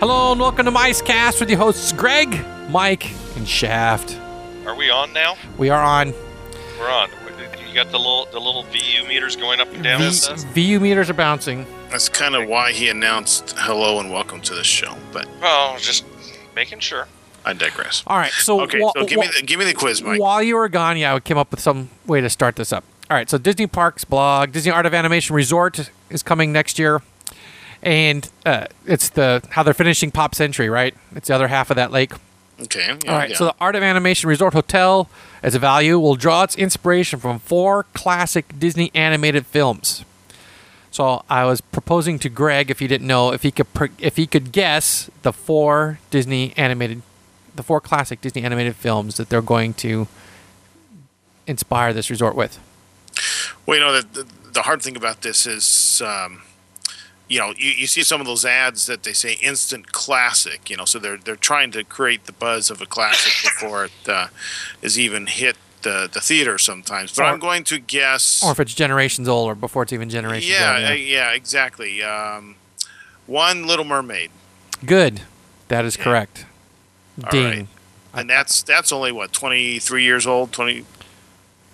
[0.00, 4.18] Hello and welcome to Micecast with your hosts Greg, Mike, and Shaft.
[4.66, 5.36] Are we on now?
[5.58, 6.12] We are on.
[6.78, 7.08] We're on.
[7.68, 10.00] You got the little the little VU meters going up and down.
[10.00, 10.42] V- stuff?
[10.54, 11.66] VU meters are bouncing.
[11.90, 16.04] That's kind of why he announced hello and welcome to the show, but Well, just
[16.54, 17.06] making sure.
[17.44, 18.02] I digress.
[18.08, 20.20] All right, so Okay, wha- so give me the give me the quiz, Mike.
[20.20, 22.84] While you were gone, yeah, I came up with some way to start this up.
[23.08, 27.02] All right, so Disney Parks blog, Disney Art of Animation Resort is coming next year,
[27.86, 30.94] and uh, it's the how they're finishing Pop Century, right?
[31.14, 32.12] It's the other half of that lake.
[32.60, 32.86] Okay.
[32.86, 33.36] yeah, All right, yeah.
[33.36, 35.08] so the Art of Animation Resort Hotel
[35.42, 40.04] as a value will draw its inspiration from four classic Disney animated films.
[40.90, 44.16] So I was proposing to Greg, if he didn't know, if he could pr- if
[44.16, 47.02] he could guess the four Disney animated,
[47.54, 50.08] the four classic Disney animated films that they're going to
[51.46, 52.58] inspire this resort with.
[53.66, 56.40] well, you know the, the the hard thing about this is, um,
[57.28, 60.70] you know, you, you see some of those ads that they say instant classic.
[60.70, 64.08] You know, so they're they're trying to create the buzz of a classic before it
[64.08, 64.28] uh,
[64.82, 67.12] is even hit the the theater sometimes.
[67.16, 68.42] But Or- I'm going to guess.
[68.44, 70.90] Or if it's generations old, or before it's even generations yeah, old.
[70.90, 72.02] uh, yeah, exactly.
[72.02, 72.56] Um,
[73.26, 74.30] one Little Mermaid,
[74.84, 75.22] Good.
[75.68, 76.46] That is correct.
[77.24, 77.44] All Ding.
[77.44, 77.66] right.
[78.14, 80.52] and that's that's only what 23 years old.
[80.52, 80.84] 20.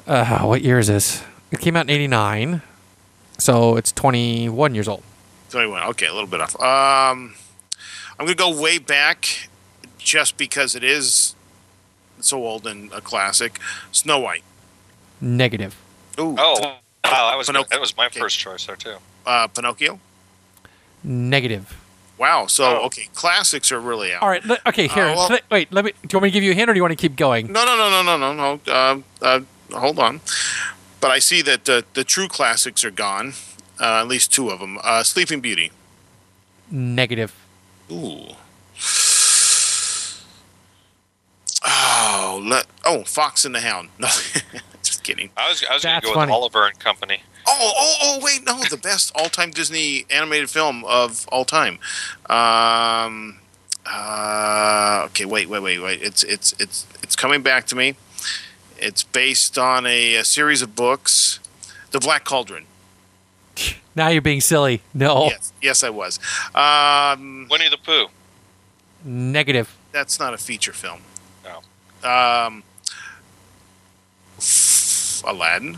[0.07, 1.23] Uh, what year is this?
[1.51, 2.63] It came out in '89,
[3.39, 5.03] so it's 21 years old.
[5.53, 5.83] 21.
[5.91, 6.55] Okay, a little bit off.
[6.61, 7.35] Um,
[8.19, 9.49] I'm gonna go way back,
[9.99, 11.35] just because it is
[12.21, 13.59] so old and a classic.
[13.93, 14.43] Snow White.
[15.21, 15.77] Negative.
[16.19, 16.35] Ooh.
[16.39, 18.19] Oh, wow, that was Pinoc- that was my okay.
[18.21, 18.97] first choice there too.
[19.27, 20.01] Uh, Pinocchio.
[21.05, 21.77] Negative.
[22.19, 22.47] Wow.
[22.47, 22.87] So Oh.
[22.87, 24.23] okay, classics are really out.
[24.23, 24.45] All right.
[24.45, 24.87] le- okay.
[24.89, 25.05] Here.
[25.07, 25.73] Uh, well- le- wait.
[25.73, 25.93] Let me.
[25.93, 27.17] Do you want me to give you a hint, or do you want to keep
[27.17, 27.53] going?
[27.53, 28.33] No, no, no, no, no, no,
[28.67, 28.73] no.
[28.73, 29.41] Uh, uh,
[29.79, 30.21] hold on.
[31.01, 33.35] But I see that the the true classics are gone.
[33.83, 34.79] Uh, at least two of them.
[34.85, 35.73] Uh, Sleeping Beauty.
[36.71, 37.35] Negative.
[37.91, 38.29] Ooh.
[41.65, 43.89] Oh, let, oh, Fox and the Hound.
[43.99, 44.09] No,
[44.83, 45.31] just kidding.
[45.37, 46.31] I was I was going to go with.
[46.31, 47.23] Oliver and Company.
[47.47, 48.21] Oh, oh, oh!
[48.23, 51.79] Wait, no, the best all-time Disney animated film of all time.
[52.31, 53.39] Um,
[53.87, 56.03] uh, okay, wait, wait, wait, wait.
[56.03, 57.97] It's it's it's it's coming back to me.
[58.79, 61.41] It's based on a, a series of books.
[61.91, 62.67] The Black Cauldron.
[63.95, 64.81] Now you're being silly.
[64.95, 65.27] No.
[65.27, 66.19] Yes, yes, I was.
[66.55, 68.07] Um, Winnie the Pooh.
[69.05, 69.77] Negative.
[69.93, 71.01] that's not a feature film.
[71.45, 72.09] No.
[72.09, 72.63] Um,
[75.27, 75.77] Aladdin.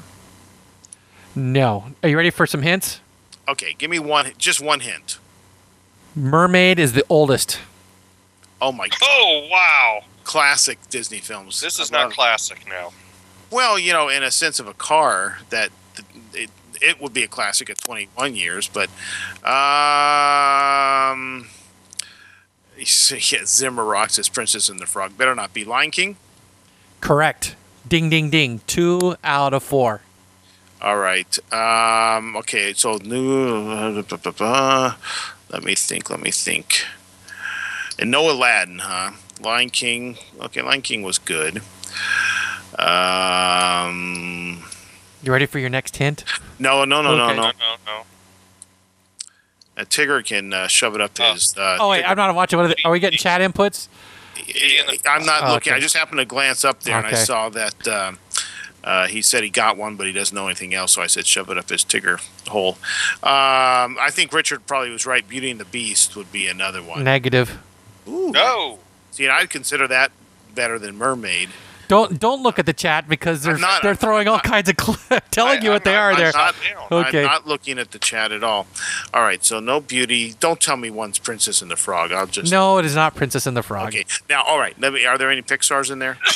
[1.35, 1.87] No.
[2.03, 3.01] Are you ready for some hints?
[3.49, 5.19] Okay, give me one, just one hint.
[6.15, 7.59] Mermaid is the oldest.
[8.63, 11.61] Oh my god, Oh wow, classic Disney films.
[11.61, 12.93] this is not classic now.
[13.51, 15.71] Well, you know, in a sense of a car, that
[16.33, 16.49] it,
[16.81, 18.89] it would be a classic at 21 years, but
[19.45, 21.49] um,
[22.77, 25.17] yeah, Zimmer rocks as Princess and the Frog.
[25.17, 26.17] Better not be Lion King.
[27.01, 27.57] Correct.
[27.87, 28.61] Ding, ding, ding.
[28.67, 30.01] Two out of four.
[30.81, 31.39] All right.
[31.53, 34.03] Um, okay, so new.
[35.51, 36.11] Let me think.
[36.11, 36.85] Let me think.
[37.99, 39.13] And no Aladdin, huh?
[39.41, 40.17] Lion King.
[40.41, 41.63] Okay, Lion King was good.
[42.79, 44.65] Um,
[45.25, 46.25] You ready for your next hint?
[46.59, 47.19] no, no, no, Okay.
[47.19, 47.53] no, No, no.
[47.53, 48.03] no, no.
[49.77, 51.33] Uh, Tigger can uh, shove it up Oh.
[51.33, 51.57] his.
[51.57, 52.59] Uh, Oh wait, Tigger- I'm not watching.
[52.59, 53.89] What are, the, are we getting chat inputs?
[55.07, 55.73] I'm not Oh, looking.
[55.73, 55.77] okay.
[55.77, 58.19] I just happened to glance up there and I saw that um,
[58.83, 60.93] uh, he said he got one, but he doesn't know anything else.
[60.93, 62.73] So I said, shove it up his Tigger hole.
[63.23, 65.27] Um, I think Richard probably was right.
[65.27, 67.03] Beauty and the Beast would be another one.
[67.03, 67.59] Negative.
[68.07, 68.31] Ooh.
[68.33, 68.81] No.
[69.13, 70.13] See, and I'd consider that
[70.55, 71.49] better than Mermaid.
[71.89, 74.77] Don't don't look at the chat because they're not- they're I'm throwing all kinds of
[74.81, 76.33] cl- telling I- you what I'm they not- are I'm there.
[76.33, 76.55] not-
[77.07, 77.19] Okay.
[77.21, 78.67] I'm not looking at the chat at all.
[79.13, 80.35] All right, so no Beauty.
[80.41, 82.13] Don't tell me one's Princess and the Frog.
[82.13, 82.51] I'll just.
[82.51, 83.89] No, it is not Princess and the Frog.
[83.89, 84.05] Okay.
[84.29, 84.79] Now, all right.
[84.81, 85.05] Let me.
[85.07, 86.19] Are there any Pixar's in there?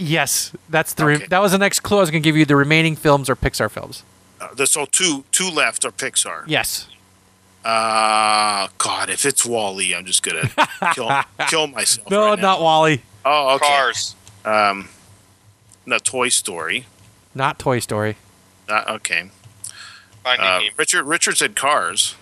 [0.00, 1.26] Yes, that's the re- Okay.
[1.26, 2.44] that was the next clue I was going to give you.
[2.44, 4.04] The remaining films are Pixar films.
[4.40, 6.44] Uh, there's so two two left are Pixar.
[6.46, 6.86] Yes.
[7.64, 10.48] Uh God, if it's WALL-E, I'm just gonna
[10.94, 11.10] kill
[11.48, 12.08] kill myself.
[12.10, 13.02] No, right not WALL-E.
[13.24, 13.66] Oh, okay.
[13.66, 14.14] Cars.
[14.48, 14.88] Um,
[15.86, 16.86] no Toy Story.
[17.34, 18.16] Not Toy Story.
[18.68, 19.30] Uh, okay.
[20.22, 20.70] Finding Uh, Nemo.
[20.76, 22.14] Richard Richard said Cars.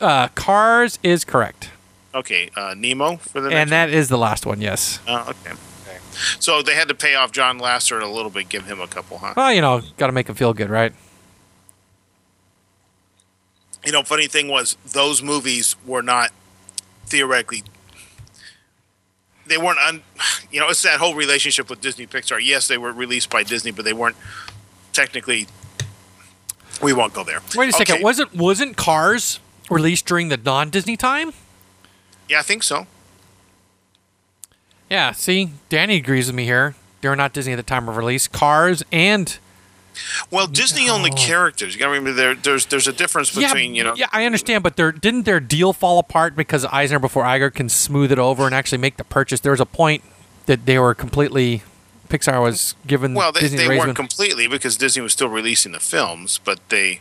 [0.00, 1.70] Uh, Cars is correct,
[2.14, 2.50] Okay.
[2.56, 3.60] Uh, Nemo for the next.
[3.60, 4.60] and that is the last one.
[4.60, 4.98] Yes.
[5.06, 5.22] one?
[5.26, 5.56] Oh, okay.
[6.40, 9.18] So they had to pay off John Lasseter a little bit, give him a couple,
[9.18, 9.34] huh?
[9.36, 10.92] Well, you know, got to make him feel good, right?
[13.84, 16.30] You know, funny thing was those movies were not
[17.06, 17.62] theoretically.
[19.50, 20.02] They weren't un.
[20.52, 22.40] You know, it's that whole relationship with Disney Pixar.
[22.42, 24.16] Yes, they were released by Disney, but they weren't
[24.92, 25.46] technically.
[26.82, 27.40] We won't go there.
[27.54, 27.96] Wait a second.
[27.96, 28.02] Okay.
[28.02, 29.38] Wasn't wasn't Cars
[29.70, 31.32] released during the non-Disney time?
[32.28, 32.88] Yeah, I think so.
[34.88, 36.74] Yeah, see, Danny agrees with me here.
[37.00, 38.26] They were not Disney at the time of release.
[38.26, 39.38] Cars and
[40.30, 41.74] Well, Disney owned the characters.
[41.74, 42.34] You got to remember there.
[42.34, 43.94] There's there's a difference between yeah, you know.
[43.96, 47.68] Yeah, I understand, but there didn't their deal fall apart because Eisner before Iger can
[47.68, 49.40] smooth it over and actually make the purchase.
[49.40, 50.02] There was a point
[50.46, 51.62] that they were completely
[52.10, 56.38] Pixar was given Well, they, they weren't completely because Disney was still releasing the films,
[56.44, 57.00] but they,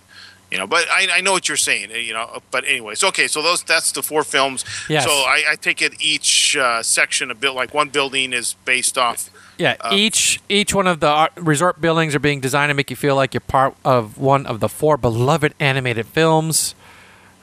[0.52, 2.42] you know, but I, I know what you're saying, you know.
[2.52, 4.64] But anyways, okay, so those that's the four films.
[4.88, 5.04] Yes.
[5.04, 8.98] So I, I take it each uh, section of built like one building is based
[8.98, 9.30] off.
[9.60, 12.96] Yeah, Uh, each each one of the resort buildings are being designed to make you
[12.96, 16.74] feel like you're part of one of the four beloved animated films.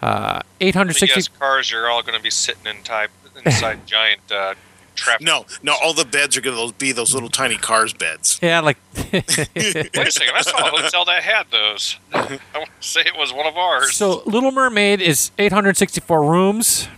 [0.03, 1.07] Uh, I 860.
[1.15, 3.11] guess cars are all going to be sitting in type
[3.45, 4.55] inside giant uh,
[4.95, 5.27] traffic.
[5.27, 8.39] No, no, all the beds are going to be those little tiny cars beds.
[8.43, 8.79] Yeah, like
[9.13, 10.35] Wait a second.
[10.35, 11.97] I saw a hotel that had those.
[12.15, 13.95] I want to say it was one of ours.
[13.95, 14.23] so.
[14.25, 16.89] Little Mermaid is 864 rooms,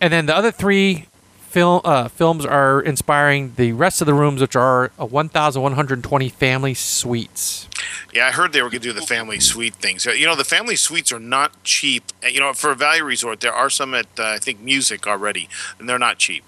[0.00, 1.06] and then the other three
[1.52, 6.74] film uh, films are inspiring the rest of the rooms, which are uh, 1,120 family
[6.74, 7.68] suites.
[8.12, 10.06] Yeah, I heard they were going to do the family suite things.
[10.06, 12.04] You know, the family suites are not cheap.
[12.24, 15.06] Uh, You know, for a value resort, there are some at uh, I think Music
[15.06, 16.44] already, and they're not cheap.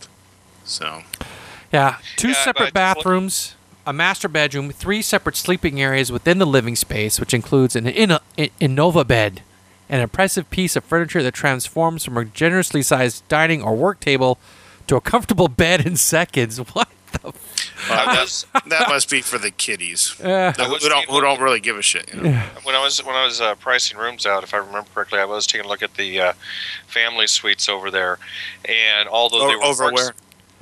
[0.64, 1.02] So
[1.72, 3.54] Yeah, two Yeah, separate bathrooms,
[3.86, 8.18] a master bedroom, three separate sleeping areas within the living space, which includes an in-
[8.38, 9.42] in- Innova bed,
[9.90, 14.38] an impressive piece of furniture that transforms from a generously sized dining or work table
[14.86, 16.60] to a comfortable bed in seconds.
[16.74, 16.88] What
[17.22, 17.28] the?
[17.28, 21.60] F- uh, that, must be for the kiddies uh, who, who don't who don't really
[21.60, 22.12] give a shit.
[22.12, 22.42] You know?
[22.64, 25.24] when I was when I was uh, pricing rooms out, if I remember correctly, I
[25.24, 26.32] was taking a look at the uh,
[26.88, 28.18] family suites over there,
[28.64, 30.14] and although they were over more ex- where?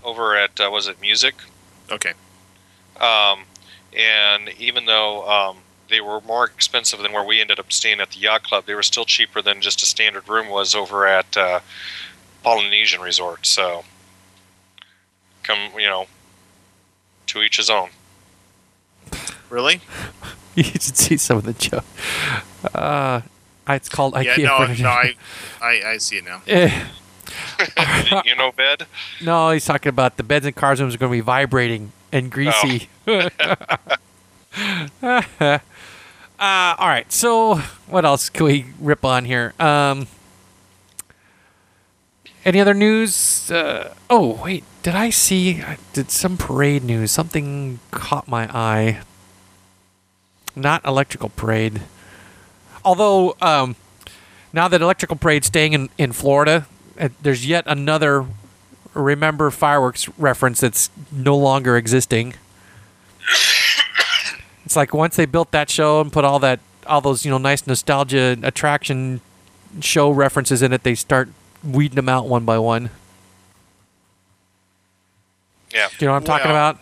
[0.04, 1.34] over at uh, was it Music,
[1.90, 2.12] Okay.
[3.00, 3.44] um,
[3.96, 5.56] and even though um,
[5.88, 8.74] they were more expensive than where we ended up staying at the yacht club, they
[8.74, 11.60] were still cheaper than just a standard room was over at uh,
[12.42, 13.46] Polynesian Resort.
[13.46, 13.84] So,
[15.42, 16.06] come you know,
[17.26, 17.90] to each his own.
[19.50, 19.80] Really?
[20.54, 21.84] you should see some of the joke.
[22.74, 23.22] Uh,
[23.68, 24.34] it's called yeah.
[24.36, 24.58] IKEA No.
[24.58, 24.82] furniture.
[24.84, 24.88] No.
[24.90, 25.14] I,
[25.60, 26.42] I I see it now.
[26.46, 26.84] Eh,
[28.24, 28.86] you know, bed.
[29.22, 32.30] no, he's talking about the beds and cars rooms are going to be vibrating and
[32.30, 32.88] greasy.
[33.06, 33.28] uh,
[36.38, 37.10] all right.
[37.12, 37.56] So,
[37.86, 39.54] what else can we rip on here?
[39.58, 40.08] Um,
[42.44, 43.50] any other news?
[43.50, 44.64] Uh, oh, wait.
[44.82, 45.62] Did I see?
[45.92, 47.12] Did some parade news?
[47.12, 49.02] Something caught my eye.
[50.56, 51.82] Not electrical parade.
[52.84, 53.76] Although, um,
[54.52, 56.66] now that electrical parade's staying in, in Florida,
[56.98, 58.26] uh, there's yet another
[58.92, 62.34] remember fireworks reference that's no longer existing.
[64.64, 67.38] it's like once they built that show and put all that all those you know
[67.38, 69.20] nice nostalgia attraction
[69.80, 71.28] show references in it, they start
[71.62, 72.90] weeding them out one by one.
[75.72, 75.88] Yeah.
[75.88, 76.78] Do you know what I'm talking about?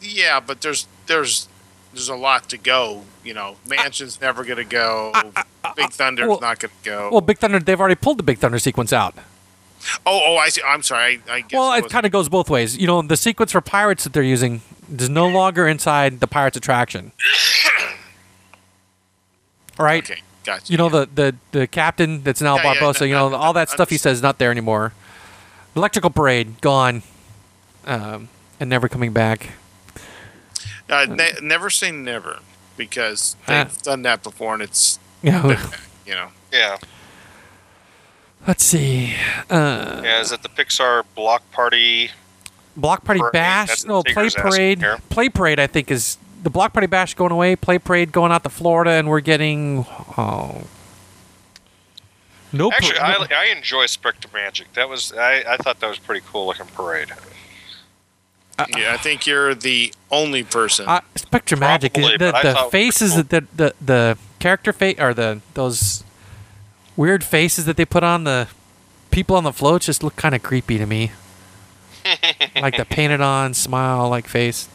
[0.00, 1.48] Yeah, but there's there's
[1.92, 3.04] there's a lot to go.
[3.22, 5.12] You know, Mansion's never going to go.
[5.76, 7.08] Big Thunder's well- not going to go.
[7.10, 9.14] Well, Big Thunder, they've already pulled the Big Thunder sequence out.
[10.06, 10.60] oh, oh, I see.
[10.66, 11.22] I'm sorry.
[11.28, 12.76] I, I guess Well, I it kind of goes both ways.
[12.76, 14.60] You know, the sequence for pirates that they're using
[14.94, 17.12] is no longer inside the pirates attraction.
[19.78, 20.08] Right?
[20.08, 20.70] Okay, gotcha.
[20.70, 23.00] You know the, the the captain that's now Yeah, yeah, Barbossa.
[23.00, 24.92] no, you know no, all that no, stuff he says is not there anymore.
[25.74, 27.02] Electrical parade gone,
[27.86, 28.28] um,
[28.60, 29.50] and never coming back.
[30.88, 32.40] Uh, ne- never say never
[32.76, 33.78] because they've Ah.
[33.82, 35.70] done that before, and it's Yeah.
[36.06, 36.28] you know.
[36.52, 36.76] Yeah.
[38.46, 39.14] Let's see.
[39.48, 40.20] Uh, Yeah.
[40.20, 42.10] Is it the Pixar Block Party?
[42.76, 43.68] Block Party Parade, Bash.
[43.68, 44.84] that's No, Play Parade.
[45.08, 45.58] Play Parade.
[45.60, 47.56] I think is the Block Party Bash going away.
[47.56, 49.86] Play Parade going out to Florida, and we're getting
[50.18, 50.64] oh.
[52.52, 52.72] Nope.
[52.76, 54.64] Actually, I, I enjoy SpectroMagic.
[54.74, 57.10] That was I, I thought that was pretty cool looking parade.
[58.76, 60.86] Yeah, I think you're the only person.
[60.88, 61.92] Uh, SpectroMagic.
[61.94, 66.04] Probably, the the thought- faces that the, the the character face or the those
[66.96, 68.48] weird faces that they put on the
[69.10, 71.12] people on the floats just look kind of creepy to me.
[72.60, 74.68] like the painted on smile like face.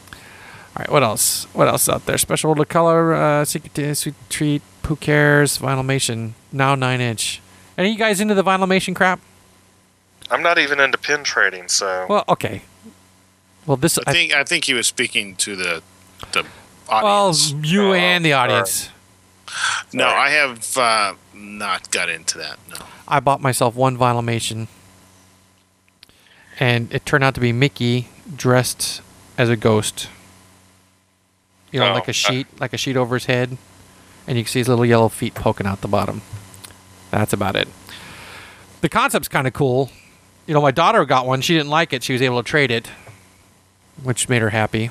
[0.76, 1.44] All right, what else?
[1.52, 2.18] What else out there?
[2.18, 4.62] Special order color, uh, secret to sweet treat.
[4.86, 5.58] Who cares?
[5.58, 7.40] Vinylmation now nine inch.
[7.78, 9.20] Any of you guys into the Vinylmation crap?
[10.30, 12.62] I'm not even into pin trading, so Well, okay.
[13.66, 15.82] Well, this I think I think he was speaking to the
[16.32, 16.44] the
[16.88, 17.52] audience.
[17.52, 18.88] well, you Oh, and the all audience.
[19.92, 20.14] no, sorry.
[20.20, 22.58] I have uh, not got into that.
[22.68, 22.76] No.
[23.08, 24.68] I bought myself one Vinylmation,
[26.58, 29.02] and it turned out to be Mickey dressed
[29.38, 30.08] as a ghost.
[31.72, 32.12] You know, Oh, like a uh.
[32.12, 33.56] sheet, like a sheet over his head,
[34.26, 36.22] and you can see his little yellow feet poking out the bottom.
[37.10, 37.68] That's about it.
[38.80, 39.90] The concept's kind of cool.
[40.46, 41.40] you know, my daughter got one.
[41.42, 42.02] She didn't like it.
[42.02, 42.88] She was able to trade it,
[44.02, 44.90] which made her happy.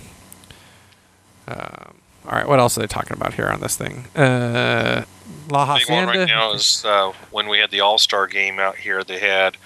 [1.48, 1.94] Um,
[2.26, 4.06] all right, what else are they talking about here on this thing?
[4.16, 5.04] Uh,
[5.50, 8.78] La Big one right now is uh, when we had the All Star game out
[8.78, 9.04] here.
[9.04, 9.58] They had,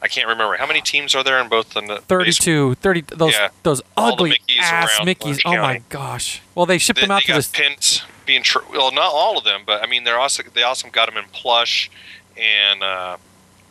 [0.00, 3.32] I can't remember how many teams are there in both the baseball 32, 30, those
[3.34, 3.48] Yeah.
[3.64, 5.40] those ugly Mickeys ass Mickeys.
[5.44, 6.40] Oh my gosh.
[6.54, 7.48] Well, they shipped They, them out to this.
[7.48, 10.88] pins being tr- well, not all of them, but I mean, they're also they also
[10.88, 11.90] got them in plush
[12.38, 13.16] and uh,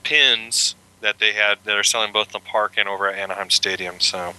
[0.03, 3.49] pins that they had that are selling both in the park and over at Anaheim
[3.49, 3.99] Stadium.
[3.99, 4.33] So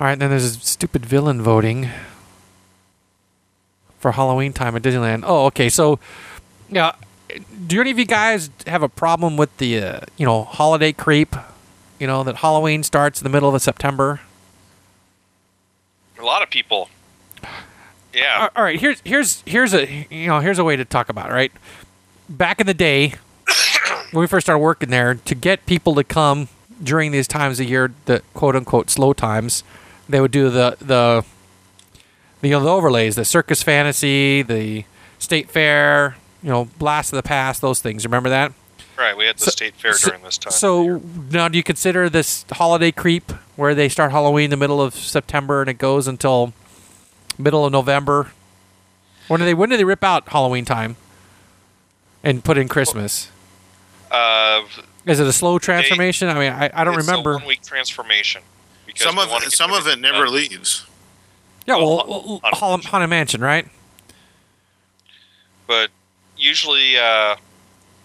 [0.00, 1.88] All right, then there's this stupid villain voting
[3.98, 5.22] for Halloween time at Disneyland.
[5.24, 5.68] Oh, okay.
[5.68, 5.98] So,
[6.68, 6.92] yeah,
[7.66, 11.36] do any of you guys have a problem with the uh, you know holiday creep?
[12.00, 14.20] You know that Halloween starts in the middle of September.
[16.18, 16.88] a lot of people,
[18.12, 21.08] yeah, All- all right, here's here's here's a you know here's a way to talk
[21.08, 21.32] about it.
[21.34, 21.52] Right,
[22.28, 23.14] back in the day
[24.10, 26.48] when we first started working there, to get people to come
[26.82, 29.62] during these times of year, the quote unquote slow times,
[30.08, 31.24] they would do the the
[32.40, 34.84] the, you know, the overlays, the circus fantasy, the
[35.18, 38.04] state fair, you know, blast of the past, those things.
[38.04, 38.52] Remember that?
[38.96, 39.16] right.
[39.16, 40.52] We had the So- state fair during this time.
[40.52, 44.80] So now, do you consider this holiday creep where they start Halloween in the middle
[44.80, 46.52] of September and it goes until
[47.36, 48.30] middle of November?
[49.26, 50.96] When do they when do they rip out Halloween time
[52.22, 53.30] and put in Christmas?
[54.12, 54.62] uh,
[55.06, 56.28] Is it a slow transformation?
[56.28, 57.32] I mean, I, I don't it's remember.
[57.32, 58.42] a one week transformation.
[58.94, 60.34] Because Some of it, some of it never done.
[60.34, 60.86] leaves.
[61.66, 63.66] Yeah, well, Well, well, Haunted Hall- Haunted Mansion, right?
[65.66, 65.90] but
[66.36, 67.36] usually uh,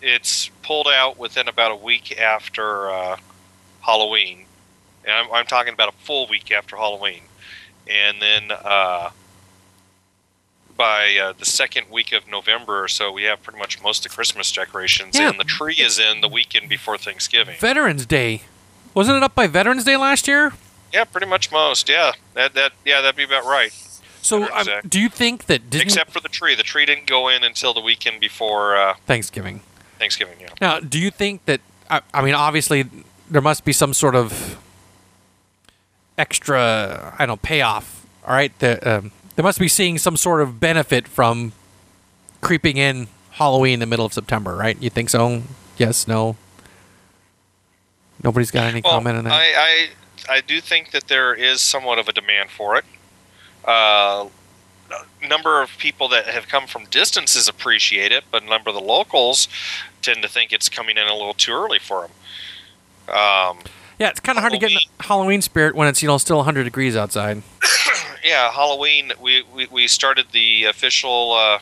[0.02, 3.18] it's pulled out within about a week after uh,
[3.82, 4.46] Halloween,
[5.06, 7.22] and I'm, I'm talking about a full week after Halloween,
[7.88, 9.10] and then uh,
[10.78, 14.12] by uh, the second week of November or so, we have pretty much most of
[14.12, 15.30] the Christmas decorations, Yeah.
[15.30, 17.58] and the tree is in the weekend before Thanksgiving.
[17.60, 18.44] Veterans Day.
[18.94, 20.54] Wasn't it up by Veterans Day last year?
[20.94, 21.90] Yeah, pretty much most.
[21.90, 23.72] Yeah, that that yeah, that'd be about right.
[24.22, 27.30] So, um, do you think that Disney Except for the tree, the tree didn't go
[27.30, 29.62] in until the weekend before uh, Thanksgiving?
[29.98, 30.36] Thanksgiving.
[30.40, 30.50] Yeah.
[30.60, 31.62] Now, do you think that?
[31.90, 32.86] I, I mean, obviously,
[33.30, 34.58] there must be some sort of
[36.18, 38.06] extra, I don't know, payoff.
[38.28, 41.54] All right, the, um, they must be seeing some sort of benefit from
[42.42, 44.80] creeping in Halloween in the middle of September, right?
[44.82, 45.44] You think so?
[45.78, 46.36] Yes, no.
[48.22, 49.34] Nobody's got any Well, comment on that.
[49.34, 49.90] I, I
[50.30, 52.86] I do think that there is somewhat of a demand for it.
[53.66, 54.28] Uh,
[55.22, 58.76] a number of people that have come from distances appreciate it, but a number of
[58.76, 59.48] the locals
[60.02, 62.12] tend to think it's coming in a little too early for them.
[63.16, 63.60] Um,
[64.00, 66.18] yeah, it's kind of hard to get in the Halloween spirit when it's you know
[66.18, 67.44] still 100 degrees outside.
[68.24, 69.12] yeah, Halloween.
[69.22, 71.60] We, we, we started the official uh,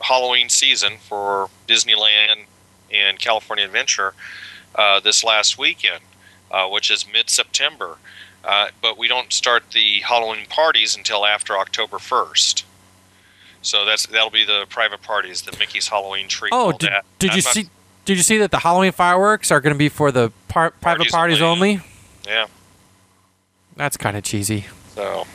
[0.00, 2.44] Halloween season for Disneyland
[2.92, 4.14] and California Adventure
[4.76, 6.00] uh, this last weekend,
[6.50, 7.98] uh, which is mid September.
[8.44, 12.64] Uh, but we don't start the Halloween parties until after October first.
[13.62, 16.50] So that's that'll be the private parties, the Mickey's Halloween tree.
[16.52, 17.04] Oh, did, that.
[17.18, 17.68] did you not- see?
[18.04, 21.10] Did you see that the Halloween fireworks are going to be for the par- private
[21.10, 21.84] parties Parties only, only?
[22.24, 22.46] Yeah.
[23.76, 24.66] That's kind of cheesy.
[24.94, 25.26] So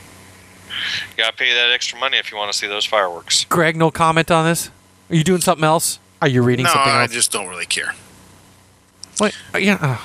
[0.69, 3.43] you gotta pay that extra money if you want to see those fireworks.
[3.49, 4.69] Greg, no comment on this.
[5.09, 5.99] Are you doing something else?
[6.21, 7.11] Are you reading No, something I else?
[7.11, 7.93] just don't really care.
[9.19, 9.77] Wait, uh, yeah.
[9.81, 9.97] uh.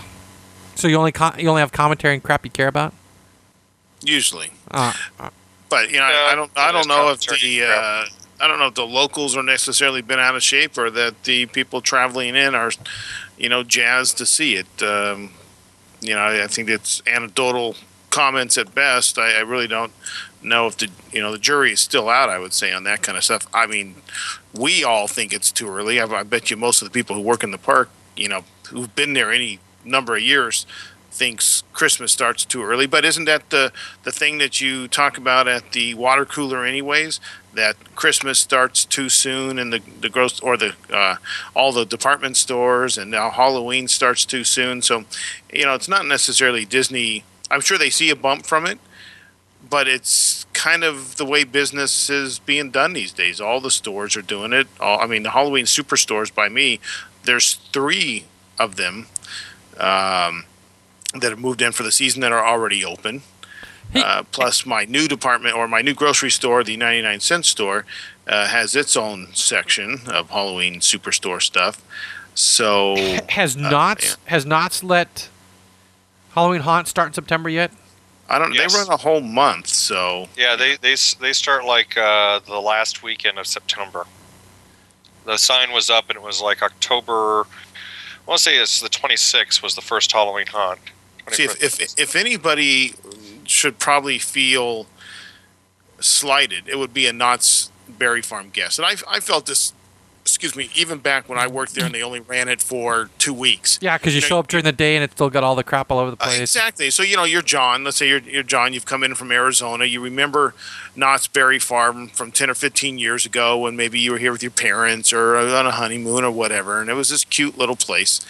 [0.77, 2.93] So you only co- you only have commentary and crap you care about?
[4.03, 4.93] Usually, Uh,
[5.69, 6.51] but you know, I, I don't.
[6.57, 7.65] I don't know if the.
[7.65, 8.05] Uh,
[8.39, 11.47] I don't know if the locals are necessarily been out of shape, or that the
[11.47, 12.71] people traveling in are,
[13.39, 14.83] you know, jazzed to see it.
[14.83, 15.31] Um,
[16.03, 17.77] you know, I, I think it's anecdotal
[18.11, 19.19] comments at best.
[19.19, 19.93] I, I really don't
[20.43, 22.29] know if the you know the jury is still out.
[22.29, 23.47] I would say on that kind of stuff.
[23.55, 23.97] I mean,
[24.53, 25.99] we all think it's too early.
[25.99, 28.45] I, I bet you most of the people who work in the park, you know,
[28.69, 30.67] who've been there any number of years,
[31.17, 32.87] thinks Christmas starts too early.
[32.87, 33.73] But isn't that the
[34.05, 37.21] the thing that you talk about at the water cooler, anyways?
[37.55, 41.17] That Christmas starts too soon, and the the gross or the uh,
[41.55, 44.83] all the department stores, and now Halloween starts too soon.
[44.83, 45.05] So,
[45.53, 47.25] you know, it's not necessarily Disney.
[47.51, 48.79] I'm sure they see a bump from it,
[49.69, 53.41] but it's kind of the way business is being done these days.
[53.41, 54.67] All the stores are doing it.
[54.81, 56.81] All, I mean, the Halloween superstores by me,
[57.25, 58.25] there's three
[58.59, 59.07] of them
[59.79, 60.45] um,
[61.15, 63.23] that have moved in for the season that are already open.
[63.93, 67.85] Hey- Uh, plus, my new department or my new grocery store, the 99 cent store,
[68.27, 71.81] uh, has its own section of Halloween superstore stuff.
[72.35, 72.97] So,
[73.31, 74.15] has Uh, Knott's yeah.
[74.31, 75.29] has Knott's let
[76.35, 77.71] Halloween Haunt start in September yet?
[78.29, 78.53] I don't.
[78.53, 78.73] Yes.
[78.75, 83.03] They run a whole month, so Yeah, they they they start like uh, the last
[83.03, 84.05] weekend of September.
[85.25, 87.47] The sign was up, and it was like October.
[88.27, 90.81] I want to say it's the 26th was the first Halloween haunt.
[91.31, 92.95] See, if, if if anybody
[93.45, 94.87] should probably feel
[96.01, 99.73] slighted, it would be a Knott's Berry Farm guest, and I I felt this.
[100.27, 100.69] Excuse me.
[100.75, 103.79] Even back when I worked there, and they only ran it for two weeks.
[103.81, 105.63] Yeah, because you know, show up during the day and it's still got all the
[105.65, 106.41] crap all over the Uh, place.
[106.41, 106.91] exactly.
[106.91, 107.85] So you know, you're John.
[107.85, 108.73] Let's say you're, you're John.
[108.73, 109.85] You've come in from Arizona.
[109.85, 110.55] You remember
[110.97, 114.43] Knott's Berry Farm from ten or fifteen years ago, when maybe you were here with
[114.43, 118.21] your parents or on a honeymoon or whatever, and it was this cute little place.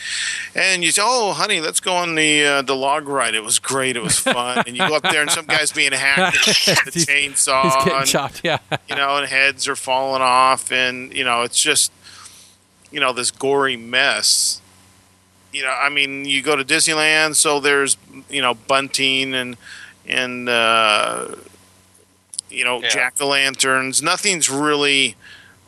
[0.55, 3.35] And you say, "Oh, honey, let's go on the uh, the log ride.
[3.35, 3.97] It was great.
[3.97, 6.91] It was fun." and you go up there, and some guy's being hacked with a
[6.93, 7.63] He's- chainsaw.
[7.65, 8.41] He's getting and- chopped.
[8.45, 8.59] Yeah.
[8.89, 11.86] you know, and heads are falling off, and you know, it's just,
[12.97, 14.63] you know, this gory mess.
[15.53, 17.99] You know, I mean, you go to Disneyland, so there's,
[18.31, 19.59] you know, bunting and
[20.09, 21.35] and uh,
[22.49, 22.89] you know, Yeah.
[22.89, 24.01] jack o' lanterns.
[24.03, 25.15] Nothing's really.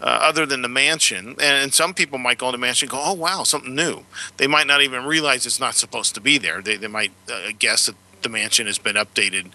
[0.01, 2.93] Uh, other than the mansion, and, and some people might go in the mansion and
[2.93, 4.05] go, "Oh wow, something new."
[4.37, 6.63] They might not even realize it's not supposed to be there.
[6.63, 9.51] They, they might uh, guess that the mansion has been updated.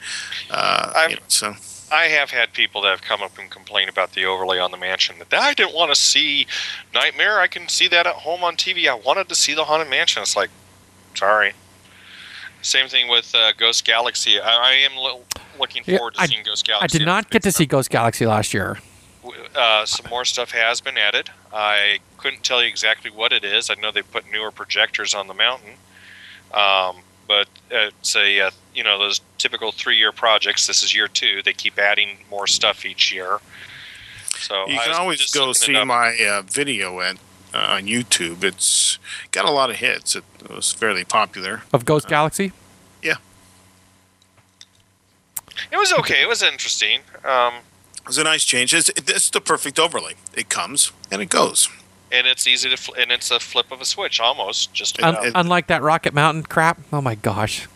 [0.52, 1.56] Uh, you know, so
[1.94, 4.78] I have had people that have come up and complain about the overlay on the
[4.78, 5.16] mansion.
[5.30, 6.48] That I didn't want to see
[6.94, 7.40] Nightmare.
[7.40, 8.88] I can see that at home on TV.
[8.88, 10.24] I wanted to see the Haunted Mansion.
[10.24, 10.50] It's like,
[11.14, 11.54] sorry.
[12.64, 14.40] Same thing with uh, Ghost Galaxy.
[14.40, 15.22] I, I am lo-
[15.60, 16.96] looking Yeah, forward to I- seeing Ghost Galaxy.
[16.96, 18.80] I did not get to see Ghost Galaxy last year.
[19.56, 21.30] Uh, some more stuff has been added.
[21.54, 23.70] I couldn't tell you exactly what it is.
[23.70, 25.74] I know they put newer projectors on the mountain,
[26.54, 26.98] um,
[27.34, 30.68] but it's a uh, you know those typical three-year projects.
[30.68, 31.42] This is year two.
[31.44, 33.40] They keep adding more stuff each year.
[34.40, 37.18] So You I can was always go see my uh, video at
[37.54, 38.44] uh, on YouTube.
[38.44, 39.00] It's
[39.32, 40.16] got a lot of hits.
[40.16, 41.64] It was fairly popular.
[41.72, 42.52] Of Ghost Galaxy?
[43.02, 43.16] Yeah.
[45.72, 46.22] It was okay.
[46.22, 47.02] It was interesting.
[47.24, 47.54] Um,
[48.02, 48.74] It was a nice change.
[48.74, 50.14] It's, it's the perfect overlay.
[50.36, 51.70] It comes and it goes.
[52.14, 54.74] And it's easy to fl- and it's a flip of a switch almost.
[54.74, 55.26] Just And- about.
[55.26, 56.80] and- Unlike that Rocket Mountain crap.
[56.94, 57.68] Oh my gosh.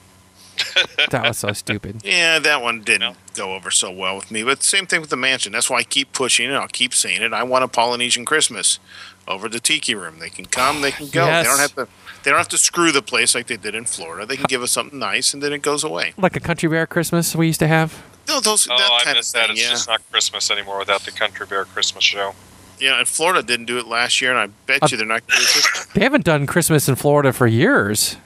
[1.11, 2.01] that was so stupid.
[2.03, 3.15] Yeah, that one didn't No.
[3.35, 4.41] go over so well with me.
[4.43, 5.51] But same thing with the mansion.
[5.51, 6.53] That's why I keep pushing it.
[6.53, 7.31] I'll keep saying it.
[7.33, 8.79] I want a Polynesian Christmas
[9.27, 10.17] over the Tiki Room.
[10.19, 10.81] They can come.
[10.81, 11.25] They can go.
[11.25, 11.45] Yes.
[11.45, 11.87] They don't have to.
[12.23, 14.25] They don't have to screw the place like they did in Florida.
[14.25, 16.13] They can give us something nice, and then it goes away.
[16.17, 18.03] Like a Country Bear Christmas we used to have.
[18.27, 19.47] No, those oh, that I kind of that.
[19.47, 19.51] thing.
[19.57, 22.33] It's Yeah, just not Christmas anymore without the Country Bear Christmas show.
[22.79, 22.99] Yeah.
[22.99, 25.39] And Florida didn't do it last year, and I bet Uh, you they're not going
[25.41, 25.87] to do it.
[25.93, 28.17] They haven't done Christmas in Florida for years.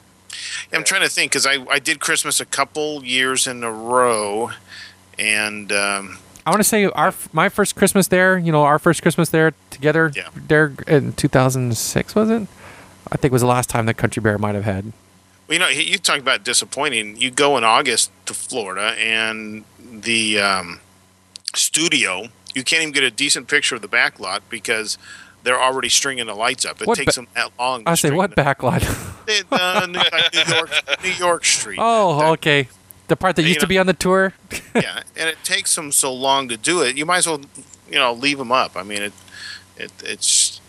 [0.74, 4.52] I'm trying to think because I, I did Christmas a couple years in a row,
[5.20, 9.02] and um, I want to say our my first Christmas there, you know, our first
[9.02, 10.30] Christmas there together Yeah.
[10.36, 12.48] there in 2006 was it?
[13.12, 14.86] I think it was the last time that Country Bear might have had.
[15.48, 17.18] well, you know, you talk about disappointing.
[17.18, 20.80] You go in August to Florida, and the um,
[21.54, 24.98] studio, you can't even get a decent picture of the back lot because
[25.44, 26.82] they're already stringing the lights up.
[26.82, 27.84] It What takes ba- them that long.
[27.86, 28.84] to I say what backlot?
[29.28, 30.70] It, uh, New, like New York,
[31.04, 31.80] New York Street.
[31.82, 32.68] oh, That- okay.
[33.08, 34.34] The part that used to be on the tour.
[34.74, 36.96] yeah, and it takes them so long to do it.
[36.98, 37.42] You might as well,
[37.90, 38.78] you know, leave them up.
[38.78, 39.14] I mean, it,
[39.76, 40.62] it, it's,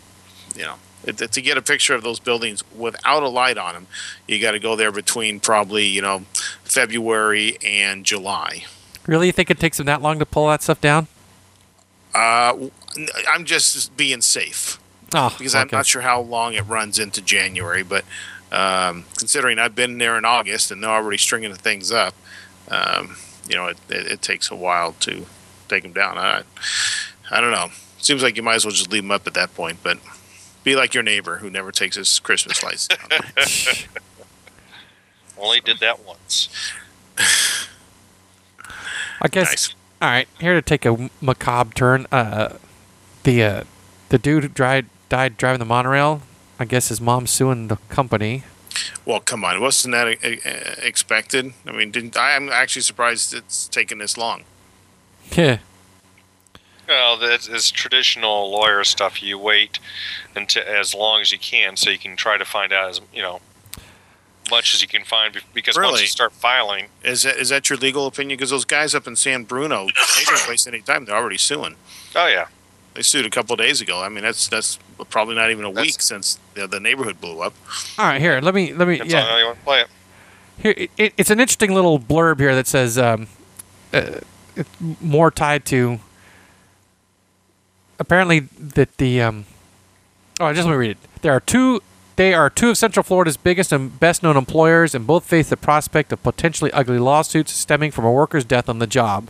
[0.53, 3.87] you know, it, to get a picture of those buildings without a light on them,
[4.27, 6.25] you got to go there between probably you know
[6.63, 8.65] February and July.
[9.07, 11.07] Really, you think it takes them that long to pull that stuff down?
[12.13, 12.69] Uh,
[13.27, 14.79] I'm just being safe
[15.15, 18.03] Oh, because I'm not sure how long it runs into January, but
[18.51, 22.15] um, considering I've been there in August and they're already stringing the things up,
[22.69, 25.25] um, you know, it, it, it takes a while to
[25.69, 26.17] take them down.
[26.17, 26.43] I,
[27.29, 27.69] I don't know.
[27.99, 29.99] Seems like you might as well just leave them up at that point, but
[30.63, 33.09] be like your neighbor who never takes his Christmas lights down.
[35.37, 36.49] Only did that once.
[39.21, 39.49] I guess.
[39.49, 39.75] nice.
[40.03, 42.07] All right, here to take a macabre turn.
[42.11, 42.57] Uh,
[43.23, 43.63] the uh,
[44.09, 46.23] the dude who died died driving the monorail.
[46.59, 48.43] I guess his mom's suing the company.
[49.05, 51.53] Well, come on, wasn't that uh, uh, expected?
[51.65, 54.43] I mean, didn't I'm actually surprised it's taken this long.
[55.31, 55.59] Yeah.
[56.85, 59.23] Well, that's is traditional lawyer stuff.
[59.23, 59.79] You wait
[60.35, 63.21] until as long as you can, so you can try to find out as you
[63.21, 63.39] know
[64.55, 65.33] much as you can find.
[65.33, 68.37] be- Because once you start filing, Is that is that your legal opinion?
[68.37, 71.05] Because those guys up in San Bruno, they don't waste any time.
[71.05, 71.75] They're already suing.
[72.15, 72.47] oh yeah,
[72.93, 74.01] They sued a couple days ago.
[74.01, 74.77] I mean, that's that's
[75.09, 77.53] probably not even a That's- week since the, the neighborhood blew up.
[77.97, 78.39] All right, here.
[78.41, 78.95] Let me let me.
[78.95, 79.25] depends Yeah.
[79.29, 79.87] how you want to play it.
[80.63, 83.27] Here, it- it, it's an interesting little blurb here that says um,
[83.91, 84.19] uh,
[84.55, 84.69] it's
[85.01, 85.99] more tied to
[87.99, 88.39] apparently
[88.75, 89.45] that the um,
[90.39, 90.97] oh, just let me read it.
[91.21, 91.81] There are two.
[92.15, 96.11] They are two of Central Florida's biggest and best-known employers, and both face the prospect
[96.11, 99.29] of potentially ugly lawsuits stemming from a worker's death on the job.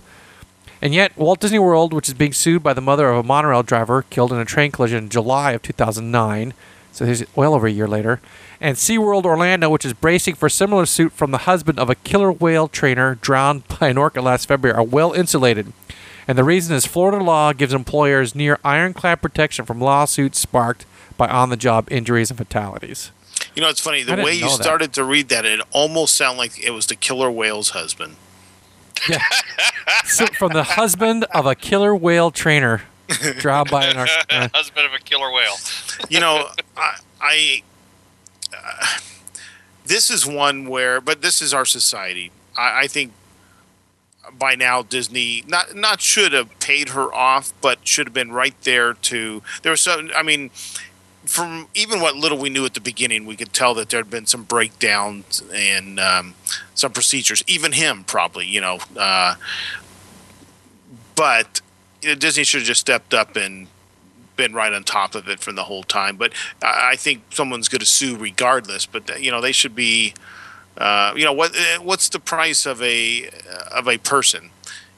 [0.81, 3.63] And yet, Walt Disney World, which is being sued by the mother of a monorail
[3.63, 6.53] driver killed in a train collision in July of 2009,
[6.91, 8.19] So he's well over a year later.
[8.59, 12.33] And SeaWorld Orlando, which is bracing for similar suit from the husband of a killer
[12.33, 15.71] whale trainer drowned by an orca last February, are well insulated.
[16.27, 20.85] And the reason is Florida law gives employers near ironclad protection from lawsuits sparked
[21.17, 23.11] by on the job injuries and fatalities.
[23.55, 24.03] You know, it's funny.
[24.03, 24.63] The way you know that.
[24.63, 28.15] started to read that, it almost sounded like it was the killer whale's husband.
[29.09, 29.21] Yeah.
[30.05, 32.83] So from the husband of a killer whale trainer
[33.37, 34.49] drowned by an orca.
[34.53, 35.55] Husband of a killer whale.
[36.09, 37.63] You know, I, I
[38.55, 38.85] uh,
[39.85, 42.31] this is one where, but this is our society.
[42.57, 43.13] I, I think
[44.37, 48.55] by now Disney not not should have paid her off, but should have been right
[48.61, 49.41] there to.
[49.61, 50.11] There was some.
[50.15, 50.49] I mean,
[51.25, 54.09] from even what little we knew at the beginning, we could tell that there had
[54.09, 56.35] been some breakdowns and um,
[56.75, 57.43] some procedures.
[57.47, 58.79] Even him, probably, you know.
[58.97, 59.35] Uh,
[61.15, 61.61] but
[62.01, 63.67] you know, Disney should have just stepped up and
[64.35, 66.17] been right on top of it from the whole time.
[66.17, 68.85] But I think someone's going to sue regardless.
[68.85, 70.13] But you know, they should be.
[70.75, 71.55] Uh, you know what?
[71.55, 73.29] uh, What's the price of a
[73.71, 74.49] of a person?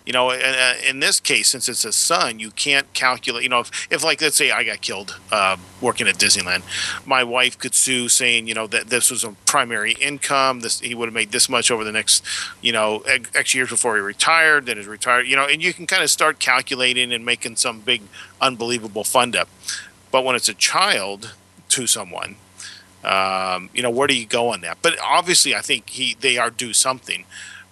[0.05, 3.41] You know, in, uh, this case, since it's a son, you can't calculate.
[3.43, 6.61] You know, if, if like let's say I got killed uh, working at Disneyland,
[7.07, 10.59] my wife could sue saying, you know, that this was a primary income.
[10.59, 12.23] This he would have made this much over the next,
[12.61, 14.67] you know, X years before he retired.
[14.67, 15.27] Then he's retired.
[15.27, 18.03] You know, and you can kind of start calculating and making some big,
[18.39, 19.49] unbelievable fund up.
[20.11, 21.33] But when it's a child
[21.69, 22.35] to someone,
[23.03, 24.77] um, you know, where do you go on that?
[24.81, 27.25] But obviously, I think he they are due something.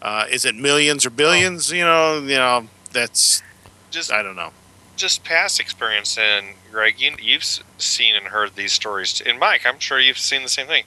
[0.04, 1.72] Uh, is it millions or billions?
[1.72, 3.42] You know, you know, that's
[3.90, 4.52] Just I don't know.
[4.98, 7.46] just past experience and Greg, you, you've
[7.78, 9.22] seen and heard these stories.
[9.26, 10.84] And Mike, I'm sure you've seen the same thing,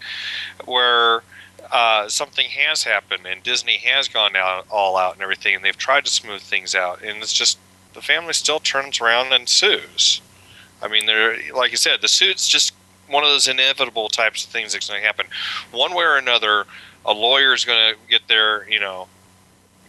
[0.67, 1.23] where
[1.73, 5.77] uh, something has happened and Disney has gone out all out and everything, and they've
[5.77, 7.59] tried to smooth things out, and it's just
[7.95, 10.21] the family still turns around and sues.
[10.83, 12.75] I mean, they're like you said, the suit's just
[13.09, 15.27] one of those inevitable types of things that's going to happen.
[15.73, 16.67] One way or another,
[17.07, 19.09] a lawyer is going to get their you know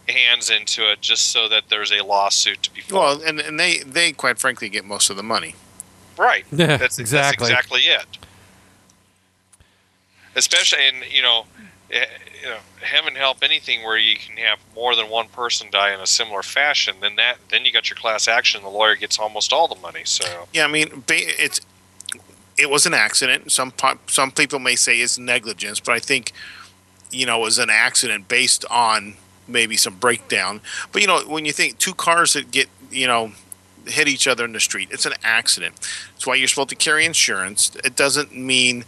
[0.08, 3.20] hands into it just so that there's a lawsuit to be filed.
[3.20, 5.54] Well, and and they they quite frankly get most of the money.
[6.16, 6.44] Right.
[6.52, 7.48] Yeah, That's exactly.
[7.48, 8.18] That's exactly it.
[10.34, 11.46] Especially in you know,
[11.90, 12.06] eh,
[12.42, 16.00] you know, heaven help anything where you can have more than one person die in
[16.00, 16.96] a similar fashion.
[17.00, 18.62] Then that then you got your class action.
[18.62, 20.02] The lawyer gets almost all the money.
[20.04, 21.60] So Yeah, I mean, it's
[22.56, 23.52] it was an accident.
[23.52, 23.72] Some
[24.06, 26.32] some people may say it's negligence, but I think
[27.10, 29.14] you know it was an accident based on
[29.46, 30.60] maybe some breakdown.
[30.92, 33.32] But you know, when you think two cars that get you know
[33.86, 35.74] hit each other in the street, it's an accident.
[36.14, 37.74] That's why you're supposed to carry insurance.
[37.84, 38.84] It doesn't mean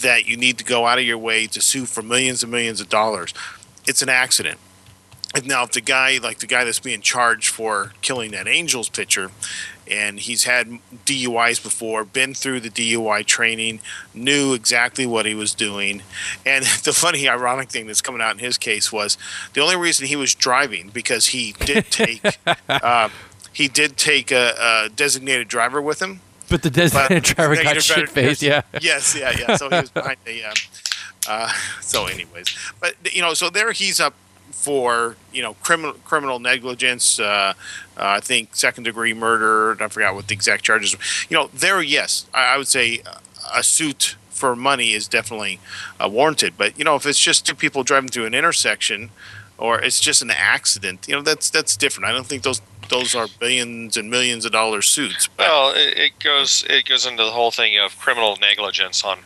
[0.00, 2.80] that you need to go out of your way to sue for millions and millions
[2.80, 3.34] of dollars.
[3.86, 4.58] It's an accident.
[5.34, 8.88] And now, if the guy, like the guy that's being charged for killing that Angels
[8.88, 9.30] pitcher,
[9.90, 13.80] and he's had DUIs before, been through the DUI training,
[14.14, 16.02] knew exactly what he was doing.
[16.44, 19.16] And the funny, ironic thing that's coming out in his case was
[19.52, 22.24] the only reason he was driving because he did take
[22.68, 23.08] uh,
[23.52, 26.20] he did take a, a designated driver with him.
[26.48, 28.42] But the designated driver got shit faced.
[28.42, 28.62] Yeah.
[28.80, 29.56] Yes, yeah, yeah.
[29.56, 30.44] So he was behind the.
[30.44, 30.54] Um,
[31.26, 34.14] uh, so, anyways, but you know, so there he's up
[34.50, 37.18] for you know criminal criminal negligence.
[37.20, 37.52] Uh, uh,
[37.96, 39.76] I think second degree murder.
[39.82, 40.94] I forgot what the exact charges.
[40.94, 41.02] Were.
[41.28, 43.02] You know, there, yes, I, I would say
[43.54, 45.60] a suit for money is definitely
[46.00, 46.54] uh, warranted.
[46.56, 49.10] But you know, if it's just two people driving through an intersection,
[49.56, 52.08] or it's just an accident, you know, that's that's different.
[52.08, 55.28] I don't think those those are billions and millions of dollar suits.
[55.36, 59.18] But, well, it, it goes it goes into the whole thing of criminal negligence on.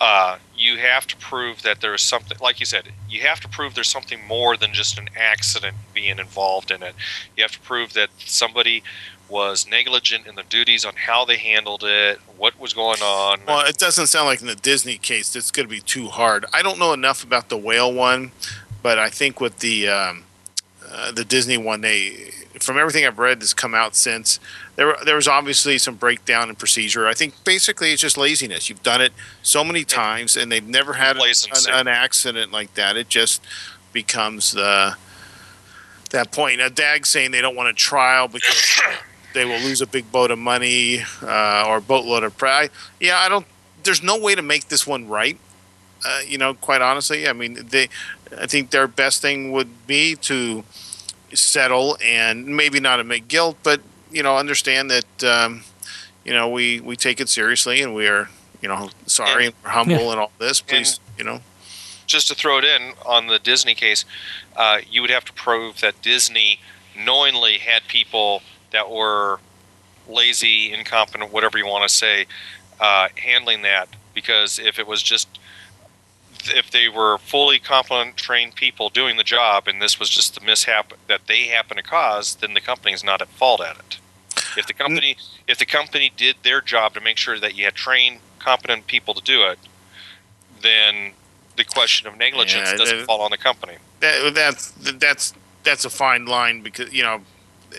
[0.00, 3.48] Uh, you have to prove that there is something, like you said, you have to
[3.48, 6.94] prove there's something more than just an accident being involved in it.
[7.36, 8.82] You have to prove that somebody
[9.28, 13.40] was negligent in the duties on how they handled it, what was going on.
[13.46, 16.46] Well, it doesn't sound like in the Disney case it's going to be too hard.
[16.52, 18.30] I don't know enough about the whale one,
[18.82, 20.24] but I think with the um,
[20.90, 22.30] uh, the Disney one, they
[22.60, 24.40] from everything I've read that's come out since
[24.78, 27.08] there there was obviously some breakdown in procedure.
[27.08, 28.68] I think basically it's just laziness.
[28.68, 29.12] You've done it
[29.42, 31.24] so many times, and they've never had an,
[31.72, 32.96] an accident like that.
[32.96, 33.44] It just
[33.92, 34.96] becomes the
[36.10, 36.58] that point.
[36.58, 38.80] Now, Dag's saying they don't want a trial because
[39.34, 42.70] they will lose a big boat of money uh, or a boatload of pride.
[43.00, 43.46] Yeah, I don't.
[43.82, 45.38] There's no way to make this one right.
[46.06, 47.88] Uh, you know, quite honestly, I mean, they.
[48.40, 50.62] I think their best thing would be to
[51.34, 55.62] settle and maybe not admit guilt, but you know, understand that um,
[56.24, 58.28] you know we we take it seriously and we are
[58.60, 60.10] you know sorry and we're humble Yeah.
[60.12, 60.60] and all this.
[60.60, 61.40] Please, you know.
[62.06, 64.04] just to throw it in on the Disney case,
[64.56, 66.60] uh, you would have to prove that Disney
[66.98, 69.38] knowingly had people that were
[70.08, 72.26] lazy, incompetent, whatever you want to say,
[72.80, 75.28] uh, handling that because if it was just
[76.46, 80.40] if they were fully competent trained people doing the job and this was just the
[80.44, 83.98] mishap that they happen to cause then the company is not at fault at it.
[84.56, 87.74] If the company if the company did their job to make sure that you had
[87.74, 89.58] trained competent people to do it
[90.62, 91.12] then
[91.56, 93.74] the question of negligence Yeah, doesn't that- fall on the company.
[94.00, 97.20] That, that's that's that's a fine line because you know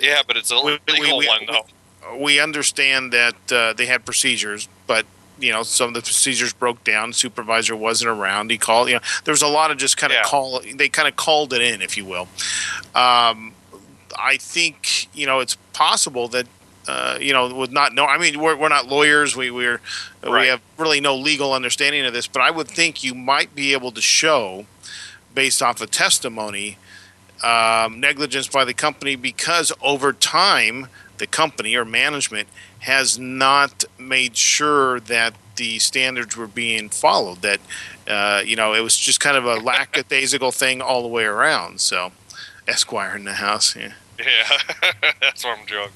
[0.02, 1.66] yeah but it's a We- we- legal we- one though.
[2.18, 5.06] we understand that uh, they had procedures, but
[5.40, 7.14] you know some of the procedures broke down.
[7.14, 8.52] Supervisor wasn't around.
[8.52, 8.90] He called.
[8.90, 10.24] You know, there was a lot of just kind of Yeah.
[10.24, 10.62] call.
[10.76, 12.28] They kind of called it in, if you will.
[12.96, 13.54] Um,
[14.18, 16.48] I think you know it's possible that.
[16.88, 19.36] Uh, you know, with not no, I mean, we're, we're not lawyers.
[19.36, 19.80] We we're
[20.24, 22.26] we have really no legal understanding of this.
[22.26, 24.66] But I would think you might be able to show,
[25.36, 26.80] based off of testimony,
[27.44, 30.88] um, negligence by the company because over time
[31.20, 32.48] the company or management
[32.80, 37.42] has not made sure that the standards were being followed.
[37.44, 37.60] That
[38.08, 41.80] uh, you know it was just kind of a lackadaisical thing all the way around.
[41.82, 42.12] So,
[42.68, 43.76] Esquire in the house.
[43.76, 43.94] Yeah.
[44.20, 44.58] yeah
[45.22, 45.90] that's what i'm doing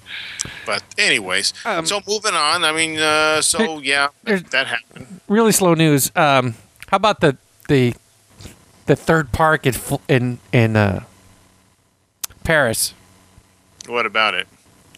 [0.66, 2.64] But anyways, Um, so moving on.
[2.64, 5.20] I mean, uh, so yeah, There's- that happened.
[5.28, 6.10] really slow news.
[6.16, 6.56] Um,
[6.88, 7.36] how about the
[7.68, 7.94] the
[8.86, 9.74] the third park in
[10.10, 11.04] in in uh,
[12.44, 12.94] Paris?
[13.88, 14.48] What about it?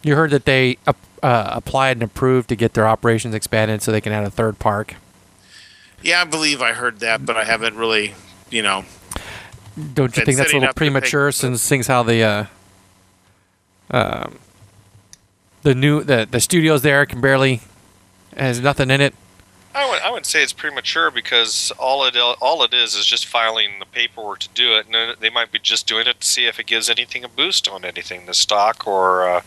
[0.06, 3.90] You heard that they uh, uh, applied and approved to get their operations expanded so
[3.90, 4.94] they can add a third park.
[6.00, 8.14] Yeah, I believe I heard that, but I haven't really,
[8.48, 8.84] you know.
[9.94, 12.44] Don't you think that's a little premature since things how the uh,
[13.90, 14.38] um,
[15.62, 17.60] the new the the studios there can barely
[18.36, 19.12] has nothing in it.
[19.76, 23.26] I would, I would say it's premature because all it all it is is just
[23.26, 26.46] filing the paperwork to do it, and they might be just doing it to see
[26.46, 29.40] if it gives anything a boost on anything, the stock or, uh,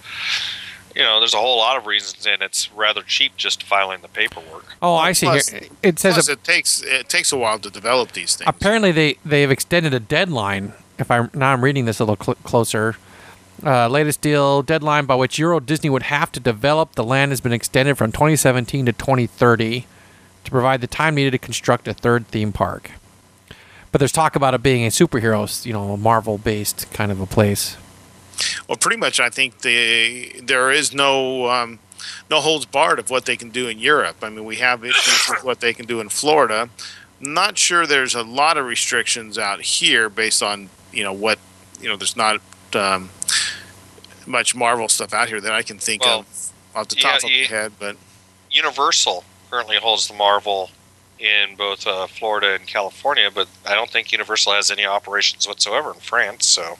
[0.96, 4.08] you know, there's a whole lot of reasons, and it's rather cheap just filing the
[4.08, 4.76] paperwork.
[4.84, 5.26] Oh, I see.
[5.26, 8.48] plus- It says Plus, a- it takes it takes a while to develop these things.
[8.48, 10.74] apparently they they have extended a deadline.
[11.00, 12.98] If I now I'm reading this a little cl- closer.
[13.66, 17.42] Uh, latest deal deadline by which Euro Disney would have to develop the land has
[17.42, 19.86] been extended from 2017 to 2030
[20.50, 22.92] to provide the time needed to construct a third theme park.
[23.92, 27.78] But there's talk about it being a superhero, you know, Marvel-based kind of a place.
[28.68, 31.80] Well, pretty much, I think the there is no um,
[32.30, 34.18] no holds barred of what they can do in Europe.
[34.22, 36.70] I mean, we have issues with what they can do in Florida.
[37.20, 41.38] Not sure there's a lot of restrictions out here based on you know what
[41.82, 41.98] you know.
[41.98, 42.40] There's not
[42.76, 43.10] um,
[44.26, 47.18] much Marvel stuff out here that I can think Well, of off the yeah, top
[47.18, 47.98] of my head, but
[48.52, 50.70] Universal currently holds the Marvel
[51.20, 55.94] in both uh, Florida and California, but I don't think Universal has any operations whatsoever
[55.94, 56.46] in France.
[56.46, 56.78] So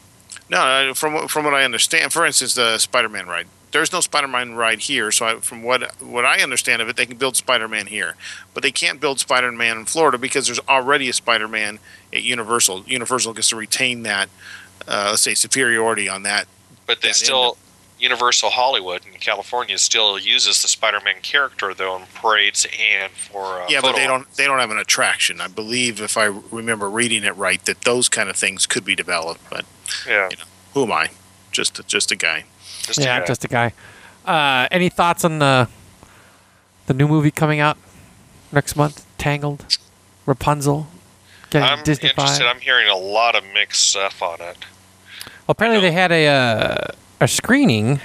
[0.50, 3.48] No, from what- from what I understand, for instance, the Spider-Man ride.
[3.72, 7.06] There's no Spider-Man ride here, so I, from what what I understand of it, they
[7.06, 8.16] can build Spider-Man here,
[8.56, 11.78] but they can't build Spider-Man in Florida because there's already a Spider-Man
[12.12, 12.86] at Universal.
[12.88, 14.28] Universal gets to retain that,
[14.88, 16.48] uh, let's say, superiority on that.
[16.88, 17.58] but they That still
[18.00, 23.68] Universal Hollywood in California still uses the Spider-Man character though in parades and for uh,
[23.70, 25.42] yeah, but they don't they don't have an attraction.
[25.42, 28.96] I believe, if I remember reading it right, that those kind of things could be
[28.96, 29.42] developed.
[29.50, 29.66] But
[30.08, 30.30] Yeah,
[30.74, 31.10] who am I?
[31.52, 32.46] Just a, just a guy.
[32.84, 33.74] just yeah, yeah, just a guy.
[34.26, 35.68] Uh, any thoughts on the
[36.88, 37.78] the new movie coming out
[38.52, 39.06] next month?
[39.18, 39.78] Tangled,
[40.26, 40.88] Rapunzel,
[41.54, 42.46] I'm Disney interested.
[42.46, 44.58] I'm hearing a lot of mixed stuff on it.
[45.26, 46.88] Well, apparently they had a uh,
[47.20, 48.00] a screening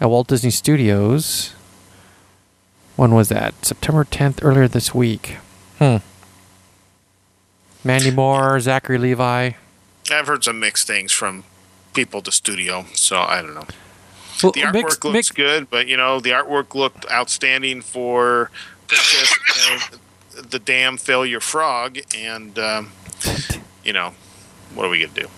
[0.00, 1.54] at Walt Disney Studios.
[2.96, 3.64] When was that?
[3.64, 5.36] September 10th, earlier this week.
[5.78, 5.96] Hmm.
[7.84, 9.52] Mandy Moore, Zachary Levi.
[10.10, 11.44] I've heard some mixed things from
[11.94, 13.66] people at the studio, so I don't know.
[14.42, 18.50] Well, The artwork mixed- looks mixed- good, but you know the artwork looked outstanding for
[18.86, 19.34] Princess
[20.34, 22.92] the Damn Failure Frog, and um,
[23.84, 24.14] you know
[24.74, 25.28] what are we gonna do?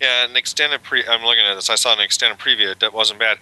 [0.00, 1.04] Yeah, an extended pre.
[1.06, 1.70] I'm looking at this.
[1.70, 2.78] I saw an extended preview.
[2.78, 3.38] That wasn't bad.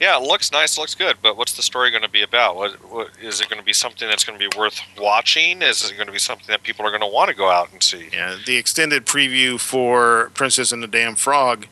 [0.00, 0.76] Yeah, it looks nice.
[0.76, 1.16] It looks good.
[1.22, 2.56] But what's the story going to be about?
[2.56, 3.72] What, what is it going to be?
[3.72, 5.60] Something that's going to be worth watching?
[5.62, 7.72] Is it going to be something that people are going to want to go out
[7.72, 8.08] and see?
[8.12, 11.66] Yeah, the extended preview for Princess and the Damn Frog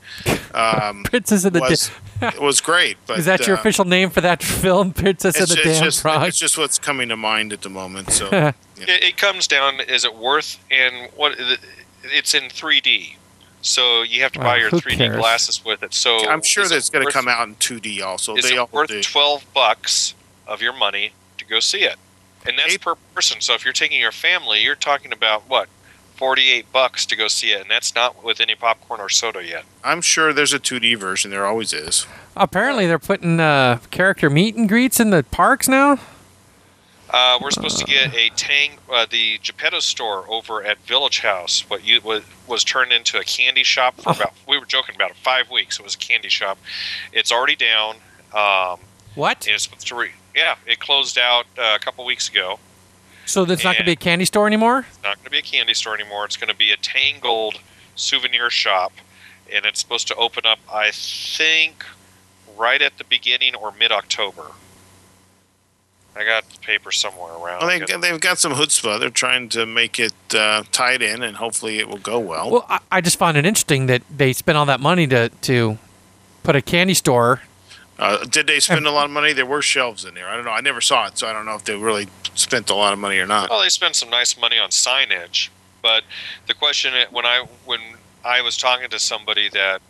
[0.55, 2.97] um, Princess and the was Da- was great.
[3.07, 5.85] But Is that your uh, official name for that film, Princess and the it's Damn
[5.85, 6.27] just Frog?
[6.27, 8.11] it's just what's coming to mind at the moment.
[8.11, 8.29] So
[8.79, 9.81] It, it comes down.
[9.81, 10.59] Is it worth?
[10.71, 11.35] And what?
[12.05, 13.17] It's in 3D,
[13.67, 15.17] so you have to buy Well, your 3D cares?
[15.17, 15.93] glasses with it.
[15.95, 18.37] So I'm sure is that it's going to come out in 2D also.
[18.37, 19.03] Is they it all worth do.
[19.03, 20.15] 12 bucks
[20.47, 21.97] of your money to go see it?
[22.47, 23.41] And that's Eight- per person.
[23.41, 25.69] So if you're taking your family, you're talking about what?
[26.15, 29.65] 48 bucks to go see it, and that's not with any popcorn or soda yet.
[29.85, 31.31] I'm sure there's a 2D version.
[31.31, 32.07] There always is.
[32.35, 35.99] Apparently they're putting uh, character meet and greets in the parks now.
[37.19, 41.61] Uh, we're supposed to get a Tang, uh, the Geppetto store over at Village Haus.
[41.71, 44.13] What you was, was turned into a candy shop for Oh.
[44.13, 44.35] about.
[44.47, 45.17] We were joking about it.
[45.17, 45.79] Five weeks.
[45.81, 46.59] It was a candy shop.
[47.15, 47.97] It's already down.
[48.35, 48.81] Um,
[49.15, 49.49] What?
[49.49, 49.95] it's supposed to.
[49.95, 52.59] Re- yeah, it closed out uh, a couple weeks ago.
[53.25, 54.85] So that's not going to be a candy store anymore?
[54.87, 56.27] It's not going to be a candy store anymore.
[56.27, 57.59] It's going to be a Tangled
[57.95, 58.93] souvenir shop,
[59.51, 60.59] and it's supposed to open up.
[60.71, 61.83] I think
[62.59, 64.49] right at the beginning or mid October.
[66.17, 67.61] I got the paper somewhere around.
[67.61, 68.99] Well, they, they've got some chutzpah.
[68.99, 72.51] They're trying to make it uh, tied in, and hopefully it will go well.
[72.51, 75.79] Well, I, I just found it interesting that they spent all that money to to
[76.43, 77.43] put a candy store.
[77.99, 79.33] Uh, did they spend a lot of money?
[79.33, 80.29] There were shelves in there.
[80.29, 80.51] I don't know.
[80.51, 82.99] I never saw it, so I don't know if they really spent a lot of
[82.99, 83.51] money or not.
[83.51, 85.49] Well, they spent some nice money on signage,
[85.83, 86.05] but
[86.47, 87.81] the question when I when
[88.25, 89.81] I was talking to somebody that,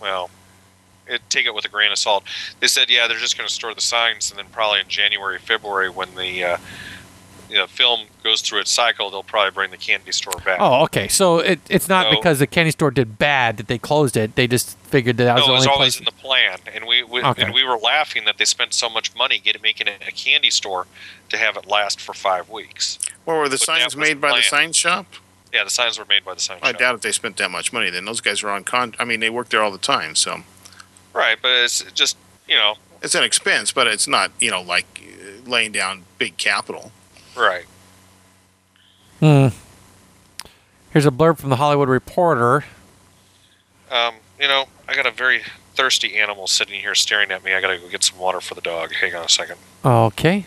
[0.00, 0.30] well,
[1.06, 2.24] it, take it with a grain of salt.
[2.60, 5.38] They said, yeah, they're just going to store the signs, and then probably in January,
[5.38, 6.56] February, when the uh,
[7.48, 10.58] you know, film goes through its cycle, they'll probably bring the candy store back.
[10.60, 11.06] Oh, okay.
[11.06, 12.18] So it, it's not No.
[12.18, 14.34] because the candy store did bad that they closed it.
[14.34, 16.00] They just figured that, that was no, the it was only always place.
[16.00, 17.44] in the plan, and we, we Okay.
[17.44, 20.50] and we were laughing that they spent so much money getting making it a candy
[20.50, 20.86] store
[21.28, 22.98] to have it last for five weeks.
[23.24, 25.06] Well, were the But signs made the by the sign shop?
[25.52, 26.66] Yeah, the signs were made by the sign shop.
[26.66, 26.80] I shop.
[26.80, 27.90] doubt if they spent that much money.
[27.90, 28.94] Then those guys are on con.
[28.98, 30.42] I mean, they work there all the time, so
[31.16, 35.02] Right, but it's just you know it's an expense, but it's not you know like
[35.02, 36.92] uh, laying down big capital.
[37.34, 37.64] right.
[39.20, 39.48] Hmm.
[40.90, 42.64] Here's a blurb from the Hollywood Reporter.
[43.90, 45.42] Um, you know, I got a very
[45.74, 47.54] thirsty animal sitting here staring at me.
[47.54, 48.92] I gotta go get some water for the dog.
[48.92, 49.56] Hang on a second.
[49.84, 50.46] Okay.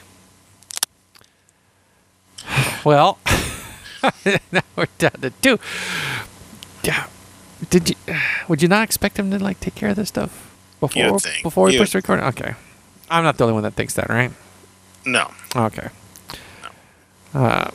[2.86, 3.17] Well,
[4.51, 5.60] now we're down to two.
[6.84, 7.08] Yeah.
[7.71, 7.95] Did you?
[8.47, 10.48] Would you not expect him to like take care of this stuff
[10.79, 12.19] before before we You'd push the record?
[12.21, 12.53] Okay.
[13.09, 14.31] I'm not the only one that thinks that, right?
[15.05, 15.89] No, Okay.
[17.33, 17.71] Uh,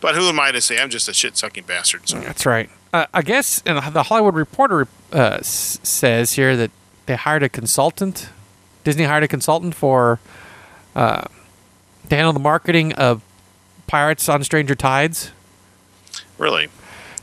[0.00, 0.78] but who am I to say?
[0.78, 2.08] I'm just a shit sucking bastard.
[2.08, 2.68] So That's right.
[2.92, 6.70] Uh, I guess and the Hollywood Reporter uh, s- says here that
[7.06, 8.28] they hired a consultant.
[8.84, 10.20] Disney hired a consultant for
[10.94, 11.22] uh,
[12.08, 13.22] to handle the marketing of
[13.86, 15.32] Pirates on Stranger Tides.
[16.38, 16.68] really,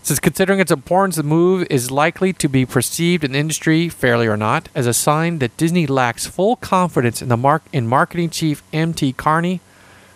[0.03, 4.25] Says considering its importance, the move is likely to be perceived in the industry, fairly
[4.25, 8.31] or not, as a sign that Disney lacks full confidence in the mark in marketing
[8.31, 9.13] chief M.T.
[9.13, 9.61] Carney,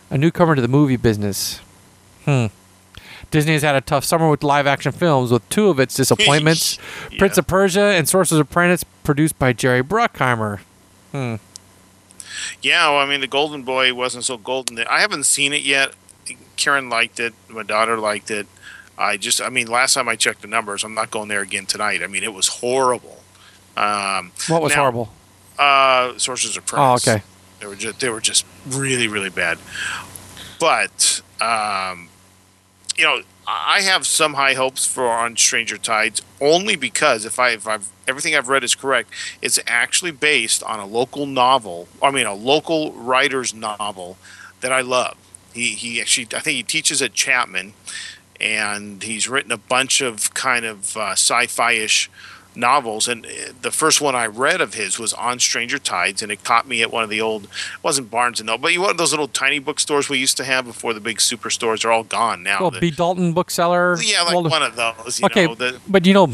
[0.10, 1.60] a newcomer to the movie business.
[2.26, 2.48] Hmm.
[3.30, 6.80] Disney has had a tough summer with live action films, with two of its disappointments
[7.12, 7.20] Yeah.
[7.20, 10.62] Prince of Persia and Sorcerer's Apprentice, produced by Jerry Bruckheimer.
[11.12, 11.36] Hmm.
[12.64, 12.90] yeah.
[12.90, 14.80] Well, I mean, the Golden Boy wasn't so golden.
[14.80, 15.94] I haven't seen it yet.
[16.56, 17.34] Karen liked it.
[17.50, 18.48] My daughter liked it.
[18.98, 21.66] I just, I mean, last time I checked the numbers, I'm not going there again
[21.66, 22.02] tonight.
[22.04, 23.22] I mean, it was horrible.
[23.76, 25.12] Um, What was Now- horrible?
[25.60, 27.22] uh, Sorcerer's Oh, okay.
[27.60, 29.58] They were just they were just really really bad.
[30.60, 32.10] But um,
[32.98, 37.50] you know, I have some high hopes for on Stranger Tides only because if I
[37.52, 39.10] if I've everything I've read is correct,
[39.42, 41.88] it's actually based on a local novel.
[42.02, 44.18] I mean, a local writer's novel
[44.62, 45.16] that I love.
[45.54, 47.74] He he actually I think he teaches at Chapman,
[48.40, 52.10] and he's written a bunch of kind of uh, sci-fi ish
[52.58, 53.30] novels and uh,
[53.62, 56.82] the first one I read of his was on Stranger Tides and it caught me
[56.82, 57.50] at one of the old it
[57.84, 60.46] wasn't Barnes and Noble but you one of those little tiny bookstores we used to
[60.46, 62.92] have before the big superstores are all gone now Well, The- B.
[62.92, 63.98] Dalton bookseller.
[64.02, 66.30] yeah like Well, one of those you okay, know the, but you know,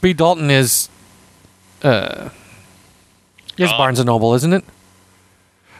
[0.00, 0.14] B.
[0.14, 0.88] Dalton is
[1.82, 2.30] uh,
[3.58, 3.78] is Gone.
[3.78, 4.64] Barnes and Noble, isn't it?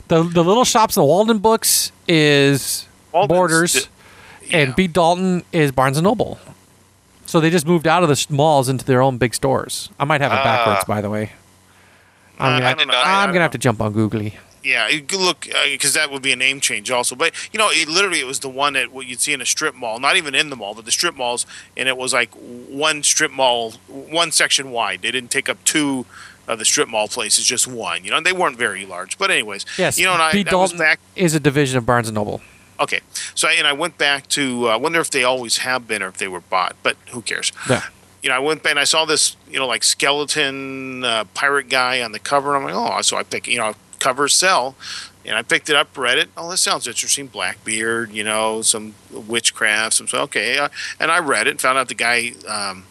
[0.08, 3.90] The the little shops in the Walden Books is Walden's Borders, di-
[4.52, 4.76] and.
[4.76, 4.86] B.
[4.86, 6.38] Dalton is Barnes and Noble.
[7.26, 9.88] So they just moved out of the malls into their own big stores.
[10.00, 10.42] I might have it Ah.
[10.44, 11.32] backwards, by the way.
[12.38, 12.94] Uh, I'm gonna, don't know.
[12.94, 14.36] I- I I'm don't gonna have to jump on Googly.
[14.62, 17.14] Yeah, you could look because that would be a name change also.
[17.14, 19.46] But you know, it literally it was the one that what you'd see in a
[19.46, 21.46] strip mall, not even in the mall, but the strip malls,
[21.78, 25.00] and it was like one strip mall, one section wide.
[25.02, 26.04] They didn't take up two
[26.46, 28.04] of the strip mall places, just one.
[28.04, 29.16] You know, and they weren't very large.
[29.16, 30.42] But anyways, Yes, you know, and I B.
[30.42, 32.42] that was Dalton back is a division of Barnes and Noble.
[32.80, 33.00] Okay,
[33.34, 34.68] so I, and I went back to.
[34.68, 37.20] uh, I wonder if they always have been or if they were bought, but who
[37.20, 37.52] cares?
[37.68, 37.82] Yeah.
[38.22, 41.68] You know, I went back and I saw this, you know, like skeleton uh, pirate
[41.68, 42.54] guy on the cover.
[42.54, 44.76] And I'm like, oh, so I pick, you know, cover sell,
[45.24, 46.28] and I picked it up, read it.
[46.36, 47.26] Oh, this sounds interesting.
[47.26, 50.68] Blackbeard, you know, some witchcraft, some so okay, uh,
[50.98, 52.84] and I read it and found out the guy um,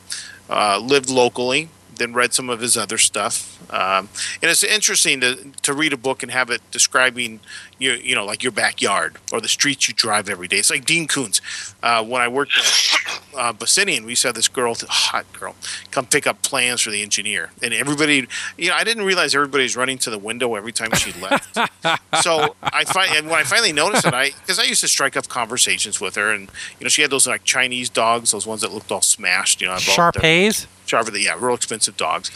[0.50, 1.70] uh, lived locally.
[1.96, 3.59] then read some of his other stuff.
[3.70, 4.10] Um,
[4.42, 7.40] and it's interesting to, to read a book and have it describing
[7.78, 10.58] you you know like your backyard or the streets you drive every day.
[10.58, 11.42] It's like Dean Koontz.
[11.82, 15.56] Uh, when I worked at uh, Basinian, we saw this girl, hot girl,
[15.92, 19.76] come pick up plans for the engineer, and everybody, you know, I didn't realize everybody's
[19.78, 21.56] running to the window every time she left.
[22.22, 25.16] so I find, and when I finally noticed it, I because I used to strike
[25.16, 26.50] up conversations with her, and
[26.80, 29.62] you know, she had those like Chinese dogs, those ones that looked all smashed.
[29.62, 30.22] You know, I bought them.
[30.22, 30.68] Shar-Peis.
[30.90, 32.32] Sharpie, yeah, real expensive dogs.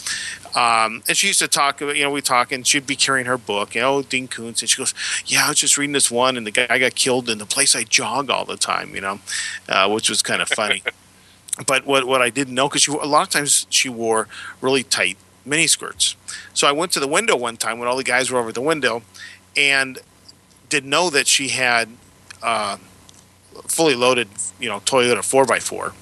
[0.55, 3.25] Um, and she used to talk, about you know, we talk, and she'd be carrying
[3.25, 4.93] her book, you know, Dean Koontz, and she goes,
[5.25, 7.75] "Yeah, I was just reading this one, and the guy got killed in the place
[7.75, 9.19] I jog all the time, you know,
[9.67, 10.83] uh, which was kind of funny."
[11.65, 14.27] but what what I didn't know because a lot of times she wore
[14.61, 16.15] really tight mini skirts.
[16.53, 18.61] So I went to the window one time when all the guys were over the
[18.61, 19.03] window,
[19.57, 19.99] and
[20.69, 21.89] didn't know that she had
[22.41, 22.77] uh,
[23.67, 24.27] fully loaded,
[24.59, 25.93] you know, Toyota four x four,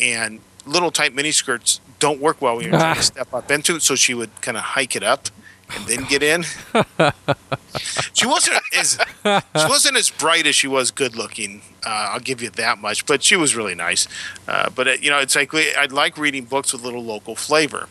[0.00, 3.76] and little tight mini skirts don't work well when you're trying to step up into
[3.76, 3.82] it.
[3.82, 5.28] So she would kind of hike it up
[5.74, 6.42] and then get in.
[8.12, 11.62] she wasn't as she wasn't as bright as she was good looking.
[11.86, 13.06] Uh, I'll give you that much.
[13.06, 14.08] But she was really nice.
[14.48, 17.36] Uh, but it, you know, it's like I like reading books with a little local
[17.36, 17.88] flavor.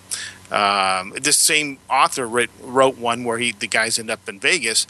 [0.52, 4.86] Um, this same author writ, wrote one where he the guys end up in Vegas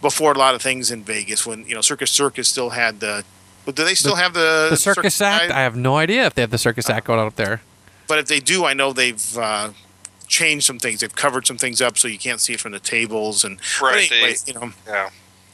[0.00, 3.24] before a lot of things in Vegas when you know Circus Circus still had the.
[3.66, 5.50] But do they still have the The Circus Act?
[5.50, 5.58] guy?
[5.60, 7.60] I have no idea if they have the Circus Act going on up there.
[8.12, 9.70] But if they do, I know they've uh,
[10.26, 11.00] changed some things.
[11.00, 13.42] They've covered some things up so you can't see it from the tables.
[13.42, 15.08] And Right, they- anyway, you know, Yeah.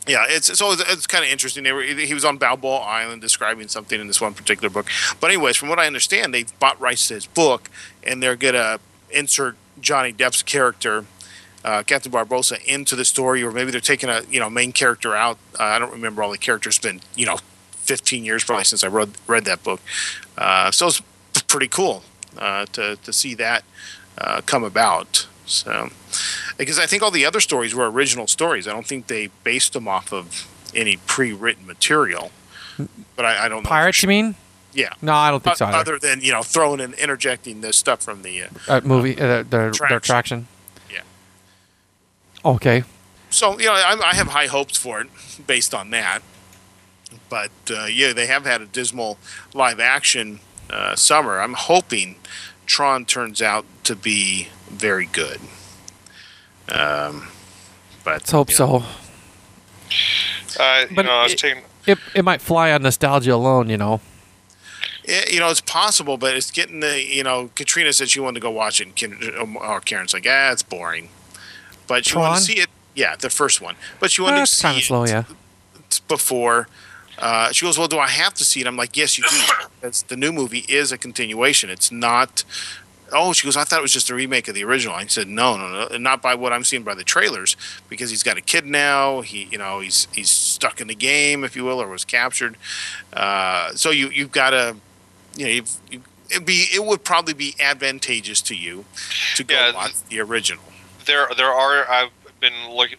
[0.09, 1.63] yeah, it's it's always it's kind of interesting.
[1.63, 4.89] They were, he was on Balboa Island describing something in this one particular book.
[5.21, 7.71] But anyways, from what I understand, they've bought rights to his book,
[8.03, 11.05] and they're gonna insert Johnny Depp's character.
[11.65, 15.15] Uh, Captain Barbossa into the story, or maybe they're taking a you know main character
[15.15, 15.39] out.
[15.61, 16.75] Uh, I don't remember all the characters.
[16.79, 17.39] It's been you know
[17.85, 19.81] 15 years probably since I read read that book.
[20.37, 21.01] Uh, so it's
[21.47, 22.03] pretty cool
[22.39, 23.64] to to see that
[24.18, 25.26] uh, come about.
[25.47, 25.91] So
[26.57, 28.68] because I think all the other stories were original stories.
[28.68, 32.30] I don't think they based them off of any pre-written material.
[33.16, 33.68] But I, I don't know.
[33.68, 34.34] Pirates, you mean?
[34.72, 34.93] Yeah.
[35.03, 35.66] No, I don't think so.
[35.66, 35.76] Either.
[35.78, 38.43] Other than you know throwing and interjecting the stuff from the.
[38.43, 39.97] Uh, uh, movie, uh, the, the Traction.
[39.97, 40.49] attraction.
[40.93, 41.01] Yeah.
[42.45, 42.84] Okay.
[43.30, 45.09] so you know I, I have high hopes for it
[45.47, 46.20] based on that.
[47.28, 49.18] But uh, yeah, they have had a dismal
[49.55, 50.41] live action
[50.71, 51.41] uh, summer.
[51.41, 52.16] I'm hoping
[52.66, 55.41] Tron turns out to be very good.
[56.71, 57.29] Um,
[58.05, 58.85] but Let's hope you know,
[60.55, 60.62] so.
[60.62, 61.62] Uh, you But know, I was it- taking.
[61.87, 64.03] It, it might fly on nostalgia alone, you know.
[65.07, 68.35] Yeah, you know, it's possible, but it's getting the, you know, Katrina said she wanted
[68.35, 69.19] to go watch it, and Ken,
[69.59, 71.09] or Karen's like, ah, it's boring.
[71.87, 72.66] But she wanted to see it.
[72.95, 73.77] Yeah, the first one.
[74.01, 75.25] But she wanted to see kind of it slow, yeah.
[76.09, 76.69] before.
[77.19, 78.66] Uh, she goes, well, do I have to see it?
[78.66, 79.37] I'm like, yes, you do.
[79.81, 81.71] That's, the new movie is a continuation.
[81.71, 82.45] It's not.
[83.11, 84.95] Oh, she goes, I thought it was just a remake of the original.
[84.95, 87.57] I said, no, no, no, not by what I'm seeing by the trailers,
[87.89, 89.23] because he's got a kid now.
[89.23, 92.57] He, you know, he's he's stuck in the game, if you will, or was captured.
[93.12, 94.77] Uh, so you you've got to,
[95.37, 98.85] you know, you've, you, it'd be it would probably be advantageous to you
[99.37, 100.62] to go Yeah, watch the original.
[101.07, 102.11] there there are I've
[102.41, 102.53] been.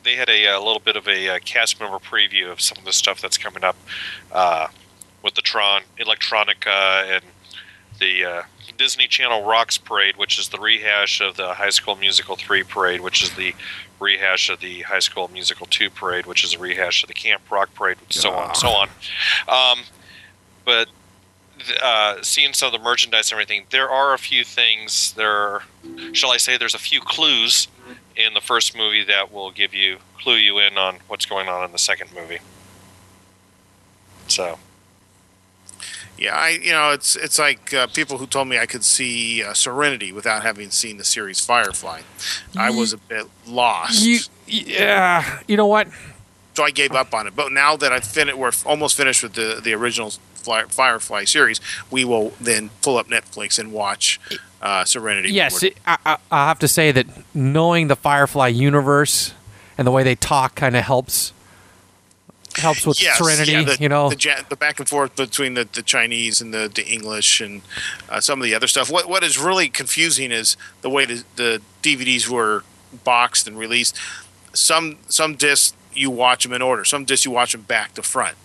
[0.03, 2.85] They had a, uh little bit of a, uh cast member preview of some of
[2.85, 3.75] the stuff that's coming up
[4.31, 4.67] uh,
[5.23, 7.23] with the Tron Electronica and
[7.99, 8.41] the uh,
[8.77, 13.01] Disney Channel Rocks Parade, which is the rehash of the High School Musical three parade,
[13.01, 13.53] which is the
[13.99, 17.41] rehash of the High School Musical two parade, which is a rehash of the Camp
[17.51, 18.89] Rock parade, so on and so on.
[19.47, 19.83] Um,
[20.63, 20.87] but
[21.83, 25.11] uh, seeing some of the merchandise and everything, there are a few things.
[25.13, 25.63] There,
[26.13, 27.67] shall I say, there's a few clues
[28.19, 31.63] in the first movie that will give you clue you in on what's going on
[31.63, 32.39] in the second movie.
[34.27, 34.59] So
[36.17, 39.43] Yeah, I you know it's it's like uh, people who told me I could see
[39.43, 42.01] uh, Serenity without having seen the series Firefly.
[42.57, 45.39] I was a bit lost, You, yeah.
[45.47, 45.87] You know what?
[46.55, 47.35] so I gave up on it.
[47.37, 50.11] But now that I've finished, we're almost finished with the the original
[50.41, 51.61] Firefly series,
[51.91, 54.19] we will then pull up Netflix and watch
[54.61, 55.31] uh, Serenity.
[55.31, 59.33] Yes, it, I, I, I have to say that knowing the Firefly universe
[59.77, 61.33] and the way they talk kind of helps
[62.55, 63.51] helps with Yes, Serenity.
[63.51, 66.67] yeah, the, you know, the, the back and forth between the, the Chinese and the,
[66.73, 67.61] the English and
[68.09, 68.91] uh, some of the other stuff.
[68.91, 72.63] What what is really confusing is the way the, the DVDs were
[73.03, 73.97] boxed and released.
[74.53, 76.83] Some some discs you watch them in order.
[76.83, 78.35] Some discs you watch them back to front.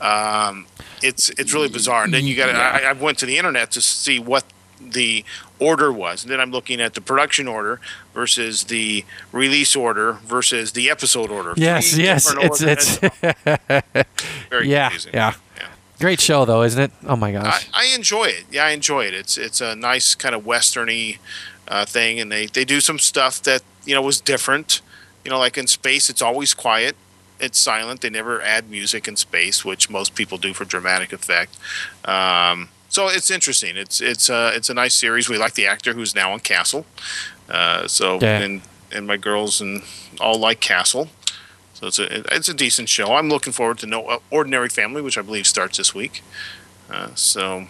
[0.00, 0.66] Um,
[1.02, 2.04] it's it's really bizarre.
[2.04, 2.52] And then you got to.
[2.54, 4.44] I, I went to the internet to see what
[4.90, 5.24] the
[5.58, 6.22] order was.
[6.24, 7.80] And then I'm looking at the production order
[8.14, 11.54] versus the release order versus the episode order.
[11.56, 12.96] yes, Three yes, it's it's
[14.50, 15.12] very yeah, confusing.
[15.14, 15.66] yeah, Yeah.
[16.00, 16.90] Great show though, isn't it?
[17.06, 17.68] Oh my I, gosh.
[17.72, 18.44] I enjoy it.
[18.50, 19.14] Yeah, I enjoy it.
[19.14, 21.18] It's it's a nice kind of westerny
[21.68, 24.80] uh, thing, and they they do some stuff that you know was different.
[25.24, 26.96] You know, like in space, it's always quiet.
[27.38, 28.00] It's silent.
[28.00, 31.56] They never add music in space, which most people do for dramatic effect.
[32.04, 33.76] Um, so it's interesting.
[33.76, 35.28] It's it's uh, it's a nice series.
[35.28, 36.84] We like the actor who's now on Castle.
[37.48, 38.38] Uh, so Yeah.
[38.44, 39.82] and and my girls and
[40.20, 41.08] all like Castle.
[41.74, 43.14] So it's a it's a decent show.
[43.16, 46.22] I'm looking forward to No Ordinary Family, which I believe starts this week.
[46.90, 47.66] Uh, so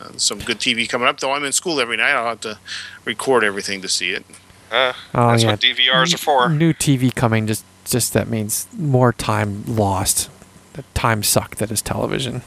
[0.00, 1.18] uh, some good TV coming up.
[1.20, 2.58] Though I'm in school every night, I'll have to
[3.04, 4.24] record everything to see it.
[4.70, 5.50] Uh, Oh, that's yeah.
[5.50, 6.48] what DVRs are for.
[6.48, 10.30] New TV coming just just that means more time lost.
[10.74, 12.40] The time suck that is television.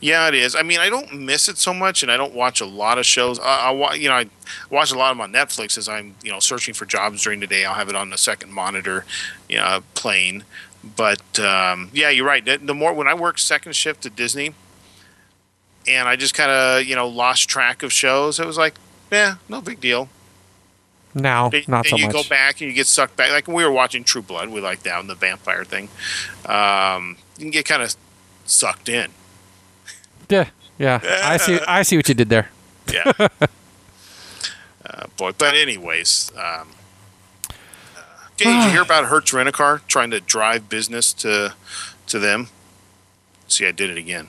[0.00, 0.54] Yeah, it is.
[0.54, 3.06] I mean, I don't miss it so much, and I don't watch a lot of
[3.06, 3.38] shows.
[3.38, 4.26] I, I you know, I
[4.70, 7.40] watch a lot of them on Netflix as I'm, you know, searching for jobs during
[7.40, 7.64] the day.
[7.64, 9.04] I'll have it on the second monitor,
[9.48, 10.44] you know, playing.
[10.96, 12.44] But um, yeah, you're right.
[12.44, 14.54] The, the more when I worked second shift at Disney,
[15.88, 18.38] and I just kind of, you know, lost track of shows.
[18.38, 18.74] It was like,
[19.10, 20.08] yeah, no big deal.
[21.14, 22.12] Now, not then so you much.
[22.12, 23.30] go back and you get sucked back.
[23.30, 25.88] Like we were watching True Blood, we like that and the vampire thing.
[26.44, 27.96] Um, you can get kind of
[28.44, 29.10] sucked in.
[30.28, 31.00] Yeah, yeah.
[31.24, 31.58] I see.
[31.66, 32.50] I see what you did there.
[32.92, 33.12] Yeah.
[33.18, 36.68] uh, boy, but anyways, um,
[37.48, 37.52] uh,
[38.36, 41.54] did you hear about Hertz Rent a Car trying to drive business to
[42.06, 42.48] to them?
[43.48, 44.28] See, I did it again.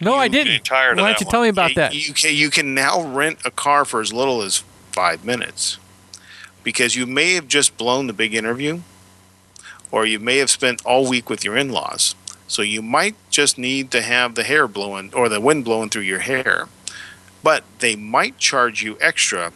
[0.00, 0.64] No, I didn't.
[0.64, 1.30] tired Why don't you one.
[1.30, 1.94] tell me about you, that?
[1.94, 5.78] You can you can now rent a car for as little as five minutes
[6.62, 8.80] because you may have just blown the big interview,
[9.90, 12.14] or you may have spent all week with your in-laws.
[12.46, 16.02] So you might just need to have the hair blowing or the wind blowing through
[16.02, 16.68] your hair,
[17.42, 19.52] but they might charge you extra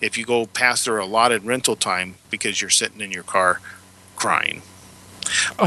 [0.00, 3.60] if you go past their allotted rental time because you're sitting in your car
[4.16, 4.62] crying.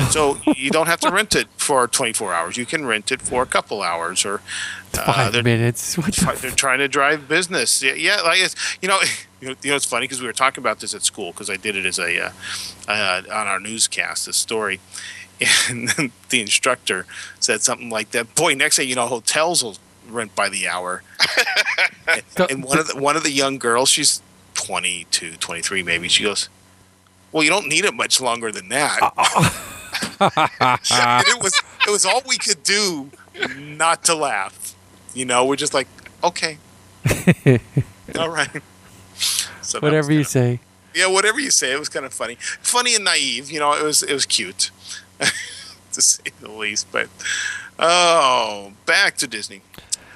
[0.09, 2.57] So you don't have to rent it for 24 hours.
[2.57, 4.41] You can rent it for a couple hours or
[4.97, 5.95] uh, 5 they're- minutes.
[5.95, 7.84] The they're trying to drive business.
[7.84, 8.99] Yeah, yeah like it's you know,
[9.41, 11.49] you know, you know it's funny because we were talking about this at school because
[11.49, 12.32] I did it as a uh,
[12.88, 14.80] uh, on our newscast, this story,
[15.69, 17.05] and then the instructor
[17.39, 18.35] said something like that.
[18.35, 19.77] Boy, next thing you know, hotels will
[20.09, 21.03] rent by the hour.
[22.49, 24.21] and one of the one of the young girls, she's
[24.55, 26.07] 22, 23 maybe.
[26.07, 26.49] She goes,
[27.31, 30.77] "Well, you don't need it much longer than that." Uh, uh.
[30.91, 33.09] and it was it was all we could do
[33.57, 34.75] not to laugh.
[35.13, 35.87] You know, we're just like,
[36.23, 36.57] okay,
[38.17, 38.49] all right.
[39.61, 40.59] So Whatever you kinda- say.
[40.95, 41.71] yeah, whatever you say.
[41.73, 43.49] It was kind of funny, funny and naive.
[43.51, 44.71] You know, it was it was cute,
[45.93, 46.88] to say the least.
[46.91, 47.09] But
[47.80, 49.61] oh, back to Disney.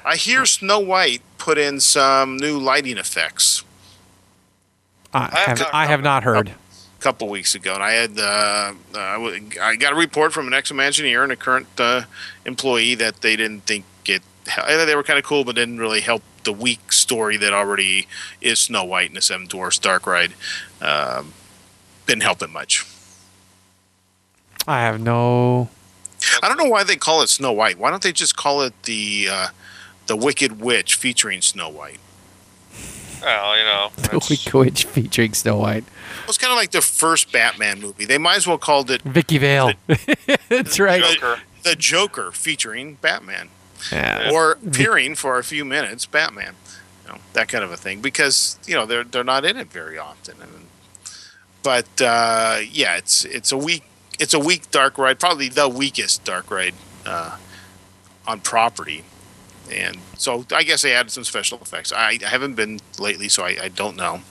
[0.03, 3.64] I hear Snow White put in some new lighting effects
[5.16, 6.49] I have have, not I have not heard.
[6.49, 10.34] a couple weeks ago, and I had uh, uh, I w- I got a report
[10.34, 12.03] from an ex-Imagineer and a current uh,
[12.45, 14.22] employee that they didn't think it.
[14.68, 18.08] They were kind of cool, but didn't really help the weak story that already
[18.41, 20.34] is Snow White and the Seven Dwarfs Dark Ride.
[20.82, 21.34] Um,
[22.06, 22.86] didn't help it much.
[24.68, 25.70] I have no.
[26.41, 27.78] I don't know why they call it Snow White.
[27.78, 29.47] Why don't they just call it the uh,
[30.07, 31.99] the Wicked Witch featuring Snow White?
[33.22, 35.84] Well, you know, The Wicked Witch featuring Snow White.
[36.22, 38.05] It was kind of like the first Batman movie.
[38.05, 39.74] They might as well called it Vicky Vale.
[40.49, 41.03] That's right.
[41.03, 41.41] Joker.
[41.63, 43.49] the Joker featuring Batman.
[43.91, 44.32] Yeah.
[44.34, 46.55] or appearing for a few minutes, Batman,
[47.03, 49.72] you know, that kind of a thing, because you know they're they're not in it
[49.72, 50.36] very often.
[50.41, 50.66] And,
[51.61, 53.84] but uh, yeah, it's it's a weak
[54.20, 56.74] it's a weak dark ride, probably the weakest dark ride
[57.05, 57.38] uh,
[58.28, 59.03] on property.
[59.72, 61.91] And so I guess they added some special effects.
[61.91, 64.22] I, I haven't been lately, so I, I don't know.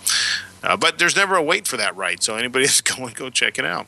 [0.63, 3.59] Uh, but there's never a wait for that ride, so anybody that's going, go check
[3.59, 3.87] it out.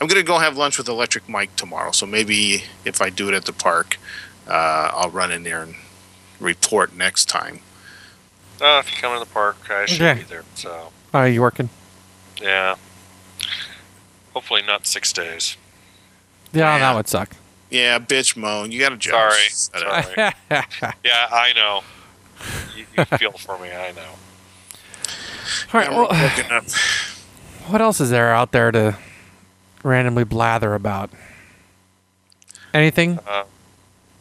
[0.00, 3.34] I'm gonna go have lunch with Electric Mike tomorrow, so maybe if I do it
[3.34, 3.98] at the park,
[4.48, 5.74] uh, I'll run in there and
[6.40, 7.60] report next time.
[8.60, 10.20] Uh, if you come to the park, I should Okay.
[10.20, 10.44] be there.
[10.54, 11.68] So, Are you working?
[12.40, 12.76] yeah.
[14.34, 15.56] Hopefully not six days.
[16.52, 16.78] Yeah, Yeah.
[16.80, 17.30] that would suck.
[17.70, 18.70] Yeah, bitch moan.
[18.72, 19.32] You got to job.
[19.32, 19.48] Sorry.
[19.48, 20.04] Set up.
[20.04, 20.32] Sorry.
[21.04, 21.82] Yeah, I know.
[22.76, 24.02] You, you feel for me, I know.
[25.72, 25.90] All right.
[25.90, 26.12] Yeah, Well,
[26.52, 26.64] up.
[27.68, 28.96] what else is there out there to
[29.82, 31.10] randomly blather about?
[32.72, 33.18] Anything?
[33.26, 33.44] Uh,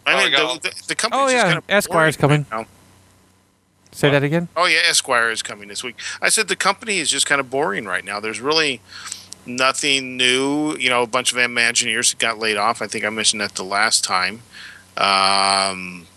[0.05, 2.45] I Oh, mean, I the, the, the company's Oh, yeah, kind of Esquire's coming.
[2.51, 2.65] now.
[3.91, 4.47] Say that again.
[4.57, 5.95] Oh yeah, Esquire is coming this week.
[6.19, 8.19] I said the company is just kind of boring right now.
[8.19, 8.81] There's really
[9.45, 10.75] nothing new.
[10.77, 12.81] You know, a bunch of Imagineers got laid off.
[12.81, 14.41] I think I mentioned that the last time.
[14.97, 16.07] Um,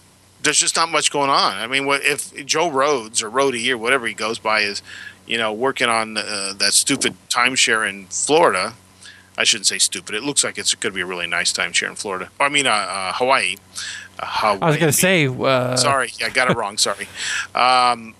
[0.42, 1.56] there's just not much going on.
[1.56, 4.82] I mean, what if Joe Rhodes or Rohde or whatever he goes by is,
[5.26, 8.74] you know, working on uh, that stupid timeshare in Florida?
[9.38, 10.14] I shouldn't say stupid.
[10.14, 12.30] It looks like it's going to be a really nice timeshare in Florida.
[12.40, 13.56] I mean, uh, uh, Hawaii.
[14.18, 14.58] Uh, Hawaii.
[14.62, 15.26] I was gonna say.
[15.26, 16.78] Uh, Sorry, I got it wrong.
[16.78, 17.06] Sorry.
[17.54, 18.14] Um,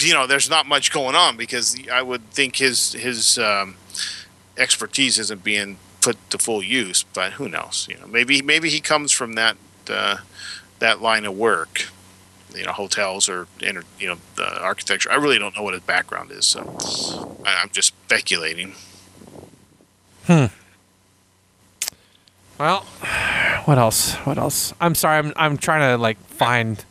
[0.00, 3.76] you know, there's not much going on because I would think his his um,
[4.56, 7.02] expertise isn't being put to full use.
[7.14, 7.86] But who knows?
[7.90, 9.56] You know, maybe maybe he comes from that
[9.90, 10.18] uh,
[10.78, 11.86] that line of work.
[12.54, 15.10] You know, hotels or inter, you know the architecture.
[15.12, 18.74] I really don't know what his background is, so I, I'm just speculating.
[20.26, 20.46] Hmm.
[22.58, 22.80] Well,
[23.66, 24.14] what else?
[24.24, 24.72] What else?
[24.80, 25.18] I'm sorry.
[25.18, 26.82] I'm I'm trying to like find.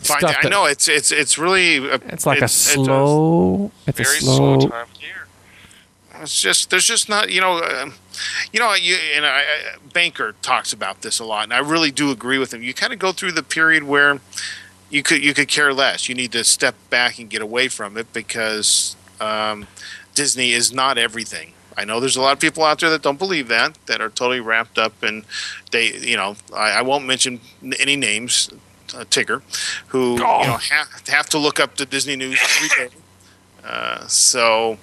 [0.00, 3.70] Find, Stuff I that- know it's it's it's really a, It's like a it's slow.
[3.86, 4.58] It's a Very slow.
[4.58, 5.21] slow time of year.
[6.22, 7.94] It's just there's just not you know, um,
[8.52, 9.42] you know you and I,
[9.92, 12.62] Banker talks about this a lot, and I really do agree with him.
[12.62, 14.20] You kind of go through the period where
[14.90, 16.08] you could you could care less.
[16.08, 19.66] You need to step back and get away from it because um,
[20.14, 21.52] Disney is not everything.
[21.76, 24.10] I know there's a lot of people out there that don't believe that that are
[24.10, 25.24] totally wrapped up and
[25.72, 27.40] they you know I, I won't mention
[27.80, 28.48] any names.
[28.94, 29.40] Uh, Tigger,
[29.88, 30.40] who Oh.
[30.42, 32.94] you know have, have to look up the Disney news every day.
[33.64, 34.76] Uh, so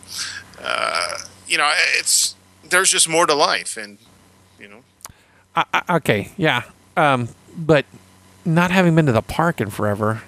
[0.62, 2.36] uh, you know, it's
[2.70, 3.98] there's just more to life, and
[4.60, 4.84] you know,
[5.56, 6.64] I, I, okay, yeah.
[6.98, 7.86] Um, but
[8.46, 10.22] not having been to the park in forever.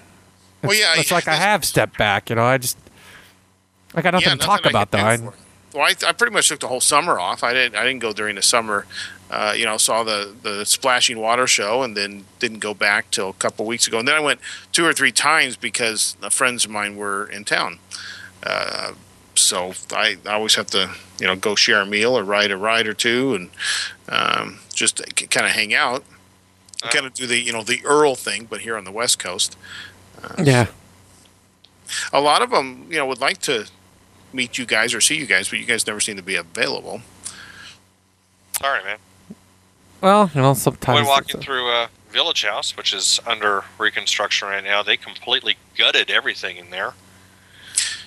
[0.64, 2.30] Well, it's- yeah, it's like I have stepped back.
[2.30, 2.78] You know, I just
[3.94, 5.00] I got nothing yeah, to talk I about though.
[5.00, 5.18] I.
[5.74, 7.44] Well, I, I pretty much took the whole summer off.
[7.44, 8.86] I didn't I didn't go during the summer.
[9.30, 13.30] Uh, you know, saw the the splashing water show, and then didn't go back till
[13.30, 14.00] a couple weeks ago.
[14.00, 14.42] And then I went
[14.74, 17.80] two or three times because uh, friends of mine were in town.
[18.44, 18.94] Uh,
[19.42, 22.58] so I, I always have to, you know, go share a meal or ride a
[22.58, 23.50] ride or two, and
[24.10, 26.04] um, just kind of hang out.
[26.84, 29.20] Uh, kind of do the you know the Earl thing, but here on the West
[29.20, 29.58] Coast.
[30.42, 30.68] yeah.
[32.14, 33.68] a lot of them, you know, would like to
[34.34, 37.02] meet you guys or see you guys, but you guys never seem to be available.
[38.60, 38.98] Sorry, man.
[40.02, 43.64] Well, you know, sometimes When walking it's, uh, through uh, Village Haus, which is under
[43.78, 46.94] reconstruction right now, they completely gutted everything in there.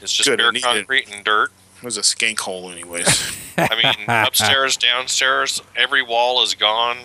[0.05, 1.51] It's just Good, bare concrete and dirt.
[1.79, 3.37] It was a skank hole, anyways.
[3.59, 6.99] I mean, upstairs, downstairs, every wall is gone.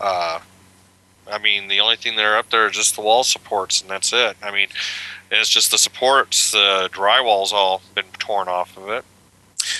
[0.00, 0.40] Uh,
[1.30, 3.90] I mean, the only thing that are up there are just the wall supports, and
[3.90, 4.36] that's it.
[4.42, 4.68] I mean,
[5.30, 6.52] it's just the supports.
[6.52, 9.04] The drywall's all been torn off of it.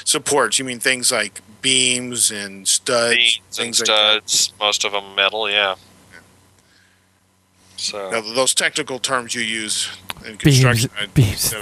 [0.05, 4.93] Supports, you mean things like beams and studs, Beams and things like studs, most of
[4.93, 5.77] them metal, yeah.
[7.77, 8.11] So.
[8.11, 9.91] Now, those technical terms you use
[10.25, 10.91] in Beams- construction.
[10.99, 11.55] I- beams.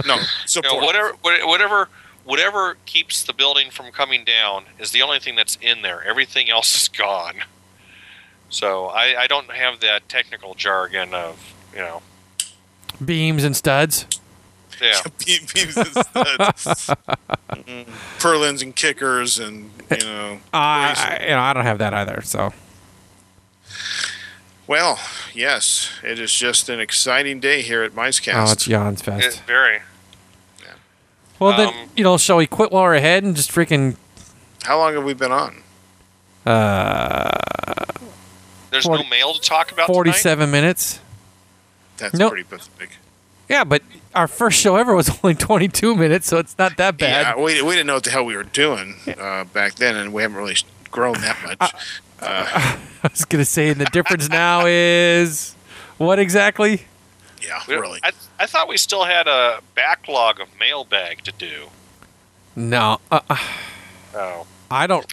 [0.00, 0.16] Uh, no,
[0.54, 1.88] you know, whatever, whatever,
[2.24, 6.02] whatever keeps the building from coming down is the only thing that's in there.
[6.02, 7.36] Everything else is gone.
[8.48, 12.02] So I, I don't have that technical jargon of you know,
[13.04, 14.06] beams and studs.
[14.82, 15.00] yeah.
[15.24, 16.90] Be- beams and studs.
[18.18, 20.40] Purlins and kickers and, you know.
[20.52, 21.18] I.
[21.20, 22.22] I, you know, I don't have that either.
[22.22, 22.52] So
[24.66, 24.98] Well,
[25.34, 28.68] yes, it is just an exciting day here at oh, it's MiceCast.
[28.68, 29.42] Jan's It, fest.
[29.42, 29.80] very.
[31.40, 33.96] Well, then um, you know, shall we quit while we're ahead and just freaking
[34.62, 35.62] How long have we been on?
[36.46, 37.30] uh,
[38.70, 39.94] There's Forty- no mail to talk about tonight.
[39.94, 41.00] forty-seven minutes?
[41.96, 42.32] That's Nope.
[42.32, 42.96] pretty pathetic.
[43.48, 43.82] Yeah, but
[44.14, 47.36] our first show ever was only twenty-two minutes, so it's not that bad.
[47.36, 50.12] Yeah, we, we didn't know what the hell we were doing uh, back then, and
[50.12, 50.56] we haven't really
[50.90, 51.74] grown that much.
[52.20, 55.54] Uh, I was gonna say, and the difference now is
[55.98, 56.82] what exactly?
[57.40, 58.00] Yeah, We- really.
[58.02, 61.68] I, I thought we still had a backlog of mailbag to do.
[62.56, 63.36] No, uh, uh,
[64.14, 65.06] Oh, I don't.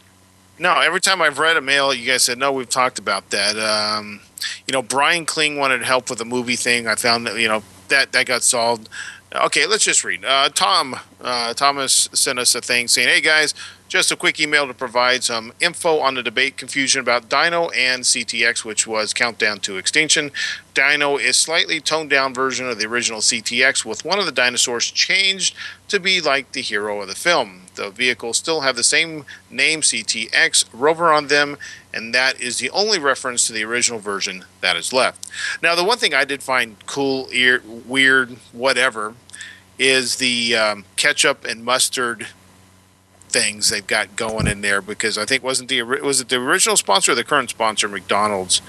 [0.60, 2.52] No, every time I've read a mail, you guys said no.
[2.52, 3.56] We've talked about that.
[3.58, 4.22] Um,
[4.68, 6.88] you know, Brian Kling wanted help with a movie thing.
[6.88, 8.90] I found that you know that that got solved.
[9.36, 10.24] Okay, let's just read.
[10.24, 13.54] Uh, Tom uh, Thomas sent us a thing saying, "Hey guys,
[13.88, 18.04] just a quick email to provide some info on the debate confusion about Dino and
[18.04, 20.32] CTX, which was Countdown to Extinction.
[20.74, 24.92] Dino is slightly toned down version of the original CTX, with one of the dinosaurs
[24.92, 25.56] changed
[25.88, 27.64] to be like the hero of the film.
[27.76, 31.58] The vehicles still have the same name CTX rover on them,
[31.98, 35.28] and that is the only reference to the original version that is left.
[35.64, 39.16] Now, the one thing I did find cool, ear, weird, whatever,
[39.80, 42.28] is the um, ketchup and mustard
[43.30, 46.78] things they've got going in there because I think wasn't the was it the original
[46.78, 48.62] sponsor or the current sponsor McDonald's,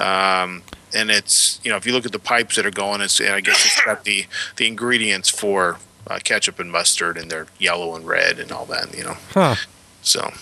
[0.00, 0.62] um,
[0.94, 3.40] and it's you know if you look at the pipes that are going, it's I
[3.40, 8.06] guess it's got the the ingredients for uh, ketchup and mustard and they're yellow and
[8.06, 9.16] red and all that you know.
[9.30, 9.54] Huh?
[10.02, 10.32] So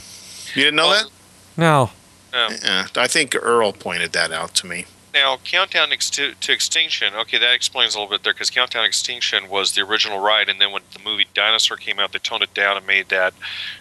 [0.54, 1.10] you didn't know Well,
[1.56, 1.64] No.
[1.66, 1.90] no.
[2.32, 2.60] That?
[2.62, 4.86] Yeah, I think Earl pointed that out to me.
[5.12, 7.14] Now, Countdown ex- to, to Extinction.
[7.14, 10.60] Okay, that explains a little bit there because Countdown Extinction was the original ride, and
[10.60, 13.34] then when the movie Dinosaur came out, they toned it down and made that.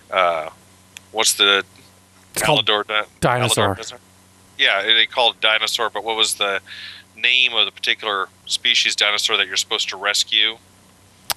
[0.10, 0.50] Uh,
[1.12, 1.64] what's the
[2.34, 3.66] It's called Aladar di- Dinosaur.
[3.70, 4.00] Aladar Dinosaur?
[4.58, 6.62] Yeah, they called it Dinosaur, but what was the
[7.16, 10.58] name of the particular species dinosaur that you're supposed to rescue,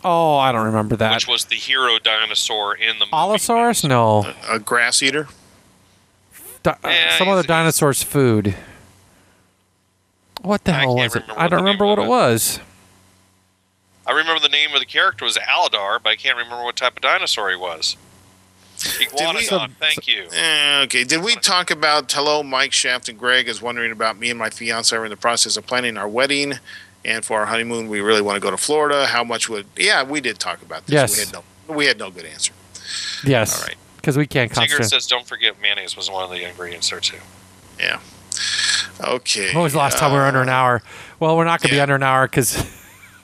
[0.04, 1.14] Oh, I don't remember that.
[1.14, 3.12] which was the hero dinosaur in the movie.
[3.12, 3.84] Allosaurus?
[3.84, 4.32] No.
[4.48, 5.28] A grass eater.
[6.62, 8.54] Di- Yeah, some other dinosaur's food.
[10.42, 11.24] What the I hell was it?
[11.36, 12.08] I don't remember what it it.
[12.08, 12.60] was.
[14.06, 16.96] I remember the name of the character was Aladar, but I can't remember what type
[16.96, 17.96] of dinosaur he was.
[18.78, 20.26] Iguanodon, thank you.
[20.32, 21.04] Eh, okay.
[21.04, 24.50] Did we talk about hello, Mike Shaft and Greg is wondering about me and my
[24.50, 26.54] fiance are in the process of planning our wedding,
[27.04, 29.06] and for our honeymoon we really want to go to Florida.
[29.06, 29.66] How much would?
[29.76, 30.94] Yeah, we did talk about this.
[30.94, 31.16] Yes.
[31.16, 31.74] We had no.
[31.76, 32.52] We had no good answer.
[33.24, 33.60] Yes.
[33.60, 33.76] All right.
[34.02, 34.86] Because we can't Tigger concentrate.
[34.88, 37.18] says, "Don't forget mayonnaise was one of the ingredients there too."
[37.78, 38.00] Yeah.
[39.00, 39.54] Okay.
[39.54, 40.82] When was the last time we were under an Uh, hour?
[41.20, 42.56] Well, we're not going to be under an hour because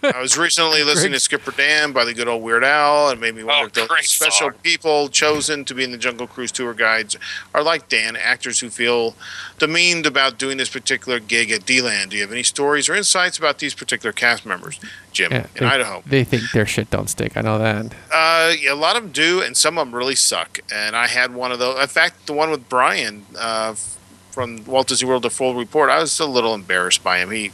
[0.14, 3.34] I was recently listening to Skipper Dan by the good old Weird Al, and made
[3.34, 4.54] me wonder Oh, if those special song.
[4.62, 7.16] people chosen to be in the Jungle Cruise tour guides
[7.52, 9.16] are like Dan, actors who feel
[9.58, 12.10] demeaned about doing this particular gig at D-Land.
[12.10, 14.78] Do you have any stories or insights about these particular cast members,
[15.12, 16.02] Jim, Yeah, in Idaho?
[16.06, 17.36] they think their shit don't stick.
[17.36, 17.86] I know that.
[18.12, 20.60] Uh, yeah, a lot of them do, and some of them really suck.
[20.72, 21.80] And I had one of those.
[21.80, 23.74] In fact, the one with Brian uh,
[24.30, 25.90] from Walt Disney World, the full report.
[25.90, 27.30] I was a little embarrassed by him.
[27.32, 27.50] He,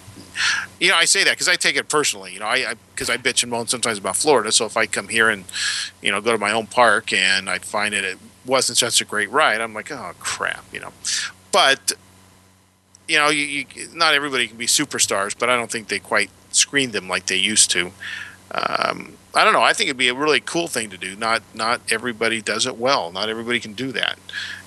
[0.80, 2.32] you know, I say that because I take it personally.
[2.32, 4.52] You know, I because I, bitch and moan sometimes about Florida.
[4.52, 5.44] So if I come here and
[6.02, 9.04] you know go to my own park and I find it it wasn't such a
[9.04, 10.92] great ride, I'm like, oh crap, you know.
[11.52, 11.92] But
[13.08, 16.30] you know, you, you not everybody can be superstars, but I don't think they quite
[16.50, 17.92] screen them like they used to.
[18.50, 19.62] Um, I don't know.
[19.62, 21.16] I think it'd be a really cool thing to do.
[21.16, 23.10] Not not everybody does it well.
[23.10, 24.18] Not everybody can do that.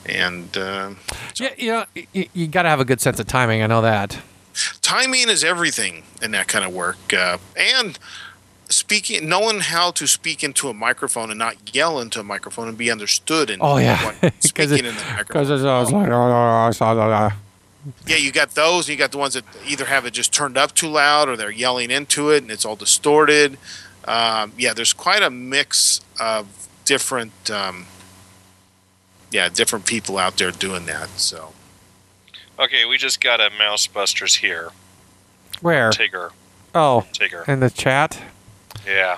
[0.05, 0.91] And uh,
[1.35, 3.61] Yeah, you know, you, you got to have a good sense of timing.
[3.61, 4.19] I know that.
[4.81, 7.13] Timing is everything in that kind of work.
[7.13, 7.97] Uh, and
[8.69, 12.77] speaking, knowing how to speak into a microphone and not yell into a microphone and
[12.77, 13.49] be understood.
[13.49, 13.97] And Oh yeah,
[14.39, 15.25] speaking because in the microphone.
[15.81, 16.11] it's like oh.
[18.05, 18.87] Yeah, you got those.
[18.87, 21.37] And you got the ones that either have it just turned up too loud or
[21.37, 23.57] they're yelling into it and it's all distorted.
[24.05, 26.47] Um, yeah, there's quite a mix of
[26.85, 27.85] different, um,
[29.31, 31.09] yeah, different people out there doing that.
[31.17, 31.53] So
[32.59, 34.69] Okay, we just got a Mouse Busters here.
[35.61, 35.91] where?
[35.91, 36.31] Tigger,
[36.75, 37.47] Oh, Tigger.
[37.47, 38.19] in the chat.
[38.85, 39.17] Yeah.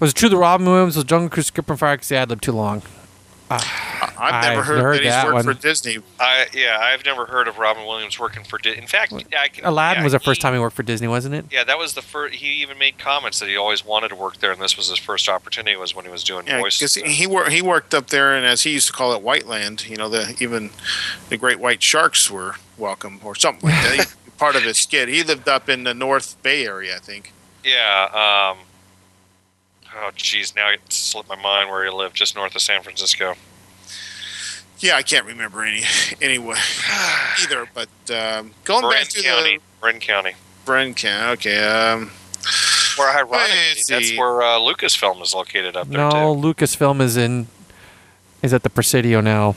[0.00, 2.42] Was it true that Robin Williams was Jungle Cruise skipper fire because he ad libbed
[2.42, 2.82] too long?
[3.60, 5.54] I- I've never I've heard, heard that he's that worked one.
[5.56, 5.98] for Disney.
[6.20, 8.58] I yeah, I've never heard of Robin Williams working for.
[8.58, 8.80] Disney.
[8.82, 11.34] In fact, I can, Aladdin yeah, was the first time he worked for Disney, wasn't
[11.34, 11.46] it?
[11.50, 12.34] Yeah, that was the first.
[12.36, 14.98] He even made comments that he always wanted to work there, and this was his
[14.98, 15.76] first opportunity.
[15.76, 16.94] Was when he was doing Yeah, voices.
[16.94, 19.88] because he wor- he worked up there, and as he used to call it, Whiteland.
[19.88, 20.70] You know, the even
[21.28, 24.14] the great white sharks were welcome, or something like that.
[24.38, 25.08] Part of his skit.
[25.08, 27.32] He lived up in the North Bay area, I think.
[27.64, 28.52] Yeah.
[28.52, 28.58] Um,
[29.96, 33.34] oh, geez, now it slipped my mind where he lived, just north of San Francisco.
[34.78, 35.82] Yeah, I can't remember any
[36.20, 36.56] anyway
[37.42, 37.66] either.
[37.72, 39.56] But um, going Marin back to County.
[39.58, 40.32] the Marin County.
[40.66, 41.32] Bren County.
[41.32, 41.62] Okay.
[41.64, 42.10] Um,
[42.96, 44.18] Where ironically, Let's that's see.
[44.18, 46.40] where uh, Lucasfilm is located up there No, too.
[46.40, 47.46] Lucasfilm is in
[48.42, 49.54] is at the Presidio now.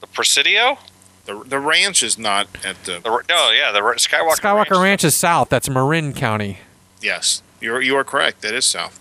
[0.00, 0.78] The Presidio.
[1.26, 3.00] the the ranch is not at the.
[3.00, 4.36] The, no, yeah, the Ra- Skywalker.
[4.36, 5.04] Skywalker Ranch.
[5.04, 5.48] is south.
[5.48, 6.58] That's Marin County.
[7.00, 8.42] Yes, you're you are correct.
[8.42, 8.98] That is south.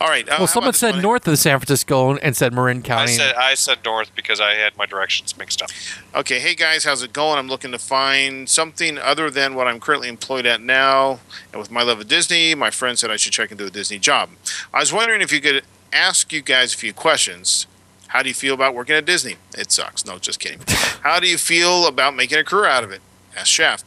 [0.00, 0.28] All right.
[0.28, 1.02] uh, well, someone said one?
[1.02, 3.02] north of San Francisco and said Marin County.
[3.02, 3.16] I County.
[3.16, 5.70] said I said north because I had my directions mixed up.
[6.14, 7.38] Okay, hey guys, how's it going?
[7.38, 11.20] I'm looking to find something other than what I'm currently employed at now.
[11.52, 13.98] And with my love of Disney, my friend said I should check into a Disney
[13.98, 14.30] job.
[14.74, 15.62] I was wondering if you could
[15.92, 17.66] ask you guys a few questions.
[18.08, 19.36] How do you feel about working at Disney?
[19.56, 20.04] It sucks.
[20.04, 20.60] No, just kidding.
[21.02, 23.00] How do you feel about making a career out of it?
[23.36, 23.84] Ask Shaft.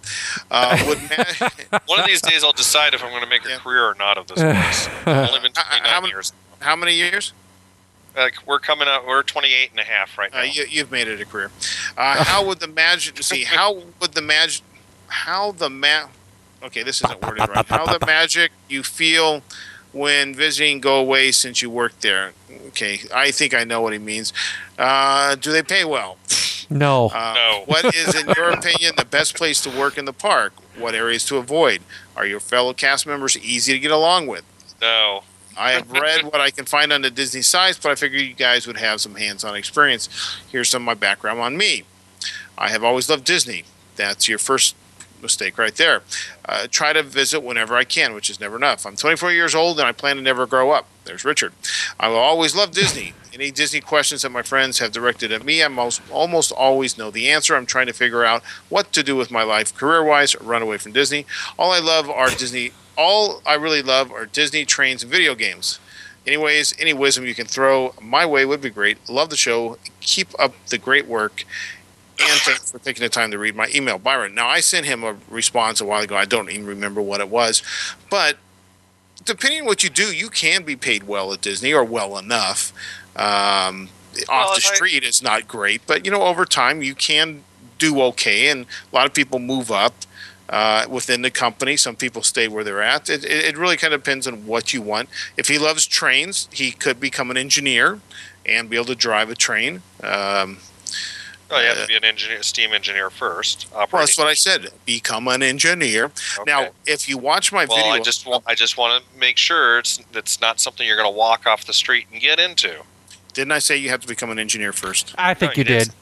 [0.51, 0.99] Uh, would
[1.71, 3.57] ma- One of these days, I'll decide if I'm going to make a Yeah.
[3.57, 4.87] career or not of this place.
[5.05, 6.33] I've only been Uh, uh, 29 how many- years.
[6.59, 7.33] how many years?
[8.15, 9.05] Like we're coming up.
[9.07, 10.39] we're 28 and a half right now.
[10.39, 11.51] Uh, you, you've made it a career.
[11.97, 13.43] Uh, how would the magic see?
[13.43, 14.63] How would the magic?
[15.07, 16.07] How the ma?
[16.63, 17.65] Okay, this isn't worded right.
[17.67, 19.41] How the magic you feel
[19.93, 22.33] when visiting go away since you worked there?
[22.69, 24.33] Okay, I think I know what he means.
[24.77, 26.17] Uh, do they pay well?
[26.69, 27.07] No.
[27.13, 27.63] Uh, No.
[27.65, 30.53] What is, in your opinion, the best place to work in the park?
[30.77, 31.81] What areas to avoid?
[32.15, 34.43] Are your fellow cast members easy to get along with?
[34.81, 35.23] no.
[35.57, 38.33] I have read what I can find on the Disney sites, but I figured you
[38.33, 40.07] guys would have some hands on experience.
[40.49, 41.83] Here's some of my background on me.
[42.57, 43.65] I have always loved Disney.
[43.97, 44.73] That's your first
[45.21, 46.01] mistake right there.
[46.45, 48.85] Uh, try to visit whenever I can, which is never enough.
[48.85, 50.87] I'm 24 years old and I plan to never grow up.
[51.03, 51.51] There's Richard.
[51.99, 53.11] I will always love Disney.
[53.31, 57.11] Any Disney questions that my friends have directed at me, I most, almost always know
[57.11, 57.55] the answer.
[57.55, 60.77] I'm trying to figure out what to do with my life career wise, run away
[60.77, 61.27] from Disney.
[61.57, 62.71] All I love are Disney.
[62.97, 65.79] All I really love are Disney trains and video games.
[66.25, 68.97] Anyways, any wisdom you can throw my way would be great.
[69.07, 69.77] Love the show.
[70.01, 71.45] Keep up the great work.
[72.19, 74.35] and thanks for taking the time to read my email, Byron.
[74.35, 76.17] Now, I sent him a response a while ago.
[76.17, 77.63] I don't even remember what it was,
[78.09, 78.37] but
[79.23, 82.73] depending on what you do, you can be paid well at Disney or well enough.
[83.19, 83.89] Um,
[84.27, 87.43] Well, off the I- street is not great, but you know, over time you can
[87.77, 89.93] do okay, and a lot of people move up.
[90.49, 93.07] Uh, within the company, some people stay where they're at.
[93.07, 95.07] It, it, really kind of depends on what you want.
[95.37, 97.99] If he loves trains, he could become an engineer
[98.47, 99.83] and be able to drive a train.
[100.03, 100.57] Um,
[101.51, 103.67] Oh, you have to be an engineer, steam engineer first.
[103.73, 104.69] Well, that's what I said.
[104.85, 106.11] Become an engineer.
[106.45, 109.37] Now, if you watch my well, video, I just want I just want to make
[109.37, 112.83] sure it's it's not something you're going to walk off the street and get into.
[113.33, 115.13] Didn't I say you have to become an engineer first?
[115.17, 115.87] I think No, you you did.
[115.89, 115.93] did.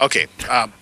[0.00, 0.26] Okay.
[0.48, 0.72] Um,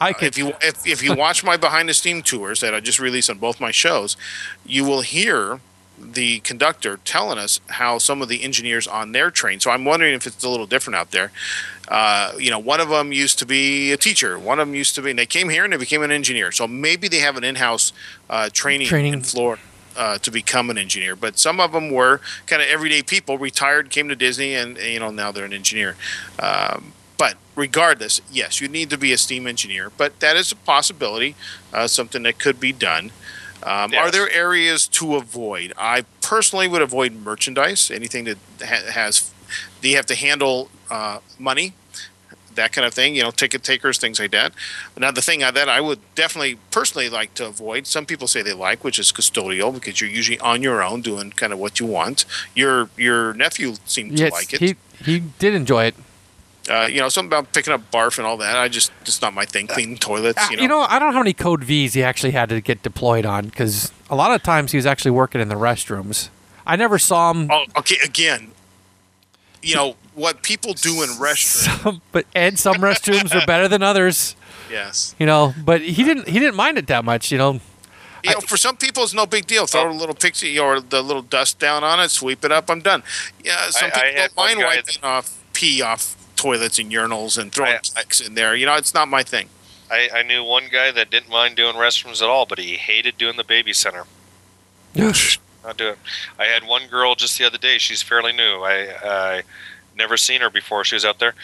[0.00, 0.28] I could.
[0.28, 3.28] if you if, if you watch my behind the steam tours that I just released
[3.30, 4.16] on both my shows,
[4.64, 5.60] you will hear
[5.98, 9.60] the conductor telling us how some of the engineers on their train.
[9.60, 11.30] So I'm wondering if it's a little different out there.
[11.88, 14.38] Uh, you know, one of them used to be a teacher.
[14.38, 16.50] One of them used to be, and they came here and they became an engineer.
[16.50, 17.92] So maybe they have an in-house
[18.30, 19.12] uh, training, Training.
[19.12, 19.62] in Florida.
[19.94, 23.90] Uh, to become an engineer, but some of them were kind of everyday people, retired,
[23.90, 25.96] came to Disney, and you know now they're an engineer.
[26.38, 30.56] Um, but regardless, yes, you need to be a steam engineer, but that is a
[30.56, 31.36] possibility,
[31.74, 33.12] uh, something that could be done.
[33.62, 35.72] Um, Are there areas to avoid?
[35.78, 39.30] I personally would avoid merchandise, anything that ha- has,
[39.80, 41.74] that you have to handle uh, money,
[42.54, 44.52] that kind of thing, you know, ticket takers, things like that.
[44.96, 48.52] Now, the thing that I would definitely personally like to avoid, some people say they
[48.52, 51.86] like, which is custodial, because you're usually on your own doing kind of what you
[51.86, 52.24] want.
[52.54, 55.94] Your your nephew seemed yes, to like it he he did enjoy it.
[56.70, 58.56] uh, you know, something about picking up barf and all that.
[58.56, 59.66] I just, just not my thing.
[59.66, 60.82] Cleaning toilets, Uh, you know.
[60.82, 63.90] I don't know how many code V's he actually had to get deployed on because
[64.08, 66.28] a lot of times he was actually working in the restrooms.
[66.66, 67.50] I never saw him.
[67.50, 68.52] Oh, okay, again,
[69.62, 71.82] you know what people do in restrooms.
[71.82, 74.36] Some, but and some restrooms are better than others.
[74.70, 77.30] Yes, You know, but he didn't he didn't mind it that much.
[77.30, 77.60] You know,
[78.24, 79.66] you know, for some people it's no big deal.
[79.66, 82.70] Throw a little pixie or the little dust down on it, sweep it up.
[82.70, 83.02] I'm done.
[83.44, 86.90] Yeah, some I- I people had don't mind guy wiping off pee off toilets and
[86.90, 88.54] urinals and throwing I- I- in there.
[88.56, 89.48] You know, it's not my thing.
[89.90, 93.18] I, I knew one guy that didn't mind doing restrooms at all, but he hated
[93.18, 94.04] doing the baby center.
[94.94, 95.36] Yes.
[95.64, 95.98] Not do it.
[96.38, 97.76] I had one girl just the other day.
[97.78, 98.62] She's fairly new.
[98.62, 99.42] I I
[100.02, 100.84] never seen her before.
[100.84, 101.34] She was out there.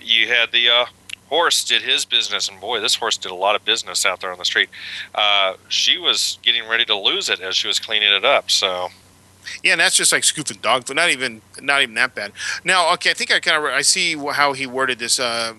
[0.00, 0.86] You had the uh,
[1.28, 4.32] horse did his business, and boy, this horse did a lot of business out there
[4.32, 4.70] on the street.
[5.14, 8.50] Uh, she was getting ready to lose it as she was cleaning it up.
[8.50, 8.88] So
[9.62, 10.96] Yeah, and that's just like scooping dog food.
[10.96, 12.32] Not even, not even that bad.
[12.64, 15.20] Now, okay, I think I kind of, I see how he worded this.
[15.20, 15.54] Uh,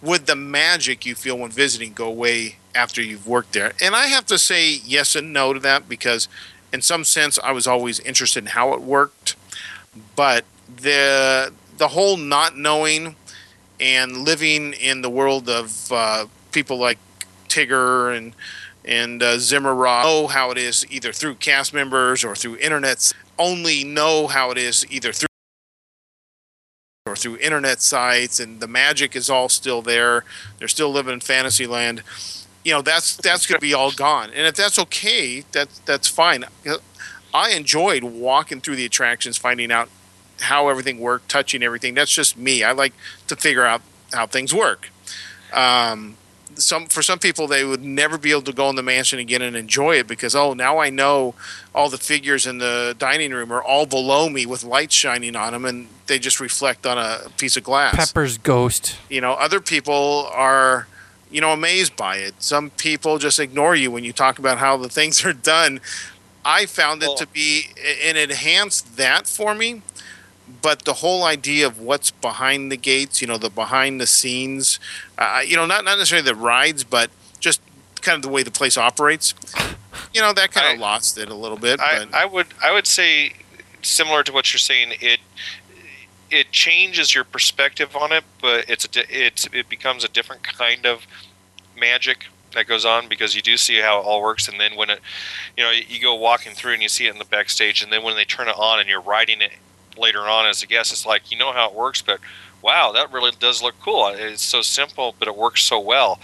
[0.00, 3.72] would the magic you feel when visiting go away after you've worked there?
[3.82, 6.28] And I have to say yes and no to that because,
[6.72, 9.36] in some sense, I was always interested in how it worked,
[10.14, 13.16] but the the whole not knowing
[13.80, 16.98] and living in the world of uh, people like
[17.48, 18.34] Tigger and
[18.84, 23.12] and uh, know how it is either through cast members or through internets.
[23.38, 25.28] Only know how it is either through
[27.06, 30.24] or through internet sites, and the magic is all still there.
[30.58, 32.02] They're still living in fantasy land.
[32.64, 36.08] You know that's that's going to be all gone, and if that's okay, that's that's
[36.08, 36.44] fine.
[37.32, 39.88] I enjoyed walking through the attractions, finding out
[40.40, 41.94] how everything worked, touching everything.
[41.94, 42.64] That's just me.
[42.64, 42.94] I like
[43.28, 43.82] to figure out
[44.12, 44.90] how things work.
[45.52, 46.16] Um,
[46.54, 49.42] some for some people they would never be able to go in the mansion again
[49.42, 51.34] and enjoy it because oh now I know
[51.74, 55.52] all the figures in the dining room are all below me with lights shining on
[55.52, 57.94] them and they just reflect on a piece of glass.
[57.94, 58.96] Pepper's ghost.
[59.08, 60.88] You know, other people are
[61.30, 62.34] you know amazed by it.
[62.42, 65.80] Some people just ignore you when you talk about how the things are done.
[66.44, 69.82] I found it Well- to be it enhanced that for me
[70.62, 74.80] but the whole idea of what's behind the gates, you know, the behind the scenes,
[75.16, 77.60] uh, you know, not not necessarily the rides, but just
[78.00, 79.34] kind of the way the place operates,
[80.14, 81.80] you know, that kind of lost it a little bit.
[81.80, 83.32] I, but I would I would say
[83.82, 84.94] similar to what you're saying.
[85.00, 85.20] It
[86.30, 90.86] it changes your perspective on it, but it's a, it's it becomes a different kind
[90.86, 91.06] of
[91.78, 94.90] magic that goes on because you do see how it all works, and then when
[94.90, 95.00] it
[95.56, 98.02] you know you go walking through and you see it in the backstage, and then
[98.02, 99.52] when they turn it on and you're riding it
[99.98, 102.20] later on as a guest, it's like you know how it works, but
[102.62, 104.08] wow, that really does look cool.
[104.08, 106.18] It's so simple, but it works so well.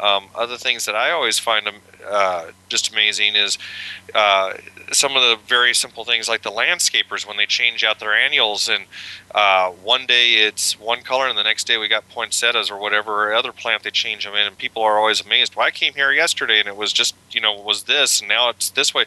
[0.00, 1.76] Um, other things that I always find um,
[2.08, 3.58] uh, just amazing is
[4.14, 4.54] uh,
[4.92, 8.68] some of the very simple things like the landscapers when they change out their annuals
[8.68, 8.84] and
[9.34, 13.34] uh, one day it's one color and the next day we got poinsettias or whatever
[13.34, 16.12] other plant they change them in and people are always amazed well i came here
[16.12, 19.04] yesterday and it was just you know was this and now it's this way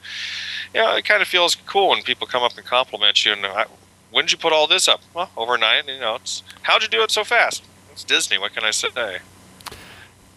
[0.74, 3.66] yeah it kind of feels cool when people come up and compliment you and I,
[4.12, 7.01] when did you put all this up well overnight you know it's how'd you do
[7.01, 9.20] it so fast it's disney what can i say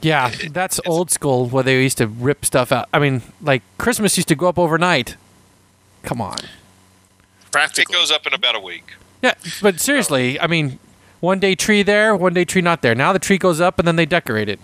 [0.01, 2.91] Yeah, that's old school where they used to rip stuff out.
[2.93, 5.17] I mean, like Christmas used to go up overnight.
[6.03, 6.37] Come on.
[7.51, 7.95] Practically.
[7.95, 8.97] It goes up in about a week.
[9.23, 10.45] Yeah, but seriously, oh.
[10.45, 10.79] I mean,
[11.21, 12.95] one day tree there, one day tree not there.
[12.95, 14.61] Now the tree goes up and then they decorate it.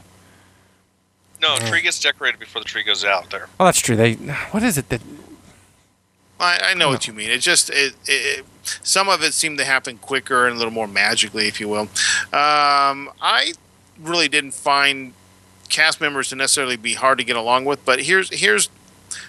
[1.40, 3.48] No, tree gets decorated before the tree goes out there.
[3.58, 3.96] Oh, that's true.
[3.96, 4.14] They
[4.52, 5.00] what is it that
[6.38, 7.30] I, I know what you mean.
[7.30, 8.44] It just it, it,
[8.82, 11.88] some of it seemed to happen quicker and a little more magically, if you will.
[12.32, 13.52] Um, I
[13.98, 15.12] really didn't find
[15.68, 18.68] cast members to necessarily be hard to get along with, but here's here's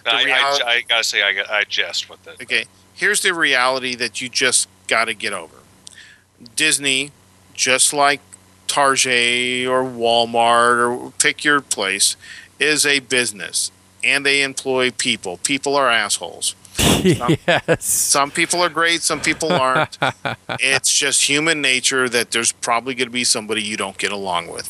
[0.04, 2.42] The I, I, I gotta say, I, I jest with it.
[2.42, 2.66] okay.
[2.94, 5.56] Here's the reality that you just got to get over.
[6.56, 7.12] Disney,
[7.54, 8.20] just like
[8.68, 10.78] Target or Walmart
[11.08, 12.16] or pick your place,
[12.60, 13.72] is a business
[14.04, 15.38] and they employ people.
[15.38, 16.56] People are assholes.
[17.04, 17.86] yes.
[17.86, 19.98] Some people are great, some people aren't.
[20.50, 24.48] it's just human nature that there's probably going to be somebody you don't get along
[24.48, 24.70] with.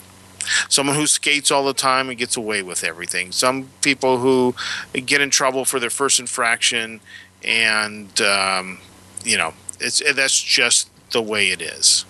[0.69, 3.31] Someone who skates all the time and gets away with everything.
[3.31, 4.55] Some people who
[4.93, 6.99] get in trouble for their first infraction,
[7.43, 8.79] and um,
[9.23, 12.05] you know, it's that's just the way it is.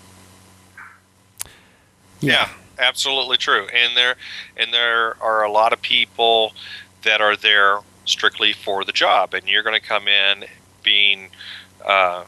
[2.22, 3.68] Yeah, absolutely true.
[3.74, 4.16] And there
[4.56, 6.54] and there are a lot of people
[7.04, 10.46] that are there strictly for the job, and you're going to come in
[10.84, 11.30] being
[11.86, 12.24] uh,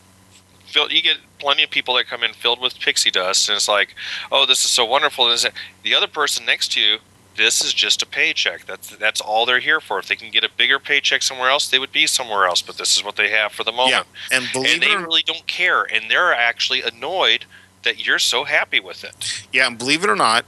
[0.66, 0.92] filled.
[0.92, 3.96] You get plenty of people that come in filled with pixie dust, and it's like,
[4.32, 5.30] oh, this is so wonderful.
[5.32, 5.46] Is-
[5.84, 6.98] the other person next to you.
[7.36, 8.68] This is just a paycheck.
[8.68, 9.98] That's that's all they're here for.
[9.98, 12.62] If they can get a bigger paycheck somewhere else, they would be somewhere else.
[12.62, 15.00] But this is what they have for the moment, Yeah, and believe and they or
[15.00, 15.82] really don't care.
[15.82, 17.46] And they're actually annoyed
[17.82, 19.46] that you're so happy with it.
[19.52, 20.46] Yeah, and believe it or not,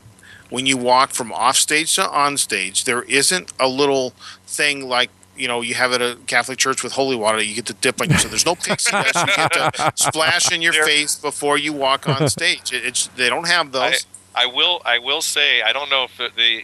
[0.52, 4.14] when you walk from off stage to on stage, there isn't a little
[4.56, 7.56] thing like you know you have at a Catholic church with holy water that you
[7.56, 8.10] get to dip on.
[8.18, 11.74] So there's no pixie dust you get to splash in your There- face before you
[11.74, 12.72] walk on stage.
[12.74, 14.06] It, it's they don't have those.
[14.34, 14.82] I will.
[14.84, 15.62] I will say.
[15.62, 16.64] I don't know if they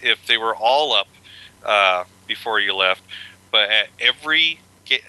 [0.00, 1.08] if they were all up
[1.64, 3.02] uh, before you left,
[3.50, 5.02] but at every gate,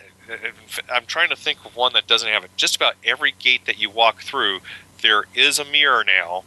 [0.91, 2.51] I'm trying to think of one that doesn't have it.
[2.57, 4.61] Just about every gate that you walk through,
[5.03, 6.43] there is a mirror now,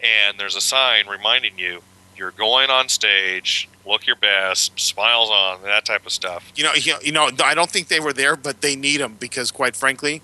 [0.00, 1.82] and there's a sign reminding you
[2.16, 3.68] you're going on stage.
[3.86, 4.78] Look your best.
[4.78, 5.62] Smiles on.
[5.62, 6.50] That type of stuff.
[6.56, 9.50] You know, you know, I don't think they were there, but they need them because,
[9.50, 10.22] quite frankly,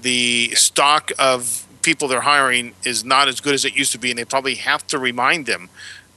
[0.00, 4.10] the stock of people they're hiring is not as good as it used to be,
[4.10, 5.68] and they probably have to remind them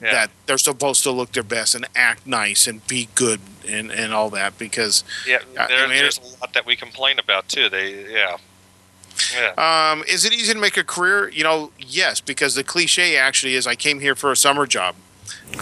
[0.01, 0.11] Yeah.
[0.11, 4.13] that they're supposed to look their best and act nice and be good and, and
[4.13, 7.69] all that because Yeah, I mean, there's a lot that we complain about too.
[7.69, 8.37] They, yeah,
[9.33, 9.91] yeah.
[9.91, 11.29] Um, is it easy to make a career?
[11.29, 14.95] You know, yes, because the cliche actually is I came here for a summer job.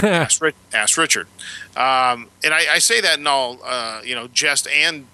[0.04, 1.28] Ask, Rich, ask Richard.
[1.76, 5.08] Um, and I, I say that in all, uh, you know, jest and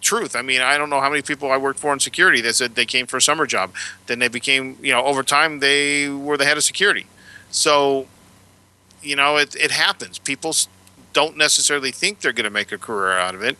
[0.00, 0.36] truth.
[0.36, 2.76] I mean, I don't know how many people I worked for in security that said
[2.76, 3.74] they came for a summer job.
[4.06, 7.06] Then they became, you know, over time they were the head of security.
[7.50, 8.06] So,
[9.02, 10.18] you know, it, it happens.
[10.18, 10.54] People
[11.12, 13.56] don't necessarily think they're going to make a career out of it,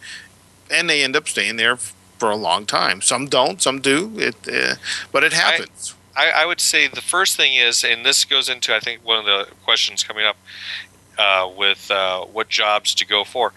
[0.71, 3.01] and they end up staying there for a long time.
[3.01, 4.13] Some don't, some do.
[4.17, 4.77] It, uh,
[5.11, 5.96] but it happens.
[6.17, 9.19] I, I would say the first thing is, and this goes into I think one
[9.19, 10.37] of the questions coming up
[11.19, 13.53] uh, with uh, what jobs to go for.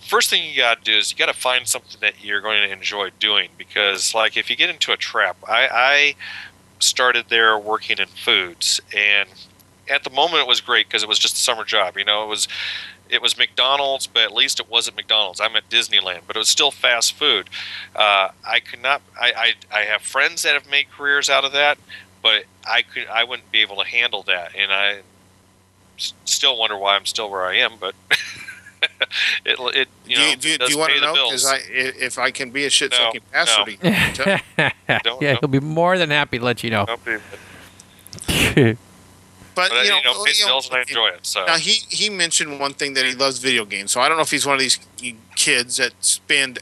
[0.00, 2.60] First thing you got to do is you got to find something that you're going
[2.62, 6.14] to enjoy doing because, like, if you get into a trap, I, I
[6.78, 9.28] started there working in foods, and
[9.88, 11.96] at the moment it was great because it was just a summer job.
[11.96, 12.48] You know, it was
[13.10, 15.40] it was McDonald's, but at least it wasn't McDonald's.
[15.40, 17.48] I'm at Disneyland, but it was still fast food.
[17.94, 19.02] Uh, I could not.
[19.20, 21.78] I, I I have friends that have made careers out of that,
[22.22, 23.06] but I could.
[23.08, 25.00] I wouldn't be able to handle that, and I
[25.98, 27.72] s- still wonder why I'm still where I am.
[27.78, 27.94] But
[29.44, 31.12] it, it you do know you, do you, does do you want to know?
[31.14, 33.90] Because I, i- if I can be a shit sucking No, bastard, no.
[33.90, 34.70] yeah,
[35.02, 35.22] Don't- don't.
[35.40, 36.86] he'll be more than happy to let you know.
[39.54, 41.26] But, But you know, you know, you know, and I enjoy it.
[41.26, 43.92] So Now he he mentioned one thing that he loves video games.
[43.92, 44.78] So I don't know if he's one of these
[45.36, 46.58] kids that spend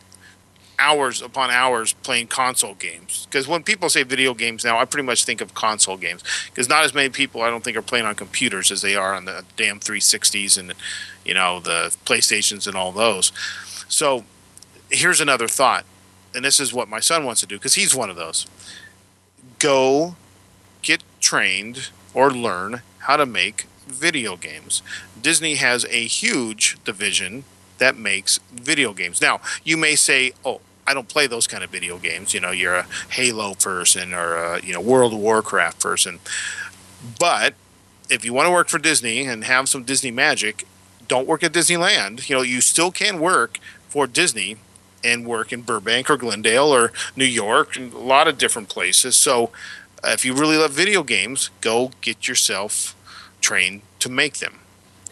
[0.78, 3.26] hours upon hours playing console games.
[3.26, 6.22] Because when people say video games now, I pretty much think of console games.
[6.46, 9.14] Because not as many people I don't think are playing on computers as they are
[9.14, 10.74] on the damn 360s and
[11.24, 13.32] you know the PlayStations and all those.
[13.88, 14.24] So
[14.90, 15.84] here's another thought,
[16.34, 18.46] and this is what my son wants to do because he's one of those.
[19.58, 20.16] Go
[20.82, 24.82] get trained or learn how to make video games.
[25.20, 27.44] Disney has a huge division
[27.78, 29.20] that makes video games.
[29.20, 32.50] Now, you may say, "Oh, I don't play those kind of video games." You know,
[32.50, 36.20] you're a Halo person or a, you know, World of Warcraft person.
[37.18, 37.54] But
[38.08, 40.66] if you want to work for Disney and have some Disney magic,
[41.08, 42.28] don't work at Disneyland.
[42.28, 43.58] You know, you still can work
[43.88, 44.56] for Disney
[45.04, 49.16] and work in Burbank or Glendale or New York and a lot of different places.
[49.16, 49.50] So,
[50.04, 52.96] if you really love video games, go get yourself
[53.40, 54.60] trained to make them.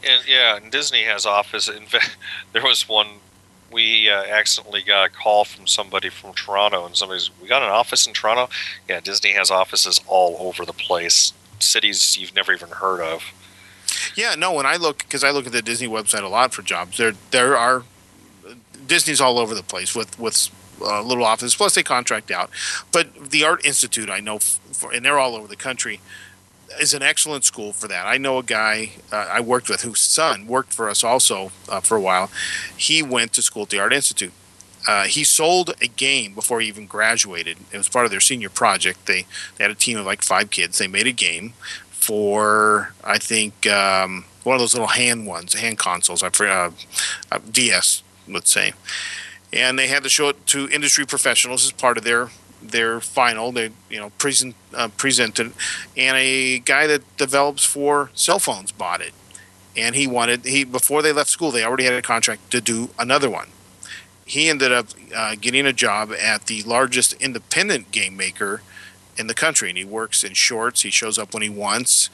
[0.03, 1.69] And yeah, and Disney has office.
[1.69, 2.17] In fact,
[2.53, 3.09] there was one
[3.73, 7.71] we uh, accidentally got a call from somebody from Toronto, and somebody's we got an
[7.71, 8.49] office in Toronto.
[8.89, 13.23] Yeah, Disney has offices all over the place, cities you've never even heard of.
[14.17, 14.53] Yeah, no.
[14.53, 17.13] When I look, because I look at the Disney website a lot for jobs, there
[17.31, 17.85] there are
[18.87, 21.55] Disney's all over the place with with uh, little offices.
[21.55, 22.51] Plus, they contract out.
[22.93, 26.01] But the Art Institute, I know, for, and they're all over the country,
[26.81, 28.07] is an excellent school for that.
[28.07, 31.81] I know a guy uh, I worked with whose son worked for us also uh,
[31.81, 32.31] for a while.
[32.77, 34.33] He went to school at the Art Institute.
[34.89, 37.59] Uh, he sold a game before he even graduated.
[37.71, 39.07] It was part of their senior project.
[39.07, 39.27] They,
[39.57, 40.79] they had a team of like five kids.
[40.79, 41.53] They made a game
[41.91, 46.23] for I think um, one of those little hand ones, hand consoles.
[46.23, 46.73] I forgot
[47.31, 48.73] uh, DS, let's say,
[49.53, 52.31] and they had to show it to industry professionals as part of their
[52.63, 53.53] their final.
[53.53, 55.53] They you know present uh, presented,
[55.97, 59.13] and a guy that develops for cell phones bought it,
[59.77, 62.91] and he wanted he before they left school they already had a contract to do
[62.99, 63.49] another one.
[64.25, 68.63] He ended up uh, getting a job at the largest independent game maker
[69.17, 70.83] in the country, and he works in shorts.
[70.83, 72.11] He shows up when he wants.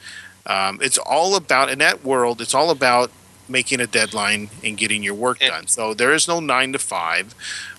[0.47, 2.41] Um, it's all about in that world.
[2.41, 3.11] It's all about
[3.49, 5.67] making a deadline and getting your work And- done.
[5.67, 7.33] So there is no nine to five.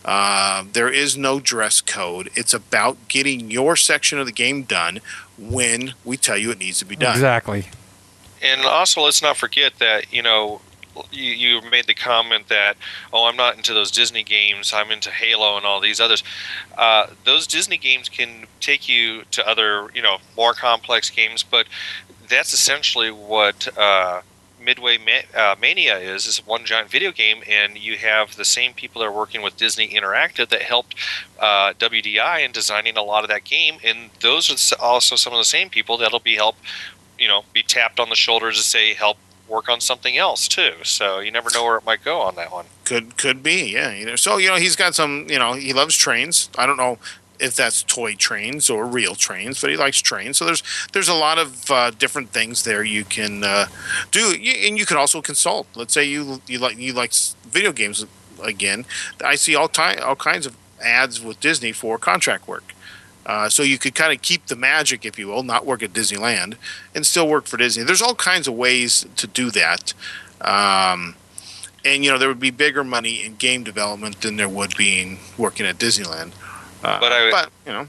[0.05, 2.31] Uh, there is no dress code.
[2.35, 5.01] It's about getting your section of the game done
[5.39, 7.15] when we tell you it needs to be done.
[7.15, 7.67] Exactly.
[8.43, 10.61] And also, let's not forget that you know
[11.11, 12.77] you, you made the comment that
[13.13, 14.73] oh, I'm not into those Disney games.
[14.73, 16.23] I'm into Halo and all these others.
[16.77, 21.67] Uh, those Disney games can take you to other you know more complex games, but
[22.29, 23.69] that's essentially what.
[23.77, 24.23] Uh,
[24.69, 28.75] Midway Ma- uh, Mania is is one giant video game, and you have the same
[28.75, 30.95] people that are working with Disney Interactive that helped
[31.41, 35.39] uh, WDI in designing a lot of that game, and those are also some of
[35.39, 36.57] the same people that'll be help,
[37.19, 39.17] you know, be tapped on the shoulders to say help
[39.49, 40.75] work on something else too.
[40.83, 42.67] So you never know where it might go on that one.
[42.85, 44.17] Could could be, yeah.
[44.17, 45.29] So you know he's got some.
[45.31, 46.51] You know, he loves trains.
[46.59, 46.99] I don't know
[47.41, 50.39] if that's toy trains or real trains, but he likes trains.
[50.39, 50.63] So there's
[50.93, 53.67] there's a lot of uh, different things there you can uh,
[54.11, 55.67] do, and you can also consult.
[55.75, 57.13] Let's say you you like you like
[57.45, 58.05] video games
[58.43, 58.85] again.
[59.25, 62.75] I see all time all kinds of ads with Disney for contract work.
[63.27, 65.93] Uh, so you could kind of keep the magic, if you will, not work at
[65.93, 66.55] Disneyland,
[66.95, 67.83] and still work for Disney.
[67.83, 69.93] There's all kinds of ways to do that.
[70.41, 71.15] Um,
[71.85, 75.01] and you know there would be bigger money in game development than there would be
[75.01, 76.33] in working at Disneyland.
[76.83, 77.89] Uh, But I- but you know,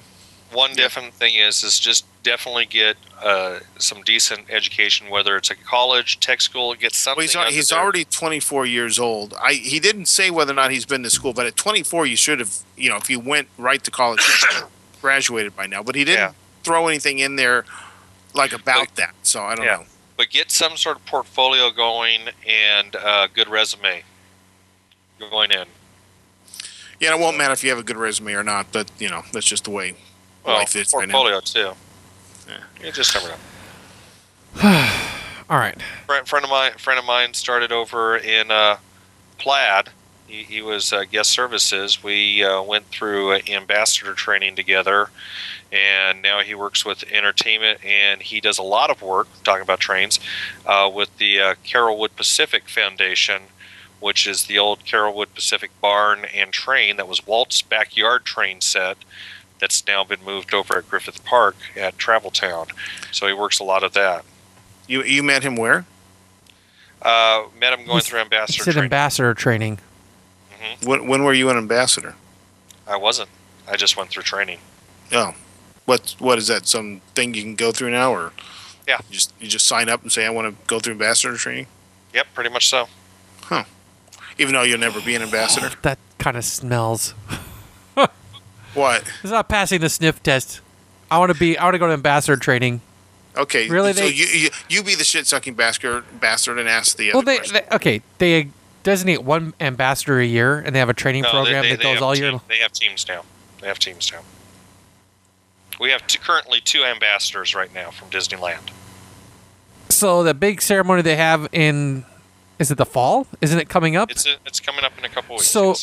[0.52, 5.56] One different thing is is just definitely get uh, some decent education, whether it's a
[5.56, 7.30] college, tech school, get something.
[7.36, 9.36] well, he's, he's already 24 years old.
[9.40, 12.16] I he didn't say whether or not he's been to school, but at 24 you
[12.16, 14.70] should have, you know, if you went right to college, you should have
[15.02, 15.84] graduated by now.
[15.84, 16.34] But he didn't Yeah.
[16.64, 17.66] throw anything in there
[18.34, 19.14] like about Like- that.
[19.24, 19.76] So I don't Yeah.
[19.78, 19.86] know.
[20.18, 24.04] but get some sort of portfolio going and a good resume
[25.20, 25.66] going in.
[27.00, 29.24] Yeah, it won't matter if you have a good resume or not, but you know
[29.32, 29.96] that's just the way
[30.46, 31.14] Well, life is right now.
[31.14, 31.72] portfolio too.
[32.48, 32.86] Yeah.
[32.86, 33.36] You just never know.
[35.50, 35.80] All right.
[36.06, 38.78] friend, friend of mine friend of mine started over in uh,
[39.38, 39.90] Plaid.
[40.28, 42.04] He, he was uh, guest services.
[42.04, 45.10] We uh, went through uh, ambassador training together,
[45.72, 47.84] and now he works with entertainment.
[47.84, 50.20] And he does a lot of work talking about trains
[50.68, 53.42] uh, with the uh, Carolwood Pacific Foundation,
[54.00, 58.98] which is the old Carolwood Pacific barn and train that was Walt's backyard train set.
[59.60, 62.68] That's now been moved over at Griffith Park at Travel Town.
[63.12, 64.24] So he works a lot of that.
[64.88, 65.86] You you met him where?
[67.02, 68.86] Uh, met him going He's- through ambassador said training.
[68.86, 69.80] ambassador training.
[70.84, 72.16] When when were you an ambassador?
[72.88, 73.30] I wasn't.
[73.68, 74.60] I just went through training.
[75.12, 75.34] Oh,
[75.86, 76.68] what what is that?
[76.68, 78.34] Some thing you can go through now, or
[78.88, 78.98] Yeah.
[79.10, 81.68] you just you just sign up and say I want to go through ambassador training,
[82.14, 82.88] Yep, pretty much so.
[84.40, 85.70] Even though you'll never be an ambassador.
[85.84, 87.14] That kind of smells.
[88.74, 89.04] What?
[89.24, 90.62] It's not passing the sniff test.
[91.10, 91.58] I want to be.
[91.58, 92.82] I want to go to ambassador training.
[93.36, 96.98] Okay, Really, So they- you, you you be the shit sucking bastard bastard and ask
[96.98, 98.02] the Well, other they, they okay.
[98.18, 98.50] They
[98.84, 101.84] designate one ambassador a year, and they have a training No, program they, they, that
[101.84, 102.42] goes all team- year.
[102.48, 103.24] They have teams now.
[103.62, 104.20] They have teams now.
[105.80, 108.70] We have two, currently two ambassadors right now from Disneyland.
[109.90, 112.06] So the big ceremony they have in
[112.60, 113.26] is it the fall?
[113.42, 114.12] Isn't it coming up?
[114.12, 115.48] It's it's coming up in a couple weeks.
[115.48, 115.76] So,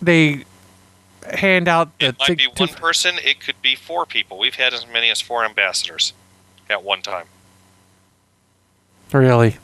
[0.00, 0.44] they
[1.32, 3.16] hand out the it might tig- be one two- person.
[3.22, 4.38] It could be four people.
[4.38, 6.12] We've had as many as four ambassadors
[6.70, 7.26] at one time.
[9.12, 9.58] really.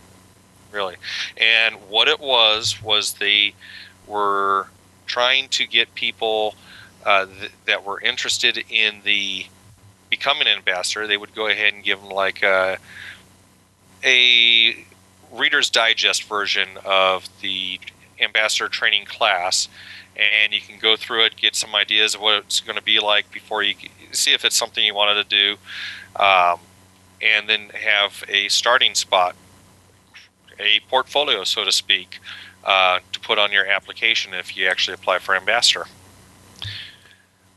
[0.73, 0.97] really.
[1.37, 3.55] And what it was was they
[4.07, 4.69] were
[5.07, 6.55] trying to get people
[7.05, 9.47] uh, th- that were interested in the
[10.09, 11.07] becoming an ambassador.
[11.07, 12.79] They would go ahead and give them like a,
[14.05, 14.85] a
[15.33, 17.81] Reader's Digest version of the
[18.21, 19.69] ambassador training class,
[20.17, 23.01] and you can go through it, get some ideas of what it's going to be
[23.01, 23.75] like before you
[24.13, 25.57] see if it's something you wanted to
[26.17, 26.59] do, um,
[27.23, 29.37] and then have a starting spot,
[30.59, 32.19] a portfolio, so to speak,
[32.65, 35.87] uh, to put on your application if you actually apply for ambassador.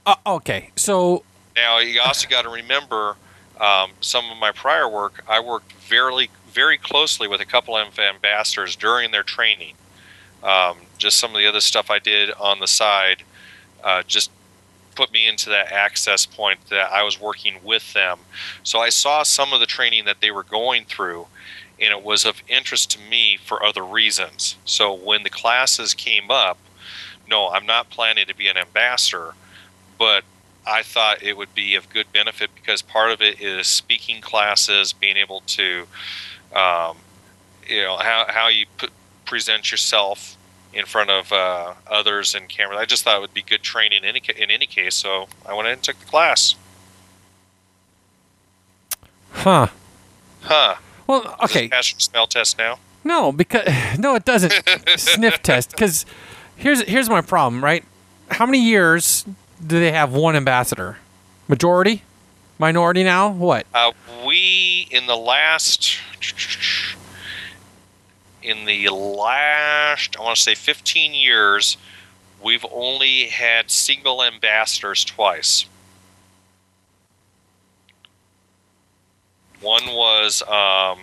[0.06, 1.24] Uh, okay, so
[1.56, 3.16] Now you also got to remember
[3.60, 5.24] um, some of my prior work.
[5.28, 9.76] I worked very, very closely with a couple of ambassadors during their training.
[10.44, 13.24] Um, just some of the other stuff I did on the side,
[13.84, 14.30] uh, just
[14.96, 18.20] put me into that access point that I was working with them.
[18.64, 21.28] So I saw some of the training that they were going through,
[21.80, 24.58] and it was of interest to me for other reasons.
[24.66, 26.58] So when the classes came up,
[27.28, 29.34] no, I'm not planning to be an ambassador,
[29.98, 30.24] but
[30.66, 34.94] I thought it would be of good benefit because part of it is speaking classes,
[34.94, 35.88] being able to,
[36.56, 36.98] um,
[37.68, 38.92] you know, how, how you put,
[39.26, 40.38] present yourself
[40.74, 42.80] in front of uh, others and cameras.
[42.80, 45.28] I just thought it would be good training in any, ca- in any case, so
[45.46, 46.56] I went in and took the class.
[49.32, 49.68] huh?
[50.42, 50.76] Huh.
[51.08, 52.80] Well, Does okay, pass your smell test now?
[53.04, 53.68] no, because
[54.00, 54.54] no, it doesn't.
[54.98, 56.06] Sniff test, because
[56.56, 57.84] here's here's my problem, right?
[58.30, 59.26] How many years
[59.66, 60.98] do they have one ambassador?
[61.48, 62.04] Majority,
[62.64, 63.30] minority now?
[63.30, 63.66] What?
[63.74, 63.92] Uh,
[64.26, 65.98] we in the last
[68.42, 71.76] in the last I want to say 15 years,
[72.42, 75.66] we've only had single ambassadors twice.
[79.60, 81.00] One was um,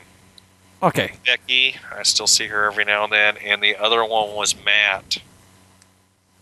[0.82, 1.76] Okay, Becky.
[1.94, 5.18] I still see her every now and then, and the other one was Matt.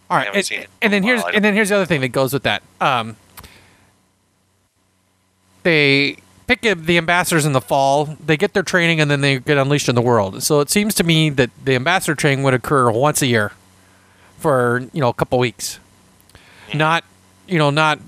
[0.08, 2.44] all right, and, and then here's and then here's the other thing that goes with
[2.44, 2.62] that.
[2.80, 3.16] Um,
[5.62, 6.16] they
[6.46, 8.16] pick the ambassadors in the fall.
[8.24, 10.42] They get their training, and then they get unleashed in the world.
[10.42, 13.52] So it seems to me that the ambassador training would occur once a year
[14.38, 15.78] for you know a couple weeks,
[16.68, 16.78] Mm-hmm.
[16.78, 17.04] not
[17.46, 17.98] you know not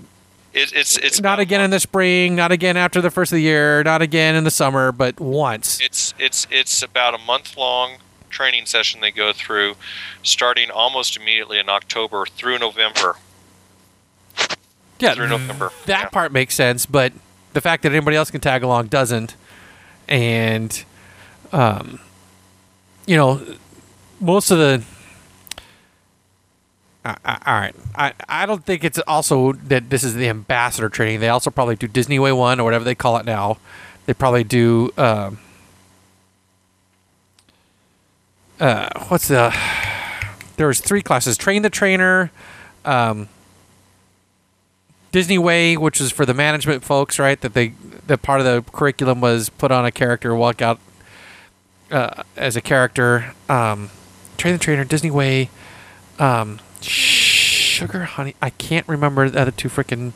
[0.53, 3.43] It, it's it's not again in the spring, not again after the first of the
[3.43, 5.81] year, not again in the summer, but once.
[5.81, 7.93] It's it's it's about a month long
[8.29, 9.75] training session they go through,
[10.23, 13.17] starting almost immediately in October through November.
[15.01, 16.09] yeah, through November, That yeah.
[16.11, 17.13] part makes sense, but
[17.53, 19.35] the fact that anybody else can tag along doesn't.
[20.09, 20.85] And,
[21.53, 22.01] um,
[23.07, 23.41] you know,
[24.21, 24.83] most of the.
[27.03, 31.21] Uh, all right, I I don't think it's also that this is the ambassador training.
[31.21, 33.57] They also probably do Disney Way One or whatever they call it now.
[34.05, 34.91] They probably do.
[34.99, 35.39] Um,
[38.61, 39.57] uh, what's the?
[40.57, 42.31] There was three classes: train the trainer,
[42.85, 43.31] um,
[45.13, 47.41] Disney Way, which is for the management folks, right?
[47.41, 47.75] That they
[48.07, 50.79] that part of the curriculum was put on a character, walk out
[51.91, 53.35] uh, as a character.
[53.49, 53.91] Um,
[54.37, 55.51] train the trainer, Disney Way,
[56.19, 58.35] um, sugar honey.
[58.41, 60.13] I can't remember the other two freaking.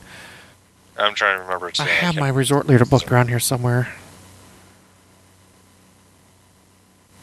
[0.97, 1.69] I'm trying to remember.
[1.69, 3.93] Its I have can't- my resort leader book around here somewhere.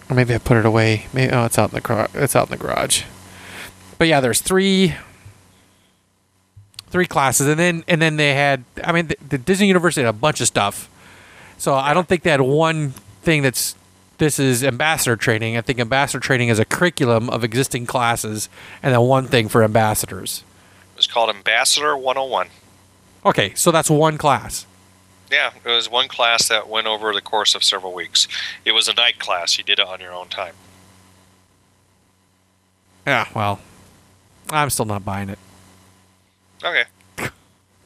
[0.10, 1.06] Or maybe I put it away.
[1.14, 2.10] Maybe oh, it's out in the car.
[2.14, 3.04] it's out in the garage.
[3.98, 4.96] But yeah, there's three
[6.92, 8.64] three classes, and then and then they had.
[8.84, 10.90] I mean, the, the Disney University had a bunch of stuff.
[11.58, 12.92] So I don't think they had one
[13.22, 13.76] thing that's
[14.18, 15.58] this is ambassador training.
[15.58, 18.50] I think ambassador training is a curriculum of existing classes,
[18.84, 20.44] and then one thing for ambassadors.
[20.94, 22.50] It was called Ambassador 101.
[23.26, 24.68] Okay, so that's one class.
[25.32, 28.28] Yeah, it was one class that went over the course of several weeks.
[28.66, 29.58] It was a night class.
[29.58, 30.54] You did it on your own time.
[33.08, 33.60] Yeah, well,
[34.50, 35.40] I'm still not buying it.
[36.64, 36.84] Okay,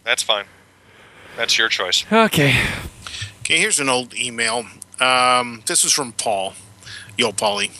[0.03, 0.45] that's fine.
[1.37, 2.05] That's your choice.
[2.11, 2.55] Okay.
[3.39, 4.65] Okay, here's an old email.
[4.99, 6.53] Um, this is from Paul.
[7.17, 7.71] Yo, Paulie.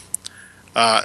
[0.76, 1.04] Uh,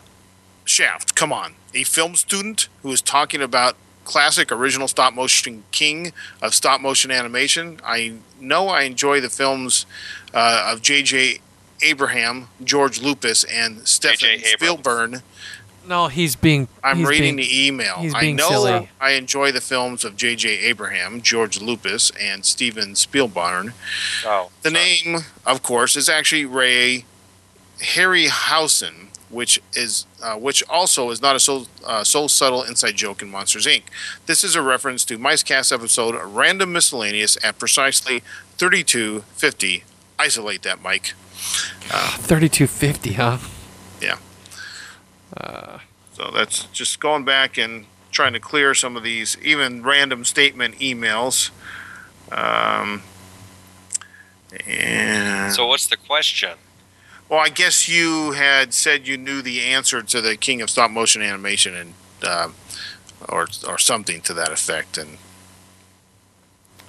[0.65, 1.55] Shaft, come on.
[1.75, 6.13] A film student who is talking about classic original stop motion king
[6.43, 7.81] of stop motion animation.
[7.85, 9.87] I know I enjoy the films
[10.35, 11.41] uh, of J.J.
[11.83, 14.49] Abraham, George Lucas, and Stephen Abrams.
[14.49, 15.23] Spielberg.
[15.91, 16.69] No, he's being.
[16.85, 17.97] I'm he's reading being- the email.
[17.97, 18.89] he's I know silly.
[19.01, 20.49] I enjoy the films of J.J.
[20.61, 23.73] Abraham, George Lucas, and Steven Spielberg.
[24.25, 25.01] Oh, The sorry.
[25.05, 27.07] name, of course, is actually Ray
[27.81, 33.21] Harryhausen, which is uh, which also is not a so uh, so subtle inside joke
[33.21, 33.83] in Monsters Inc.
[34.27, 38.23] This is a reference to Micecast episode Random Miscellaneous at precisely
[38.59, 39.83] 3250.
[40.21, 41.15] Isolate that, Mike.
[41.89, 43.39] 3250, huh?
[44.01, 44.19] Yeah.
[46.21, 50.75] So that's just going back and trying to clear some of these even random statement
[50.79, 51.51] emails.
[52.31, 53.03] Um,
[54.67, 56.59] and So what's the question?
[57.31, 60.91] Well, I guess you had said you knew the answer to the King of Stop
[60.91, 62.49] Motion Animation, and uh,
[63.29, 64.99] or or something to that effect.
[64.99, 65.17] And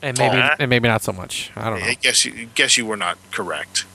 [0.02, 0.56] And maybe Aw.
[0.60, 1.52] and maybe not so much.
[1.56, 1.86] I don't know.
[1.86, 3.86] I guess you guess you were not correct.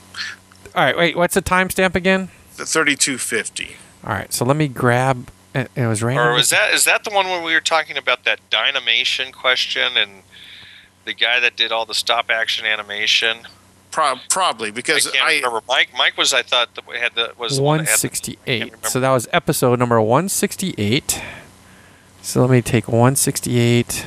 [0.73, 1.15] All right, wait.
[1.15, 2.29] What's the timestamp again?
[2.55, 3.75] The thirty-two fifty.
[4.07, 5.29] All right, so let me grab.
[5.53, 6.27] It it was random.
[6.27, 9.97] Or was that is that the one where we were talking about that dynamation question
[9.97, 10.23] and
[11.05, 13.39] the guy that did all the stop action animation?
[13.91, 15.61] Pro- probably I because can't I, remember.
[15.67, 17.99] Mike Mike was I thought that we had the was the one one that had-
[17.99, 18.63] sixty can't eight?
[18.65, 18.87] remember.
[18.87, 21.21] So that was episode number one sixty eight.
[22.21, 24.05] So let me take one sixty eight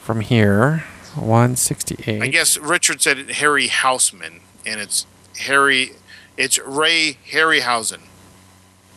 [0.00, 0.84] from here.
[1.14, 2.22] One sixty eight.
[2.22, 5.06] I guess Richard said Harry Houseman, and it's
[5.40, 5.92] Harry.
[6.36, 8.00] It's Ray Harryhausen,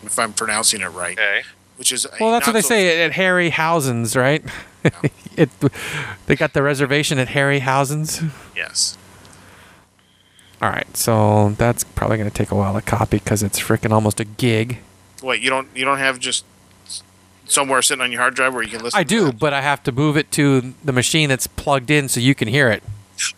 [0.03, 1.17] if I'm pronouncing it right.
[1.17, 1.41] Okay.
[1.77, 4.43] Which is Well, that's what they so- say at Harry Harryhausen's, right?
[5.37, 5.49] it,
[6.27, 8.21] they got the reservation at Harry Harryhausen's.
[8.55, 8.97] Yes.
[10.61, 13.91] All right, so that's probably going to take a while to copy because it's freaking
[13.91, 14.77] almost a gig.
[15.23, 16.45] Wait, you don't you don't have just
[17.45, 18.97] somewhere sitting on your hard drive where you can listen?
[18.99, 19.39] I to do, that?
[19.39, 22.47] but I have to move it to the machine that's plugged in so you can
[22.47, 22.83] hear it.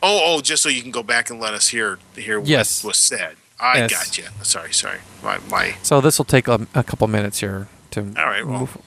[0.01, 2.83] Oh, oh, just so you can go back and let us hear hear Yes.
[2.83, 3.35] what was said.
[3.59, 3.91] I Yes.
[3.93, 4.25] got you.
[4.43, 4.99] Sorry, sorry.
[5.23, 5.75] My my.
[5.83, 8.01] So this will take a, a couple minutes here to.
[8.17, 8.59] All right, well.
[8.61, 8.77] move.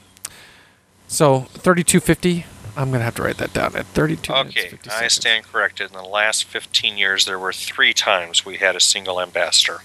[1.09, 2.47] So thirty-two fifty.
[2.77, 4.33] I'm gonna have to write that down at thirty-two.
[4.33, 5.15] minutes, Okay, 50 I seconds.
[5.15, 5.87] stand corrected.
[5.91, 9.79] In the last 15 years, there were three times we had a single ambassador.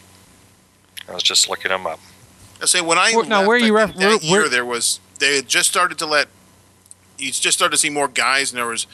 [1.08, 2.00] I was just looking them up.
[2.62, 4.50] I say when I Well, now, left, where you I ref- think that where- year
[4.50, 6.28] there was they had just started to let
[7.18, 8.88] you just started to see more guys, and there was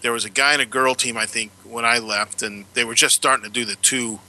[0.00, 1.16] there was a guy and a girl team.
[1.18, 4.20] I think when I left, and they were just starting to do the two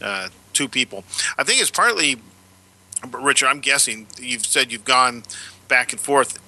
[0.00, 1.04] uh, two people.
[1.38, 2.16] I think it's partly,
[3.12, 3.46] Richard.
[3.48, 5.24] I'm guessing you've said you've gone
[5.68, 6.38] back and forth.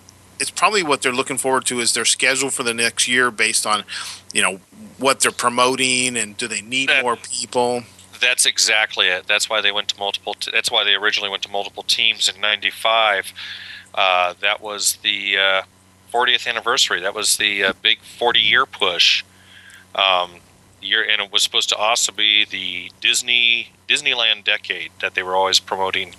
[0.40, 3.66] It's probably what they're looking forward to is their schedule for the next year based
[3.66, 3.84] on,
[4.32, 4.60] you know,
[4.98, 7.84] what they're promoting and do they need That- more people.
[8.20, 9.26] That's exactly it.
[9.26, 10.34] That's why they went to multiple.
[10.34, 13.32] T- that's why they originally went to multiple teams in '95.
[13.94, 15.62] Uh, that was the uh,
[16.12, 17.00] 40th anniversary.
[17.00, 19.24] That was the uh, big 40-year push.
[19.94, 20.36] Um,
[20.84, 25.34] year, and it was supposed to also be the Disney Disneyland decade that they were
[25.34, 26.14] always promoting.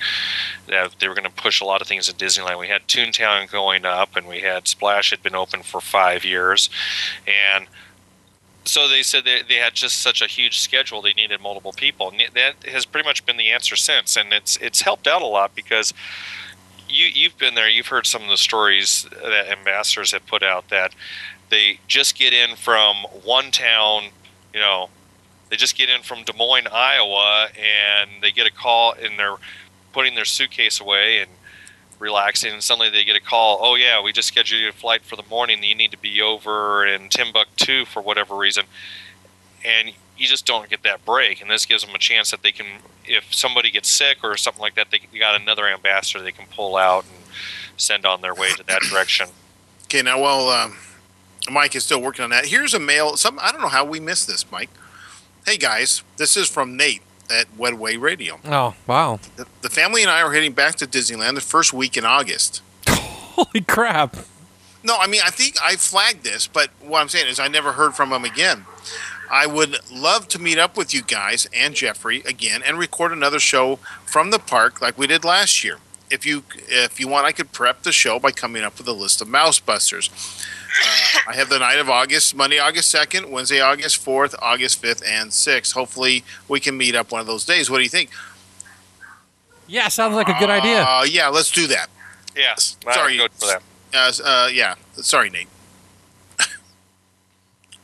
[0.67, 2.59] That they were going to push a lot of things at Disneyland.
[2.59, 6.69] We had Toontown going up, and we had Splash had been open for five years,
[7.27, 7.67] and
[8.67, 12.09] so they said they, they had just such a huge schedule they needed multiple people
[12.09, 15.25] and that has pretty much been the answer since and it's it's helped out a
[15.25, 15.93] lot because
[16.89, 20.67] you you've been there you've heard some of the stories that ambassadors have put out
[20.69, 20.93] that
[21.49, 24.05] they just get in from one town
[24.56, 24.90] you know
[25.49, 29.36] they just get in from Des Moines Iowa and they get a call and they're
[29.94, 31.30] putting their suitcase away and
[31.99, 35.03] relaxing and suddenly they get a call oh yeah we just scheduled you a flight
[35.03, 35.61] for the morning.
[35.61, 38.65] You need to be over in timbuktu for whatever reason.
[39.64, 42.53] And you just don't get that break and this gives them a chance that they
[42.53, 42.65] can
[43.03, 46.48] if somebody gets sick or something like that they they got another ambassador they can
[46.48, 47.23] pull out and
[47.77, 49.27] send on their way to that direction.
[49.84, 50.77] Okay, now while um,
[51.49, 53.17] Mike is still working on that, here's a mail.
[53.17, 54.69] Some I don't know how we missed this, Mike.
[55.45, 58.39] Hey guys, this is from Nate at Wedway Radio.
[58.45, 59.19] Oh wow!
[59.35, 62.61] The, the family and I are heading back to Disneyland the first week in August.
[62.88, 64.15] Holy crap!
[64.84, 67.73] No, I mean I think I flagged this, but what I'm saying is I never
[67.73, 68.65] heard from him again.
[69.31, 73.39] I would love to meet up with you guys and Jeffrey again and record another
[73.39, 75.77] show from the park like we did last year.
[76.11, 78.93] If you if you want, I could prep the show by coming up with a
[78.93, 80.09] list of mouse busters.
[80.84, 85.02] Uh, I have the night of August, Monday, August 2nd, Wednesday, August 4th, August 5th,
[85.07, 85.73] and 6th.
[85.73, 87.69] Hopefully, we can meet up one of those days.
[87.69, 88.10] What do you think?
[89.68, 90.84] Yeah, sounds like a good idea.
[90.84, 91.88] Uh, yeah, let's do that.
[92.35, 93.18] yeah Sorry.
[93.18, 95.47] good for that Uh, uh, yeah, sorry, Nate.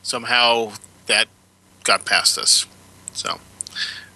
[0.02, 0.72] Somehow
[1.06, 1.28] that
[1.84, 2.66] got past us.
[3.12, 3.40] So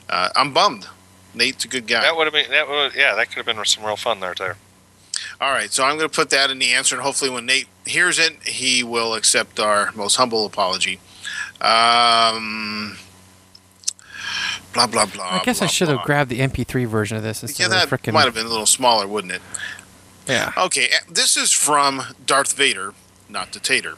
[0.08, 0.86] uh, I'm bummed.
[1.34, 2.02] Nate's a good guy.
[2.02, 4.34] that would have been that would yeah that could have been some real fun there
[4.34, 4.56] there
[5.40, 7.66] All right, so I'm going to put that in the answer, and hopefully, when Nate
[7.84, 10.98] hears it, he will accept our most humble apology.
[11.60, 12.96] Um,
[14.72, 15.40] blah blah blah.
[15.40, 17.84] I guess I blah, should have grabbed the MP3 version of this Yeah, instead that
[17.84, 18.12] of the freaking.
[18.14, 19.42] might have been a little smaller, wouldn't it?
[20.26, 20.52] Yeah.
[20.56, 22.94] Okay, this is from Darth Vader,
[23.28, 23.94] not the Tater.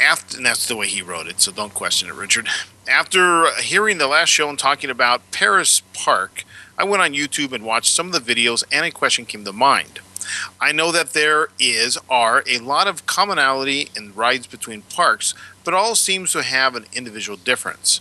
[0.00, 2.48] After, and that's the way he wrote it, so don't question it, Richard.
[2.88, 6.44] After hearing the last show and talking about Paris Park,
[6.76, 9.52] I went on YouTube and watched some of the videos, and a question came to
[9.52, 10.00] mind.
[10.60, 15.74] I know that there is are a lot of commonality in rides between parks, but
[15.74, 18.00] all seems to have an individual difference.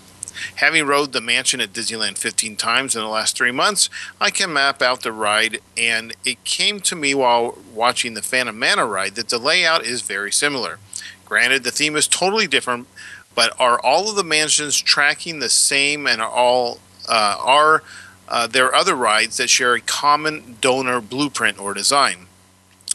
[0.56, 3.90] Having rode the mansion at Disneyland 15 times in the last three months,
[4.20, 8.58] I can map out the ride, and it came to me while watching the Phantom
[8.58, 10.80] Manor ride that the layout is very similar.
[11.26, 12.88] Granted, the theme is totally different,
[13.36, 17.84] but are all of the mansions tracking the same and are all uh, are
[18.28, 22.28] uh, there are other rides that share a common donor blueprint or design?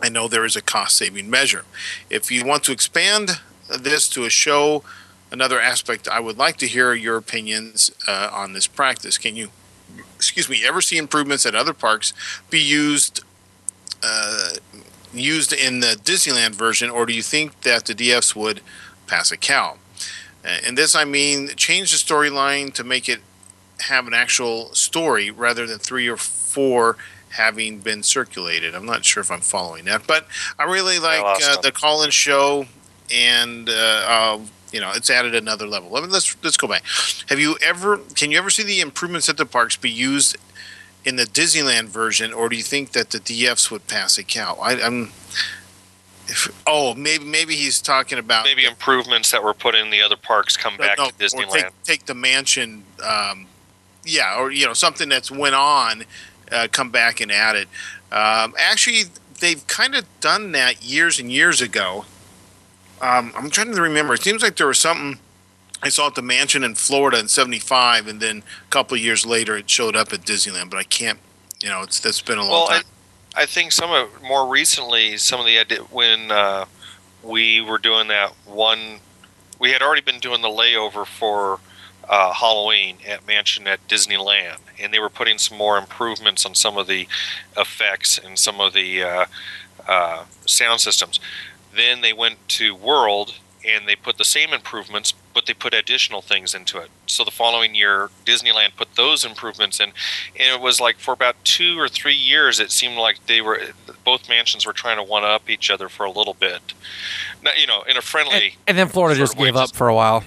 [0.00, 1.64] I know there is a cost saving measure.
[2.08, 4.84] If you want to expand this to a show,
[5.30, 9.18] another aspect, I would like to hear your opinions uh, on this practice.
[9.18, 9.50] Can you,
[10.16, 12.12] excuse me, ever see improvements at other parks
[12.50, 13.22] be used?
[14.02, 14.50] Uh,
[15.12, 18.60] used in the Disneyland version, or do you think that the DFs would
[19.06, 19.78] pass a cow?
[20.44, 23.20] And this, I mean, change the storyline to make it
[23.80, 26.96] have an actual story rather than three or four
[27.30, 28.74] having been circulated.
[28.74, 30.26] I'm not sure if I'm following that, but
[30.58, 32.66] I really like lost uh, the call-in show,
[33.14, 34.40] and uh, uh,
[34.72, 35.90] you know, it's added another level.
[35.90, 36.84] Let me, let's let's go back.
[37.28, 37.98] Have you ever?
[38.14, 40.36] Can you ever see the improvements at the parks be used
[41.04, 44.58] in the Disneyland version, or do you think that the DFs would pass a cow?
[44.60, 45.12] I, I'm.
[46.30, 50.16] If, oh, maybe maybe he's talking about Maybe improvements that were put in the other
[50.16, 51.52] parks come no, back no, to Disneyland.
[51.52, 53.46] Take, take the mansion, um,
[54.08, 56.04] yeah, or you know something that's went on,
[56.50, 57.68] uh, come back and add it.
[58.10, 59.04] Um, actually,
[59.40, 62.06] they've kind of done that years and years ago.
[63.00, 64.14] Um, I'm trying to remember.
[64.14, 65.20] It seems like there was something
[65.82, 69.24] I saw at the mansion in Florida in '75, and then a couple of years
[69.26, 70.70] later it showed up at Disneyland.
[70.70, 71.18] But I can't,
[71.60, 72.82] you know, it's that's been a long well, time.
[73.36, 76.64] I, I think some of more recently, some of the idea when uh,
[77.22, 79.00] we were doing that one,
[79.58, 81.60] we had already been doing the layover for
[82.08, 86.76] uh, Halloween at Mansion at Disneyland, and they were putting some more improvements on some
[86.76, 87.06] of the
[87.56, 89.26] effects and some of the uh,
[89.86, 91.20] uh, sound systems.
[91.74, 96.22] Then they went to World and they put the same improvements, but they put additional
[96.22, 96.88] things into it.
[97.06, 99.92] So the following year, Disneyland put those improvements in,
[100.38, 103.60] and it was like for about two or three years, it seemed like they were
[104.04, 106.72] both mansions were trying to one up each other for a little bit.
[107.42, 108.56] Not, you know, in a friendly.
[108.66, 110.24] and then Florida just gave up for a while.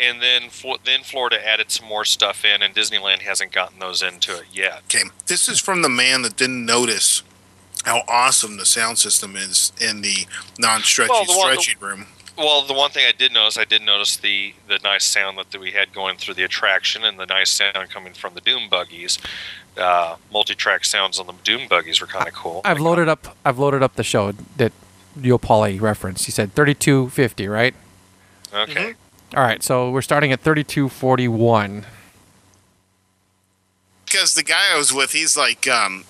[0.00, 0.50] And then
[0.84, 4.82] then Florida added some more stuff in, and Disneyland hasn't gotten those into it yet.
[4.84, 7.22] Okay, this is from the man that didn't notice
[7.84, 10.26] how awesome the sound system is in the
[10.58, 12.06] non-stretchy Well, the one- stretching room.
[12.36, 15.52] Well, the one thing I did notice, I did notice the the nice sound that,
[15.52, 18.68] that we had going through the attraction, and the nice sound coming from the Doom
[18.68, 19.18] buggies.
[19.74, 22.60] Uh, multi-track sounds on the Doom buggies were kind of cool.
[22.64, 23.34] I've loaded up.
[23.44, 24.72] I've loaded up the show that
[25.18, 26.26] Yo Pauly referenced.
[26.26, 27.74] He said 3250, right?
[28.52, 28.94] Okay.
[29.34, 31.84] All right, so we're starting at 3241.
[34.06, 36.04] because the guy I was with, he's like, um,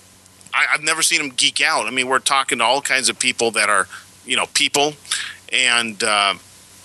[0.53, 1.87] I, I've never seen him geek out.
[1.87, 3.87] I mean, we're talking to all kinds of people that are,
[4.25, 4.93] you know, people,
[5.51, 6.35] and uh,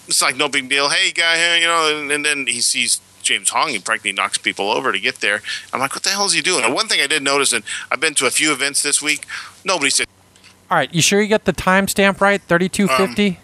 [0.08, 0.88] it's like no big deal.
[0.88, 4.38] Hey, guy, hey, you know, and, and then he sees James Hong, he practically knocks
[4.38, 5.42] people over to get there.
[5.72, 6.64] I'm like, what the hell is he doing?
[6.64, 9.26] And one thing I did notice, and I've been to a few events this week,
[9.64, 10.06] nobody said,
[10.70, 12.42] All right, you sure you got the timestamp right?
[12.42, 13.38] 3250?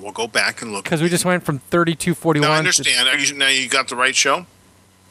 [0.00, 0.84] We'll go back and look.
[0.84, 3.08] Because we just went from 3241 Now, I to understand.
[3.08, 4.46] Are you, now you got the right show.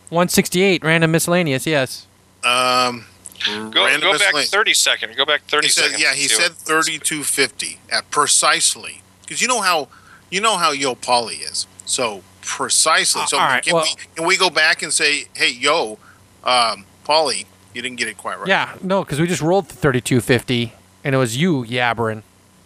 [0.09, 2.07] 168, random miscellaneous, yes.
[2.43, 3.05] Um,
[3.45, 4.49] Go, random go back miscellaneous.
[4.49, 5.15] 30 seconds.
[5.15, 6.01] Go back 30 He said, seconds.
[6.01, 9.87] yeah, he said thirty-two fifty at precisely because you know how
[10.29, 11.65] you know how Yo Polly is.
[11.85, 13.21] So precisely.
[13.21, 15.97] Uh, So all right, can well- we can we go back and say, hey, Yo,
[16.43, 18.47] um, Polly, you didn't get it quite right.
[18.47, 22.21] Yeah, no, because we just rolled to 3250, and it was you yabbering.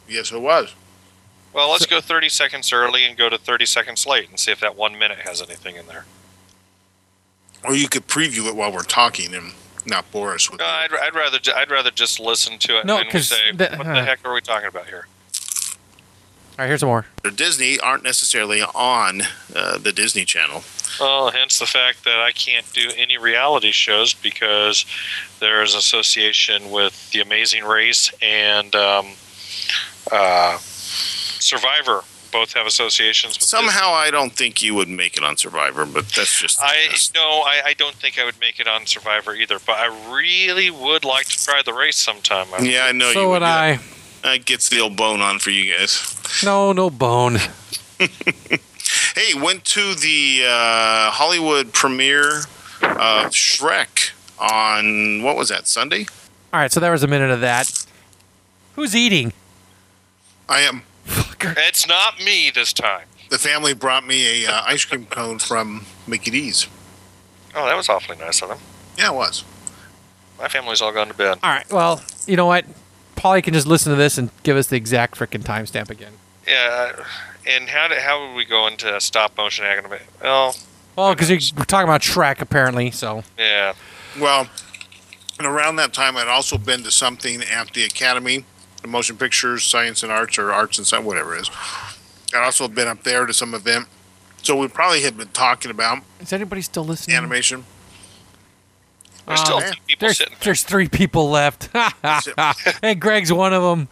[0.10, 0.74] Yes, it was.
[1.56, 4.60] Well, let's go 30 seconds early and go to 30 seconds late and see if
[4.60, 6.06] that one minute has anything in there.
[7.64, 9.54] Or you could preview it while we're talking and
[9.86, 10.60] not bore us with.
[10.60, 10.70] No, it.
[10.70, 13.94] I'd, I'd rather I'd rather just listen to it No, and say, the- what uh,
[13.94, 15.08] the heck are we talking about here?
[16.58, 17.06] All right, here's some more.
[17.36, 19.22] Disney aren't necessarily on
[19.56, 20.64] uh, the Disney Channel.
[21.00, 24.86] Well, hence the fact that I can't do any reality shows because
[25.40, 29.08] there is association with The Amazing Race and um,
[30.12, 30.58] uh,
[31.46, 32.02] Survivor.
[32.32, 33.60] Both have associations with Disney.
[33.60, 36.60] Somehow, I don't think you would make it on Survivor, but that's just.
[36.62, 39.58] I that's- no, I, I don't think I would make it on Survivor either.
[39.66, 42.48] But I really would like to try the race sometime.
[42.54, 43.74] I- yeah, I know you so would I.
[43.76, 43.84] That.
[44.24, 46.44] That gets the old bone on for you guys.
[46.44, 47.38] No, no bone.
[49.16, 52.40] Hey, went to the uh, Hollywood premiere
[52.82, 56.06] of Shrek on what was that Sunday?
[56.54, 57.86] All right, so there was a minute of that.
[58.76, 59.32] Who's eating?
[60.50, 60.84] I am.
[61.54, 61.56] Fucker.
[61.68, 63.06] It's not me this time.
[63.30, 66.68] The family brought me a uh, ice cream cone from Mickey D's.
[67.56, 68.60] Oh, that was awfully nice of them.
[68.98, 69.44] Yeah, it was.
[70.40, 71.40] My family's all gone to bed.
[71.42, 72.66] All right, well, you know what?
[73.16, 76.14] Polly can just listen to this and give us the exact freaking timestamp again.
[76.48, 76.92] Yeah,
[77.48, 80.08] and how did how would we go into stop motion animation?
[80.22, 80.56] Well,
[80.96, 83.24] Well, because we're talking about Shrek, apparently, so.
[83.40, 83.74] yeah.
[84.20, 84.48] Well,
[85.40, 88.46] and around that time, I'd also been to something at the Academy
[88.86, 91.52] of Motion Pictures, Science and Arts, or Arts and Science, whatever it is.
[92.34, 93.88] I'd also been up there to some event.
[94.42, 97.18] So we probably had been talking about Is anybody still listening?
[97.18, 97.66] animation.
[99.26, 99.74] There's still a oh, man.
[99.88, 100.46] people There's, sitting there.
[100.46, 101.70] there's three people left.
[102.84, 103.88] and Greg's one of them.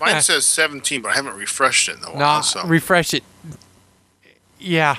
[0.00, 2.18] Mine says 17, but I haven't refreshed it in a while.
[2.18, 2.66] Nah, so.
[2.66, 3.24] refresh it.
[4.58, 4.98] Yeah,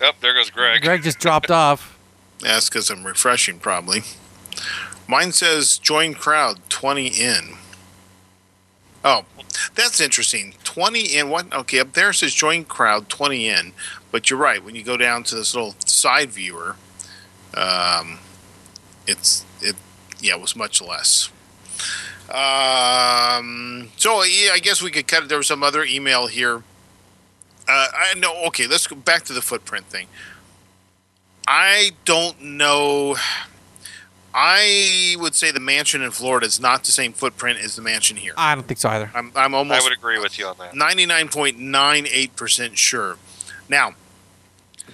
[0.00, 0.82] Oh, there goes Greg.
[0.82, 1.98] Greg just dropped off.
[2.40, 4.02] That's because I'm refreshing, probably.
[5.08, 7.54] Mine says join crowd 20 in.
[9.02, 9.24] Oh,
[9.74, 10.54] that's interesting.
[10.64, 11.30] 20 in.
[11.30, 11.52] What?
[11.52, 13.72] Okay, up there says join crowd 20 in.
[14.12, 14.62] But you're right.
[14.62, 16.76] When you go down to this little side viewer,
[17.54, 18.18] um,
[19.06, 19.76] it's it.
[20.20, 21.30] Yeah, it was much less.
[22.28, 25.28] Um, so yeah, I guess we could cut it.
[25.30, 26.62] There was some other email here.
[27.66, 28.44] Uh, I know.
[28.46, 30.06] Okay, let's go back to the footprint thing.
[31.46, 33.16] I don't know.
[34.34, 38.16] I would say the mansion in Florida is not the same footprint as the mansion
[38.16, 38.34] here.
[38.36, 39.10] I don't think so either.
[39.14, 40.74] I'm, I'm I would agree with you on that.
[40.74, 43.16] 99.98% sure.
[43.68, 43.94] Now,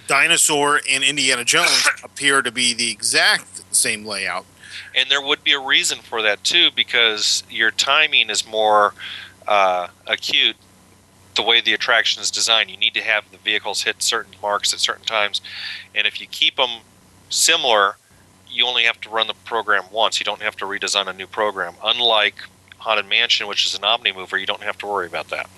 [0.07, 4.45] Dinosaur and Indiana Jones appear to be the exact same layout.
[4.93, 8.93] And there would be a reason for that too, because your timing is more
[9.47, 10.55] uh, acute.
[11.35, 14.73] The way the attraction is designed, you need to have the vehicles hit certain marks
[14.73, 15.41] at certain times,
[15.93, 16.79] and if you keep them
[17.29, 17.97] similar,
[18.55, 20.19] you only have to run the program once.
[20.19, 21.73] You don't have to redesign a new program.
[21.83, 22.35] Unlike
[22.77, 25.49] Haunted Mansion, which is an Omnimover, you don't have to worry about that.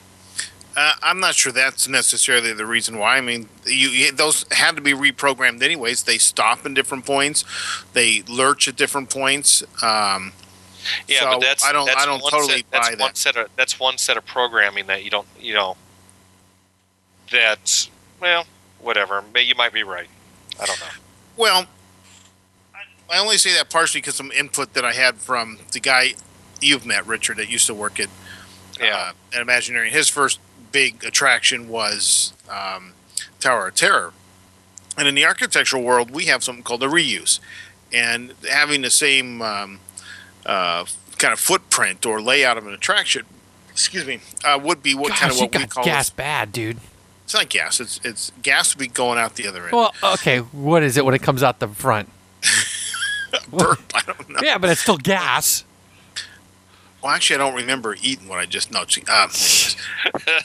[0.75, 3.17] Uh, I'm not sure that's necessarily the reason why.
[3.17, 6.03] I mean, you, you those had to be reprogrammed anyways.
[6.03, 7.45] They stop in different points,
[7.93, 9.63] they lurch at different points.
[9.83, 10.33] Um,
[11.07, 13.09] Yeah, So, but that's I don't- That's I don't one totally set, that's buy one
[13.09, 13.17] that.
[13.17, 15.75] set of that's one set of programming that you don't you know.
[17.31, 17.89] That's
[18.21, 18.45] well,
[18.79, 19.23] whatever.
[19.35, 20.07] You might be right.
[20.61, 20.87] I don't know.
[21.35, 21.65] Well,
[23.09, 26.13] I- I only say that partially because some input that I had from the guy
[26.61, 28.09] you've met, Richard, that used to work at
[28.79, 28.95] Yeah.
[28.97, 29.91] uh, at Imagineering.
[29.91, 30.39] His first
[30.71, 32.93] big attraction was um,
[33.39, 34.13] Tower of Terror,
[34.97, 37.39] and in the architectural world, we have something called a reuse,
[37.93, 39.79] and having the same um,
[40.45, 40.85] uh,
[41.17, 43.25] kind of footprint or layout of an attraction.
[43.71, 44.19] Excuse me.
[44.43, 46.79] Uh, would be what Gosh, kind of you what we call gas bad, dude.
[47.25, 47.79] it's not gas.
[47.79, 49.71] It's it's gas would be going out the other end.
[49.71, 52.09] Well, okay, what is it when it comes out the front?
[53.51, 54.39] Burp, I don't know.
[54.41, 55.63] Yeah, but it's still gas.
[57.03, 58.81] Well, actually, I don't remember eating what I just no.
[58.81, 58.85] Um,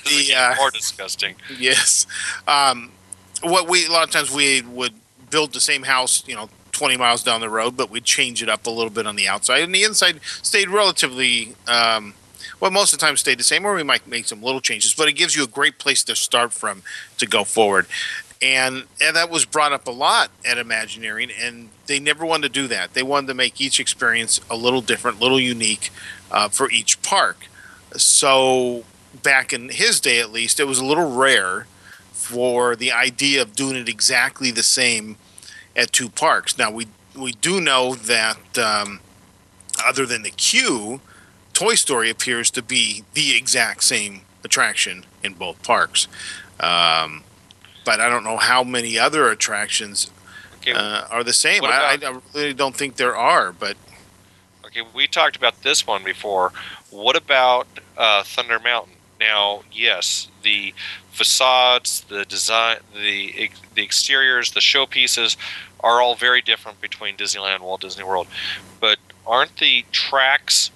[0.05, 1.37] The, uh, more disgusting.
[1.59, 2.07] yes.
[2.47, 2.93] Um,
[3.43, 4.93] what we a lot of times we would
[5.31, 8.49] build the same house, you know, twenty miles down the road, but we'd change it
[8.49, 11.55] up a little bit on the outside, and the inside stayed relatively.
[11.67, 12.15] Um,
[12.61, 14.95] well, most of the time stayed the same, or we might make some little changes.
[14.95, 16.83] But it gives you a great place to start from
[17.19, 17.87] to go forward.
[18.43, 22.61] And, and that was brought up a lot at Imagineering, and they never wanted to
[22.61, 22.93] do that.
[22.93, 25.91] They wanted to make each experience a little different, little unique
[26.31, 27.47] uh, for each park.
[27.97, 28.85] So
[29.23, 31.67] back in his day, at least, it was a little rare
[32.11, 35.17] for the idea of doing it exactly the same
[35.77, 36.59] at two parks.
[36.59, 36.87] Now we
[37.17, 39.01] we do know that um,
[39.85, 41.01] other than the queue,
[41.53, 46.09] Toy Story appears to be the exact same attraction in both parks.
[46.59, 47.25] Um,
[47.85, 50.11] but I don't know how many other attractions
[50.59, 51.63] Okay, uh, are the same.
[51.63, 53.77] What I, I really don't think there are, but
[54.67, 54.83] okay.
[54.95, 56.53] We talked about this one before.
[56.91, 58.95] What about uh, Thunder Mountain?
[59.19, 60.75] Now, yes, the
[61.11, 65.37] facades, the design, the the exteriors, the showpieces
[65.81, 68.29] are all very different between Disneyland and Walt Disney World.
[68.81, 70.71] But aren't the tracks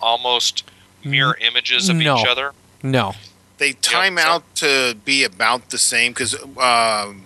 [0.00, 0.64] almost
[1.04, 2.16] mirror images of no.
[2.16, 2.52] each other?
[2.82, 3.14] No.
[3.62, 7.24] They time so- out to be about the same because um,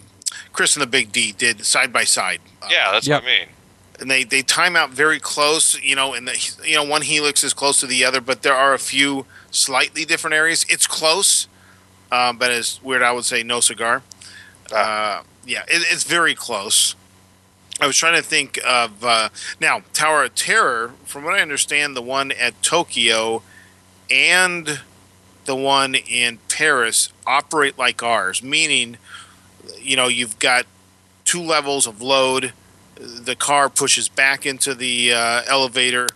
[0.53, 2.41] Chris and the Big D did side by side.
[2.63, 3.23] Uh, Yeah, that's Yep.
[3.23, 3.49] what I mean.
[4.01, 5.81] and they they time out very close.
[5.83, 8.55] You know, and the you know one helix is close to the other, but there
[8.55, 10.67] are a few slightly different areas.
[10.69, 11.49] It's close,
[12.13, 14.03] um, but as weird, I would say no cigar.
[14.71, 16.95] Uh, yeah, it, it's very close.
[17.81, 19.29] I was trying to think of uh,
[19.61, 20.93] now Tower of Terror.
[21.05, 23.43] From what I understand, the one at Tokyo
[24.11, 24.81] and
[25.47, 28.99] the one in Paris operate like ours, meaning,
[29.81, 30.67] you know, you've got
[31.25, 32.53] two levels of load.
[32.97, 36.07] The car pushes back into the uh, elevator.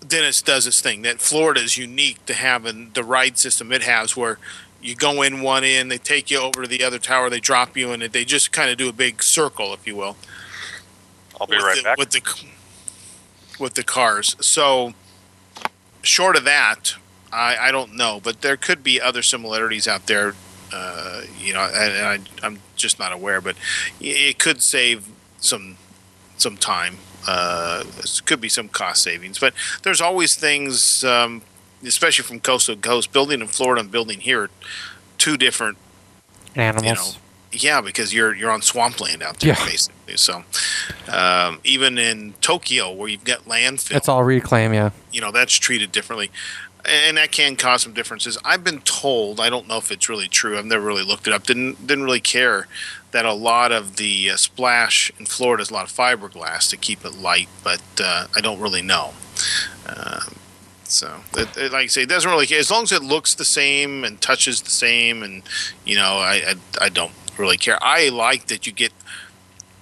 [0.00, 1.02] Then it does its thing.
[1.02, 4.38] That Florida is unique to having the ride system it has, where
[4.80, 7.76] you go in one end, they take you over to the other tower, they drop
[7.76, 10.16] you, and they just kind of do a big circle, if you will
[11.40, 11.98] I'll be right the, back.
[11.98, 12.22] with the
[13.58, 14.36] with the cars.
[14.40, 14.92] So
[16.02, 16.94] short of that,
[17.32, 20.34] I, I don't know, but there could be other similarities out there.
[20.72, 23.56] Uh, you know, and, and I, I'm just not aware, but
[24.00, 25.06] it could save
[25.38, 25.76] some
[26.36, 26.96] some time.
[27.26, 31.42] Uh, it could be some cost savings, but there's always things, um,
[31.84, 33.12] especially from coast to coast.
[33.12, 34.50] Building in Florida and building here,
[35.18, 35.78] two different
[36.56, 37.18] Animals.
[37.52, 39.64] yeah, because you're you're on swampland out there Yeah.
[39.66, 40.16] basically.
[40.16, 40.44] So,
[41.08, 44.90] Um, even in Tokyo, where you've got landfill, It's all reclaim, yeah.
[45.12, 46.30] you know that's treated differently
[46.84, 48.38] and that can cause some differences.
[48.44, 51.32] I've been told i don't know if it's really true i've never really looked it
[51.32, 52.66] up didn't didn't really care
[53.10, 56.76] that a lot of the uh, splash in florida is a lot of fiberglass to
[56.76, 59.12] keep it light but uh, i don't really know.
[59.88, 60.34] Um,
[60.84, 62.58] so it, it, like i say it doesn't really care.
[62.58, 65.42] As long as it looks the same and touches the same and
[65.84, 67.78] you know i i, I don't really care.
[67.82, 68.92] I like that you get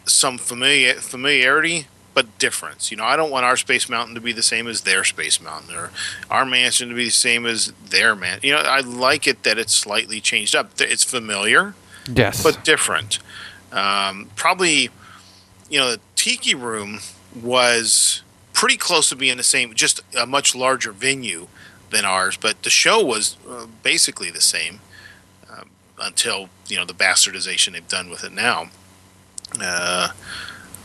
[0.06, 2.90] some familiar, familiarity but difference.
[2.90, 5.40] You know, I don't want our Space Mountain to be the same as their Space
[5.40, 5.90] Mountain, or
[6.30, 8.40] our mansion to be the same as their man.
[8.42, 10.72] You know, I like it that it's slightly changed up.
[10.80, 11.74] It's familiar,
[12.12, 12.42] Yes.
[12.42, 13.18] but different.
[13.72, 14.90] Um, probably,
[15.68, 16.98] you know, the Tiki Room
[17.40, 18.22] was
[18.52, 21.46] pretty close to being the same, just a much larger venue
[21.90, 22.36] than ours.
[22.36, 24.80] But the show was uh, basically the same
[25.50, 25.70] um,
[26.00, 28.70] until you know the bastardization they've done with it now.
[29.60, 30.08] Uh,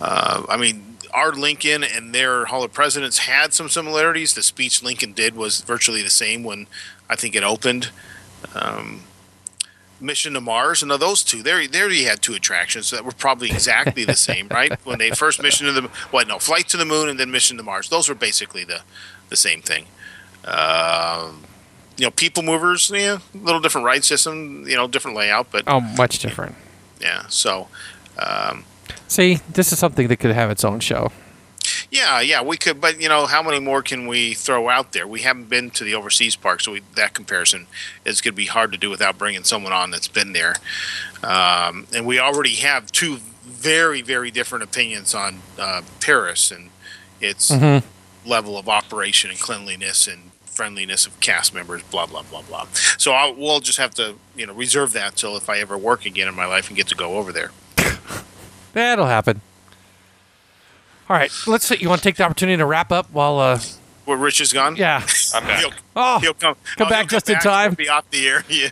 [0.02, 4.34] uh, I mean, our Lincoln and their Hall of Presidents had some similarities.
[4.34, 6.68] The speech Lincoln did was virtually the same when
[7.10, 7.90] I think it opened.
[8.54, 9.04] Um,
[10.02, 13.14] Mission to Mars, and of those two, there, there you had two attractions that were
[13.14, 14.74] probably exactly the same, right?
[14.86, 16.28] When they first mission to the, what?
[16.28, 17.88] No, flight to the moon and then mission to Mars.
[17.88, 18.82] Those were basically the,
[19.30, 19.86] the same thing.
[20.44, 21.44] Um,
[21.98, 25.80] you know, people movers, yeah, little different ride system, you know, different layout, but oh,
[25.80, 26.56] much different.
[27.00, 27.26] yeah.
[27.30, 27.70] So,
[28.20, 28.66] um,
[29.08, 31.12] See, this is something that could have its own show.
[31.90, 35.08] Yeah, yeah, we could, but you know, how many more can we throw out there?
[35.08, 37.68] We haven't been to the overseas park, so we, that comparison
[38.04, 40.56] is going to be hard to do without bringing someone on that's been there.
[41.24, 46.70] Um, and we already have two very, very different opinions on uh, Paris and
[47.22, 47.88] its Mm-hmm.
[48.30, 51.82] level of operation and cleanliness and friendliness of cast members.
[51.84, 52.68] Blah blah blah blah.
[52.98, 56.06] So I, we'll just have to, you know, reserve that till if I ever work
[56.06, 57.52] again in my life and get to go over there.
[58.76, 59.40] That'll happen.
[61.10, 61.78] All right, let's see.
[61.80, 63.60] You want to take the opportunity to wrap up while, uh,
[64.06, 65.06] Where Rich is gone, yeah.
[65.34, 65.60] I'm back.
[65.62, 67.72] He'll, Oh, he'll come, Come oh, back he'll just in time.
[67.72, 68.44] He'll Be off the air.
[68.50, 68.70] Yeah.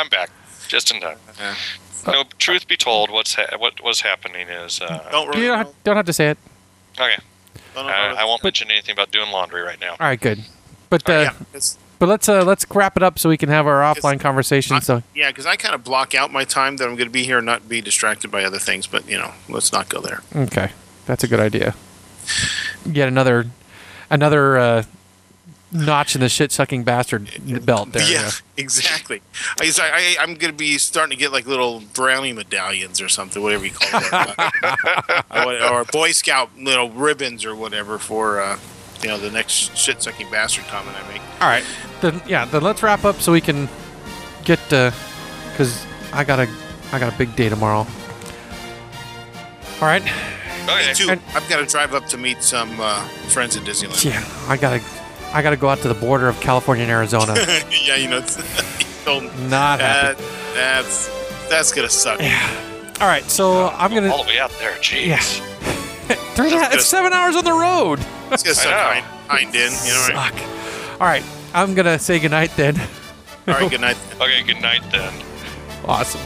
[0.00, 0.30] I'm back,
[0.68, 1.18] just in time.
[1.38, 1.54] Yeah.
[2.06, 5.72] No, truth be told, what's ha- what was happening is uh, Don't you don't have,
[5.84, 6.38] don't have to say it.
[6.98, 7.16] okay.
[7.76, 9.92] I, I won't mention anything about doing laundry right now.
[9.92, 10.44] All right, good.
[10.90, 13.64] But uh, yeah, it's, but let's uh, let's wrap it up so we can have
[13.64, 14.74] our offline conversation.
[14.74, 17.12] I- So yeah, because I kind of block out my time that I'm going to
[17.12, 18.88] be here and not be distracted by other things.
[18.88, 20.20] But you know, let's not go there.
[20.34, 20.72] okay,
[21.06, 21.76] that's a good idea.
[22.84, 23.46] Yet another
[24.10, 24.82] another uh,
[25.70, 27.30] notch in the shit sucking bastard
[27.64, 28.10] belt there.
[28.10, 29.22] yeah, exactly.
[29.60, 33.40] I, I, I'm going to be starting to get like little brownie medallions or something,
[33.40, 38.58] whatever you call it, or, or Boy Scout little ribbons or whatever for uh,
[39.02, 41.22] you know the next shit sucking bastard comment I make.
[41.40, 41.64] All right.
[42.00, 42.44] Then yeah.
[42.44, 43.68] Then let's wrap up so we can
[44.44, 46.48] get because I got a
[46.92, 47.86] I got a big day tomorrow.
[49.80, 50.02] All right.
[50.64, 50.92] Okay.
[50.94, 54.04] Too, And- I've got to drive up to meet some uh, friends in Disneyland.
[54.04, 54.24] Yeah.
[54.48, 54.80] I gotta
[55.34, 57.34] I gotta go out to the border of California and Arizona.
[57.84, 58.36] yeah, you know, it's,
[59.06, 59.22] you.
[59.48, 60.22] Not That, happy.
[60.54, 61.08] that's
[61.50, 62.20] that's gonna suck.
[62.20, 62.94] Yeah.
[63.00, 63.24] All right.
[63.24, 64.72] So I'm gonna all the way out there.
[64.76, 65.06] Jeez.
[65.06, 65.51] yeah.
[66.34, 67.98] Three and a half, it's seven hours on the road.
[68.30, 68.78] It's gonna suck know.
[68.78, 69.72] hind, hind in.
[69.72, 70.32] You know, right?
[70.32, 71.00] Suck.
[71.00, 71.24] All right.
[71.54, 72.80] I'm gonna say goodnight then.
[73.46, 73.96] All right, good night.
[74.20, 74.42] Okay.
[74.42, 75.12] Good night then.
[75.84, 76.20] Awesome.